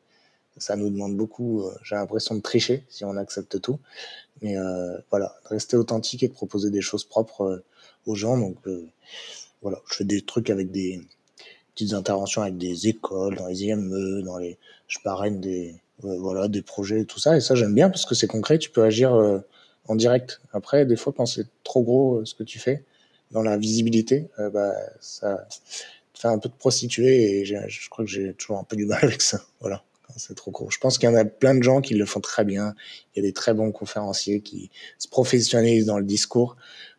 ça 0.57 0.75
nous 0.75 0.89
demande 0.89 1.15
beaucoup. 1.15 1.63
J'ai 1.83 1.95
l'impression 1.95 2.35
de 2.35 2.41
tricher 2.41 2.83
si 2.89 3.05
on 3.05 3.17
accepte 3.17 3.61
tout. 3.61 3.79
Mais 4.41 4.57
euh, 4.57 4.97
voilà, 5.09 5.35
rester 5.45 5.77
authentique 5.77 6.23
et 6.23 6.27
de 6.27 6.33
proposer 6.33 6.71
des 6.71 6.81
choses 6.81 7.03
propres 7.03 7.63
aux 8.05 8.15
gens. 8.15 8.37
Donc 8.37 8.57
voilà, 9.61 9.79
je 9.89 9.95
fais 9.95 10.05
des 10.05 10.21
trucs 10.21 10.49
avec 10.49 10.71
des 10.71 11.01
petites 11.73 11.93
interventions 11.93 12.41
avec 12.41 12.57
des 12.57 12.87
écoles, 12.87 13.35
dans 13.35 13.47
les 13.47 13.63
IME, 13.63 14.23
dans 14.23 14.37
les, 14.37 14.57
je 14.87 14.99
parraine 15.03 15.39
des, 15.39 15.75
voilà, 15.99 16.47
des 16.47 16.61
projets, 16.61 17.05
tout 17.05 17.19
ça. 17.19 17.37
Et 17.37 17.41
ça, 17.41 17.55
j'aime 17.55 17.75
bien 17.75 17.89
parce 17.89 18.05
que 18.05 18.15
c'est 18.15 18.27
concret. 18.27 18.57
Tu 18.57 18.69
peux 18.69 18.83
agir 18.83 19.13
en 19.87 19.95
direct. 19.95 20.41
Après, 20.53 20.85
des 20.85 20.95
fois, 20.95 21.13
quand 21.15 21.25
c'est 21.25 21.47
trop 21.63 21.83
gros 21.83 22.17
euh, 22.17 22.25
ce 22.25 22.35
que 22.35 22.43
tu 22.43 22.59
fais, 22.59 22.83
dans 23.31 23.41
la 23.41 23.57
visibilité, 23.57 24.29
euh, 24.39 24.49
bah, 24.49 24.73
ça 24.99 25.47
fait 26.13 26.27
un 26.27 26.37
peu 26.37 26.49
de 26.49 26.53
prostituer 26.53 27.39
et 27.39 27.45
je 27.45 27.89
crois 27.89 28.05
que 28.05 28.11
j'ai 28.11 28.33
toujours 28.33 28.59
un 28.59 28.63
peu 28.63 28.75
du 28.75 28.85
mal 28.85 28.99
avec 29.03 29.21
ça. 29.21 29.41
Voilà, 29.59 29.83
c'est 30.17 30.36
trop 30.36 30.52
gros. 30.52 30.69
Je 30.69 30.78
pense 30.78 30.97
qu'il 30.97 31.10
y 31.10 31.12
en 31.12 31.15
a 31.15 31.26
plein 31.26 31.56
de 31.56 31.63
gens 31.63 31.82
qui 31.82 31.93
le 31.93 32.06
font 32.06 32.19
très 32.19 32.43
bien. 32.43 32.76
Il 33.15 33.24
y 33.24 33.26
a 33.26 33.28
des 33.28 33.34
très 33.34 33.54
bons 33.54 33.71
conférenciers 33.71 34.41
qui 34.41 34.69
se 34.97 35.08
professionnalisent 35.08 35.86
dans 35.86 35.97
le 35.97 36.06
discours. 36.06 36.58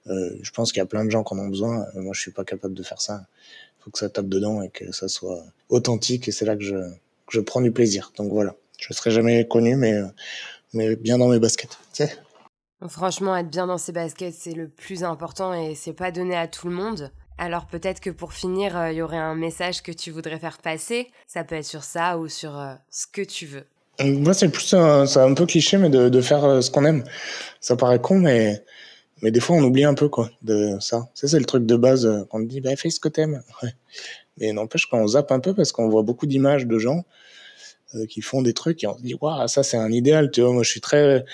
Euh, 0.09 0.37
je 0.43 0.51
pense 0.51 0.73
qu'il 0.73 0.81
y 0.81 0.83
a 0.83 0.87
plein 0.87 1.05
de 1.05 1.11
gens 1.11 1.25
qui 1.25 1.35
en 1.35 1.39
ont 1.39 1.49
besoin. 1.49 1.87
Euh, 1.95 2.01
moi, 2.01 2.13
je 2.15 2.21
suis 2.21 2.31
pas 2.31 2.45
capable 2.45 2.75
de 2.75 2.83
faire 2.83 3.01
ça. 3.01 3.27
Il 3.79 3.85
faut 3.85 3.91
que 3.91 3.99
ça 3.99 4.09
tape 4.09 4.29
dedans 4.29 4.63
et 4.63 4.69
que 4.69 4.93
ça 4.93 5.09
soit 5.09 5.45
authentique. 5.69 6.29
Et 6.29 6.33
c'est 6.33 6.45
là 6.45 6.57
que 6.57 6.63
je, 6.63 6.77
que 6.77 7.33
je 7.33 7.41
prends 7.41 7.61
du 7.61 7.73
plaisir. 7.73 8.13
Donc 8.17 8.33
voilà, 8.33 8.55
je 8.79 8.93
serai 8.93 9.11
jamais 9.11 9.47
connu, 9.47 9.77
mais, 9.77 10.01
mais 10.73 10.97
bien 10.97 11.19
dans 11.19 11.29
mes 11.29 11.39
baskets. 11.39 11.79
Tu 11.93 12.05
sais? 12.05 12.17
Franchement, 12.89 13.37
être 13.37 13.51
bien 13.51 13.67
dans 13.67 13.79
ses 13.79 13.93
baskets, 13.93 14.35
c'est 14.35 14.55
le 14.55 14.69
plus 14.69 15.05
important 15.05 15.55
et 15.55 15.75
c'est 15.75 15.93
pas 15.93 16.11
donné 16.11 16.37
à 16.37 16.49
tout 16.49 16.69
le 16.69 16.75
monde. 16.75 17.11
Alors 17.39 17.67
peut-être 17.67 18.01
que 18.01 18.11
pour 18.11 18.33
finir, 18.33 18.77
euh, 18.77 18.93
il 18.93 18.99
y 18.99 19.03
aurait 19.03 19.17
un 19.17 19.35
message 19.35 19.83
que 19.83 19.93
tu 19.93 20.11
voudrais 20.11 20.39
faire 20.39 20.59
passer. 20.59 21.11
Ça 21.27 21.45
peut 21.45 21.57
être 21.57 21.65
sur 21.65 21.83
ça 21.83 22.19
ou 22.19 22.29
sur 22.29 22.59
euh, 22.59 22.75
ce 22.91 23.07
que 23.07 23.23
tu 23.23 23.47
veux. 23.47 23.65
Euh, 24.01 24.19
moi, 24.19 24.35
c'est 24.35 24.49
plus 24.49 24.75
un, 24.75 25.07
c'est 25.07 25.21
un 25.21 25.35
peu 25.35 25.47
cliché, 25.47 25.77
mais 25.79 25.91
de, 25.91 26.09
de 26.09 26.21
faire 26.21 26.63
ce 26.63 26.71
qu'on 26.71 26.85
aime. 26.85 27.05
Ça 27.61 27.77
paraît 27.77 28.01
con, 28.01 28.19
mais 28.19 28.63
mais 29.23 29.31
des 29.31 29.41
fois, 29.41 29.57
on 29.57 29.63
oublie 29.63 29.85
un 29.85 29.95
peu 29.95 30.09
quoi 30.09 30.31
de 30.43 30.77
ça. 30.81 31.09
Ça, 31.15 31.29
c'est 31.29 31.39
le 31.39 31.45
truc 31.45 31.65
de 31.65 31.77
base 31.77 32.27
qu'on 32.31 32.41
te 32.43 32.49
dit, 32.49 32.61
bah 32.61 32.75
fais 32.77 32.91
ce 32.91 33.01
que 33.01 33.09
t'aimes. 33.09 33.43
Ouais. 33.63 33.71
Mais 34.39 34.53
n'empêche 34.53 34.87
qu'on 34.87 35.07
zappe 35.07 35.31
un 35.31 35.41
peu 35.41 35.55
parce 35.55 35.73
qu'on 35.73 35.89
voit 35.89 36.03
beaucoup 36.03 36.27
d'images 36.27 36.67
de 36.67 36.79
gens 36.79 37.05
euh, 37.95 38.07
qui 38.07 38.23
font 38.23 38.41
des 38.41 38.55
trucs 38.55 38.83
et 38.85 38.87
on 38.87 38.97
se 38.97 39.03
dit 39.03 39.15
waouh 39.21 39.47
ça 39.49 39.63
c'est 39.63 39.77
un 39.77 39.93
idéal 39.93 40.31
tu 40.31 40.41
vois 40.41 40.53
moi 40.53 40.63
je 40.63 40.71
suis 40.71 40.81
très 40.81 41.27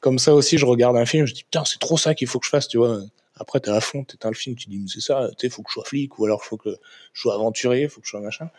comme 0.00 0.20
ça 0.20 0.32
aussi 0.32 0.58
je 0.58 0.64
regarde 0.64 0.96
un 0.96 1.06
film 1.06 1.26
je 1.26 1.34
dis 1.34 1.42
putain 1.42 1.64
c'est 1.64 1.80
trop 1.80 1.98
ça 1.98 2.14
qu'il 2.14 2.28
faut 2.28 2.38
que 2.38 2.46
je 2.46 2.50
fasse 2.50 2.68
tu 2.68 2.78
vois 2.78 3.00
après 3.36 3.60
t'es 3.60 3.70
à 3.70 3.80
fond 3.80 4.04
t'éteins 4.04 4.30
le 4.30 4.34
film 4.34 4.56
tu 4.56 4.68
dis 4.68 4.78
mais 4.78 4.88
c'est 4.88 5.00
ça 5.00 5.30
tu 5.38 5.48
faut 5.50 5.62
que 5.62 5.70
je 5.70 5.74
sois 5.74 5.84
flic 5.84 6.18
ou 6.18 6.24
alors 6.24 6.44
faut 6.44 6.56
que 6.56 6.76
je 7.12 7.20
sois 7.20 7.34
aventurier 7.34 7.88
faut 7.88 8.00
que 8.00 8.06
je 8.06 8.10
sois 8.10 8.20
machin. 8.20 8.50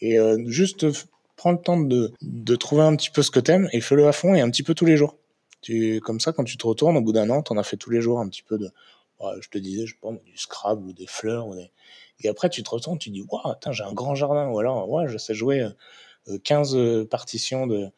Et 0.00 0.18
euh, 0.18 0.38
juste 0.46 0.86
prends 1.36 1.52
le 1.52 1.58
temps 1.58 1.80
de 1.80 2.12
de 2.22 2.56
trouver 2.56 2.82
un 2.82 2.96
petit 2.96 3.10
peu 3.10 3.22
ce 3.22 3.30
que 3.30 3.40
t'aimes 3.40 3.68
et 3.72 3.80
fais-le 3.80 4.06
à 4.06 4.12
fond 4.12 4.34
et 4.34 4.40
un 4.40 4.50
petit 4.50 4.62
peu 4.62 4.74
tous 4.74 4.86
les 4.86 4.96
jours. 4.96 5.16
Tu 5.62 6.00
comme 6.00 6.20
ça 6.20 6.32
quand 6.32 6.44
tu 6.44 6.56
te 6.56 6.66
retournes 6.66 6.96
au 6.96 7.00
bout 7.00 7.12
d'un 7.12 7.30
an 7.30 7.42
t'en 7.42 7.56
as 7.56 7.64
fait 7.64 7.76
tous 7.76 7.90
les 7.90 8.00
jours 8.00 8.20
un 8.20 8.28
petit 8.28 8.42
peu 8.42 8.58
de 8.58 8.70
je 9.40 9.48
te 9.48 9.58
disais 9.58 9.86
je 9.86 9.94
sais 9.94 10.20
du 10.24 10.36
Scrabble 10.36 10.86
ou 10.86 10.92
des 10.92 11.06
fleurs 11.06 11.46
ou 11.48 11.54
des... 11.54 11.70
et 12.20 12.28
après 12.28 12.50
tu 12.50 12.62
te 12.62 12.70
retournes 12.70 12.98
tu 12.98 13.10
dis 13.10 13.22
waouh 13.22 13.54
j'ai 13.70 13.84
un 13.84 13.92
grand 13.92 14.14
jardin. 14.14 14.48
Ou 14.48 14.58
alors 14.58 14.88
ouais 14.90 15.08
je 15.08 15.18
sais 15.18 15.34
jouer 15.34 15.68
euh, 16.28 16.38
15 16.44 16.76
euh, 16.76 17.04
partitions 17.04 17.66
de, 17.66 17.88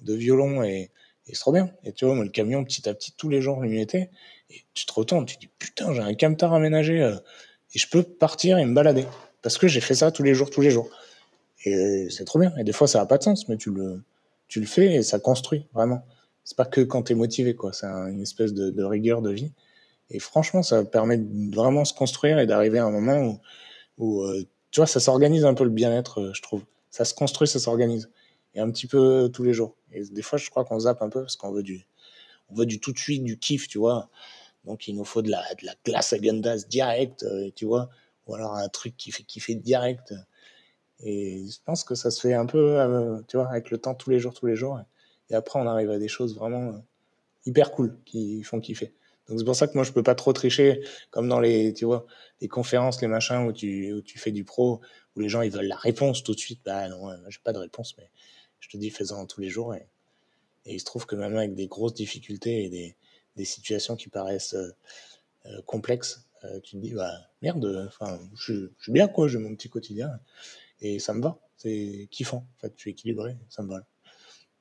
de 0.00 0.14
violon 0.14 0.62
et, 0.62 0.90
et 1.26 1.34
c'est 1.34 1.40
trop 1.40 1.52
bien. 1.52 1.70
Et 1.84 1.92
tu 1.92 2.04
vois, 2.04 2.14
moi, 2.14 2.24
le 2.24 2.30
camion, 2.30 2.64
petit 2.64 2.88
à 2.88 2.94
petit, 2.94 3.12
tous 3.16 3.28
les 3.28 3.40
jours, 3.40 3.60
lui 3.60 3.80
était. 3.80 4.10
Et 4.50 4.64
tu 4.74 4.86
te 4.86 4.92
retournes, 4.92 5.24
tu 5.26 5.36
te 5.36 5.40
dis, 5.40 5.50
putain, 5.58 5.92
j'ai 5.94 6.00
un 6.00 6.14
camtar 6.14 6.52
aménagé 6.52 7.02
euh, 7.02 7.16
et 7.74 7.78
je 7.78 7.88
peux 7.88 8.02
partir 8.02 8.58
et 8.58 8.64
me 8.64 8.74
balader. 8.74 9.06
Parce 9.42 9.58
que 9.58 9.68
j'ai 9.68 9.80
fait 9.80 9.94
ça 9.94 10.10
tous 10.10 10.22
les 10.22 10.34
jours, 10.34 10.50
tous 10.50 10.60
les 10.60 10.70
jours. 10.70 10.90
Et 11.64 12.08
c'est 12.10 12.24
trop 12.24 12.38
bien. 12.38 12.52
Et 12.58 12.64
des 12.64 12.72
fois, 12.72 12.88
ça 12.88 12.98
n'a 12.98 13.06
pas 13.06 13.18
de 13.18 13.22
sens, 13.22 13.48
mais 13.48 13.56
tu 13.56 13.70
le, 13.70 14.02
tu 14.48 14.60
le 14.60 14.66
fais 14.66 14.94
et 14.94 15.02
ça 15.02 15.18
construit, 15.18 15.66
vraiment. 15.72 16.04
C'est 16.44 16.56
pas 16.56 16.64
que 16.64 16.80
quand 16.80 17.04
tu 17.04 17.12
es 17.12 17.14
motivé, 17.14 17.54
quoi. 17.54 17.72
C'est 17.72 17.86
une 17.86 18.20
espèce 18.20 18.52
de, 18.52 18.70
de, 18.70 18.82
rigueur 18.82 19.22
de 19.22 19.30
vie. 19.30 19.52
Et 20.10 20.18
franchement, 20.18 20.62
ça 20.62 20.84
permet 20.84 21.18
de 21.18 21.54
vraiment 21.54 21.84
se 21.84 21.94
construire 21.94 22.38
et 22.38 22.46
d'arriver 22.46 22.78
à 22.78 22.84
un 22.84 22.90
moment 22.90 23.18
où, 23.18 23.40
où 23.98 24.22
euh, 24.22 24.44
tu 24.70 24.80
vois, 24.80 24.86
ça 24.86 25.00
s'organise 25.00 25.44
un 25.44 25.54
peu 25.54 25.64
le 25.64 25.70
bien-être, 25.70 26.32
je 26.34 26.42
trouve 26.42 26.62
ça 26.92 27.04
se 27.04 27.14
construit, 27.14 27.48
ça 27.48 27.58
s'organise. 27.58 28.10
Et 28.54 28.60
un 28.60 28.70
petit 28.70 28.86
peu 28.86 29.30
tous 29.32 29.42
les 29.42 29.54
jours. 29.54 29.76
Et 29.92 30.04
des 30.04 30.22
fois, 30.22 30.38
je 30.38 30.48
crois 30.50 30.64
qu'on 30.64 30.80
zappe 30.80 31.02
un 31.02 31.08
peu 31.08 31.20
parce 31.20 31.36
qu'on 31.36 31.52
veut 31.52 31.62
du, 31.62 31.86
on 32.50 32.54
veut 32.54 32.66
du 32.66 32.80
tout 32.80 32.92
de 32.92 32.98
suite, 32.98 33.24
du 33.24 33.38
kiff, 33.38 33.68
tu 33.68 33.78
vois. 33.78 34.10
Donc, 34.64 34.88
il 34.88 34.96
nous 34.96 35.04
faut 35.04 35.22
de 35.22 35.30
la, 35.30 35.42
de 35.54 35.66
la 35.66 35.74
glace 35.84 36.12
à 36.12 36.18
Gandas 36.18 36.64
direct, 36.68 37.24
euh, 37.24 37.50
tu 37.54 37.64
vois. 37.64 37.88
Ou 38.26 38.34
alors 38.34 38.54
un 38.54 38.68
truc 38.68 38.96
qui 38.96 39.10
fait 39.10 39.24
kiffer 39.24 39.54
direct. 39.54 40.14
Et 41.00 41.44
je 41.50 41.58
pense 41.64 41.82
que 41.84 41.94
ça 41.94 42.10
se 42.10 42.20
fait 42.20 42.34
un 42.34 42.46
peu, 42.46 42.80
euh, 42.80 43.20
tu 43.28 43.36
vois, 43.36 43.48
avec 43.48 43.70
le 43.70 43.78
temps, 43.78 43.94
tous 43.94 44.10
les 44.10 44.18
jours, 44.20 44.34
tous 44.34 44.46
les 44.46 44.56
jours. 44.56 44.80
Et 45.30 45.34
après, 45.34 45.58
on 45.58 45.66
arrive 45.66 45.90
à 45.90 45.98
des 45.98 46.08
choses 46.08 46.36
vraiment 46.36 46.68
euh, 46.68 46.78
hyper 47.46 47.72
cool 47.72 47.98
qui 48.04 48.42
font 48.42 48.60
kiffer. 48.60 48.94
Donc 49.28 49.38
c'est 49.38 49.44
pour 49.44 49.56
ça 49.56 49.66
que 49.68 49.74
moi 49.74 49.84
je 49.84 49.92
peux 49.92 50.02
pas 50.02 50.14
trop 50.14 50.32
tricher 50.32 50.82
comme 51.10 51.28
dans 51.28 51.38
les 51.38 51.72
tu 51.72 51.84
vois 51.84 52.06
les 52.40 52.48
conférences 52.48 53.00
les 53.00 53.08
machins 53.08 53.46
où 53.46 53.52
tu 53.52 53.92
où 53.92 54.02
tu 54.02 54.18
fais 54.18 54.32
du 54.32 54.44
pro 54.44 54.80
où 55.14 55.20
les 55.20 55.28
gens 55.28 55.42
ils 55.42 55.50
veulent 55.50 55.68
la 55.68 55.76
réponse 55.76 56.24
tout 56.24 56.34
de 56.34 56.40
suite 56.40 56.60
bah 56.64 56.88
non 56.88 57.08
j'ai 57.28 57.38
pas 57.42 57.52
de 57.52 57.58
réponse 57.58 57.94
mais 57.98 58.10
je 58.62 58.68
te 58.68 58.76
dis 58.76 58.90
fais-en 58.90 59.26
tous 59.26 59.40
les 59.40 59.50
jours 59.50 59.74
et, 59.74 59.86
et 60.64 60.74
il 60.74 60.80
se 60.80 60.84
trouve 60.84 61.04
que 61.04 61.16
même 61.16 61.36
avec 61.36 61.54
des 61.54 61.66
grosses 61.66 61.94
difficultés 61.94 62.64
et 62.64 62.68
des, 62.70 62.96
des 63.36 63.44
situations 63.44 63.96
qui 63.96 64.08
paraissent 64.08 64.54
euh, 64.54 64.70
euh 65.46 65.60
complexes 65.66 66.24
euh, 66.44 66.60
tu 66.60 66.76
te 66.76 66.80
dis 66.80 66.94
bah 66.94 67.12
merde 67.42 67.84
enfin 67.86 68.18
je, 68.34 68.70
je 68.78 68.82
suis 68.82 68.92
bien 68.92 69.08
quoi 69.08 69.28
j'ai 69.28 69.38
mon 69.38 69.54
petit 69.54 69.68
quotidien 69.68 70.10
et 70.80 70.98
ça 70.98 71.12
me 71.12 71.20
va 71.20 71.38
c'est 71.56 72.08
kiffant. 72.10 72.46
En 72.56 72.60
fait 72.60 72.72
je 72.76 72.80
suis 72.80 72.90
équilibré 72.90 73.36
ça 73.48 73.62
me 73.62 73.68
va. 73.68 73.80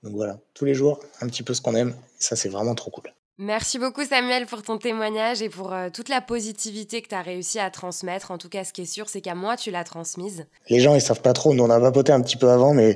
Donc 0.03 0.13
voilà 0.13 0.39
tous 0.53 0.65
les 0.65 0.73
jours 0.73 0.99
un 1.21 1.27
petit 1.27 1.43
peu 1.43 1.53
ce 1.53 1.61
qu'on 1.61 1.75
aime 1.75 1.95
ça 2.17 2.35
c'est 2.35 2.49
vraiment 2.49 2.75
trop 2.75 2.89
cool 2.89 3.13
Merci 3.37 3.79
beaucoup 3.79 4.05
Samuel 4.05 4.45
pour 4.45 4.61
ton 4.61 4.77
témoignage 4.77 5.41
et 5.41 5.49
pour 5.49 5.73
euh, 5.73 5.89
toute 5.89 6.09
la 6.09 6.21
positivité 6.21 7.01
que 7.01 7.07
tu 7.07 7.15
as 7.15 7.21
réussi 7.21 7.59
à 7.59 7.71
transmettre. 7.71 8.29
En 8.29 8.37
tout 8.37 8.49
cas, 8.49 8.63
ce 8.63 8.71
qui 8.71 8.81
est 8.81 8.85
sûr, 8.85 9.09
c'est 9.09 9.21
qu'à 9.21 9.33
moi, 9.33 9.57
tu 9.57 9.71
l'as 9.71 9.83
transmise. 9.83 10.45
Les 10.69 10.79
gens, 10.79 10.93
ils 10.93 11.01
savent 11.01 11.21
pas 11.21 11.33
trop. 11.33 11.53
Nous, 11.53 11.63
on 11.63 11.69
a 11.69 11.79
vapoté 11.79 12.11
un 12.11 12.21
petit 12.21 12.37
peu 12.37 12.49
avant, 12.49 12.73
mais 12.73 12.95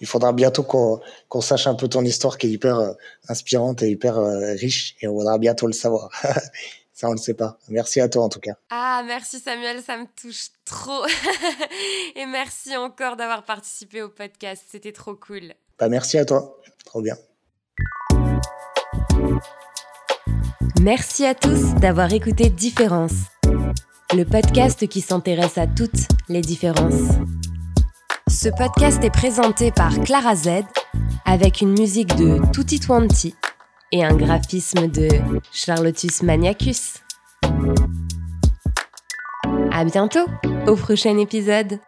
il 0.00 0.06
faudra 0.06 0.32
bientôt 0.32 0.62
qu'on 0.62 1.40
sache 1.40 1.66
un 1.66 1.74
peu 1.74 1.88
ton 1.88 2.02
histoire 2.04 2.38
qui 2.38 2.46
est 2.46 2.50
hyper 2.50 2.78
euh, 2.78 2.92
inspirante 3.28 3.82
et 3.82 3.90
hyper 3.90 4.18
euh, 4.18 4.54
riche 4.54 4.96
et 5.02 5.08
on 5.08 5.12
voudra 5.14 5.36
bientôt 5.38 5.66
le 5.66 5.74
savoir. 5.74 6.10
Ça, 6.94 7.08
on 7.08 7.12
le 7.12 7.18
sait 7.18 7.34
pas. 7.34 7.58
Merci 7.68 8.00
à 8.00 8.08
toi 8.08 8.22
en 8.22 8.28
tout 8.28 8.40
cas. 8.40 8.52
Ah, 8.70 9.02
merci 9.04 9.40
Samuel, 9.40 9.82
ça 9.82 9.96
me 9.96 10.06
touche 10.20 10.50
trop. 10.64 11.04
et 12.14 12.26
merci 12.26 12.76
encore 12.76 13.16
d'avoir 13.16 13.44
participé 13.44 14.02
au 14.02 14.08
podcast. 14.08 14.62
C'était 14.70 14.92
trop 14.92 15.16
cool. 15.16 15.54
Bah, 15.78 15.88
merci 15.88 16.18
à 16.18 16.24
toi. 16.24 16.60
Trop 16.84 17.02
bien. 17.02 17.16
Merci 20.80 21.24
à 21.24 21.34
tous 21.34 21.74
d'avoir 21.74 22.12
écouté 22.12 22.50
Différence, 22.50 23.12
le 24.14 24.24
podcast 24.24 24.86
qui 24.88 25.00
s'intéresse 25.00 25.58
à 25.58 25.66
toutes 25.66 26.08
les 26.28 26.40
différences. 26.40 27.18
Ce 28.28 28.48
podcast 28.48 29.02
est 29.04 29.10
présenté 29.10 29.70
par 29.70 29.98
Clara 30.00 30.34
Z 30.34 30.64
avec 31.24 31.60
une 31.60 31.78
musique 31.78 32.16
de 32.16 32.40
Tutti 32.52 32.80
Twanti 32.80 33.34
et 33.92 34.04
un 34.04 34.16
graphisme 34.16 34.88
de 34.88 35.08
Charlotus 35.52 36.22
Maniacus. 36.22 36.94
À 39.70 39.84
bientôt 39.84 40.26
au 40.66 40.76
prochain 40.76 41.18
épisode. 41.18 41.78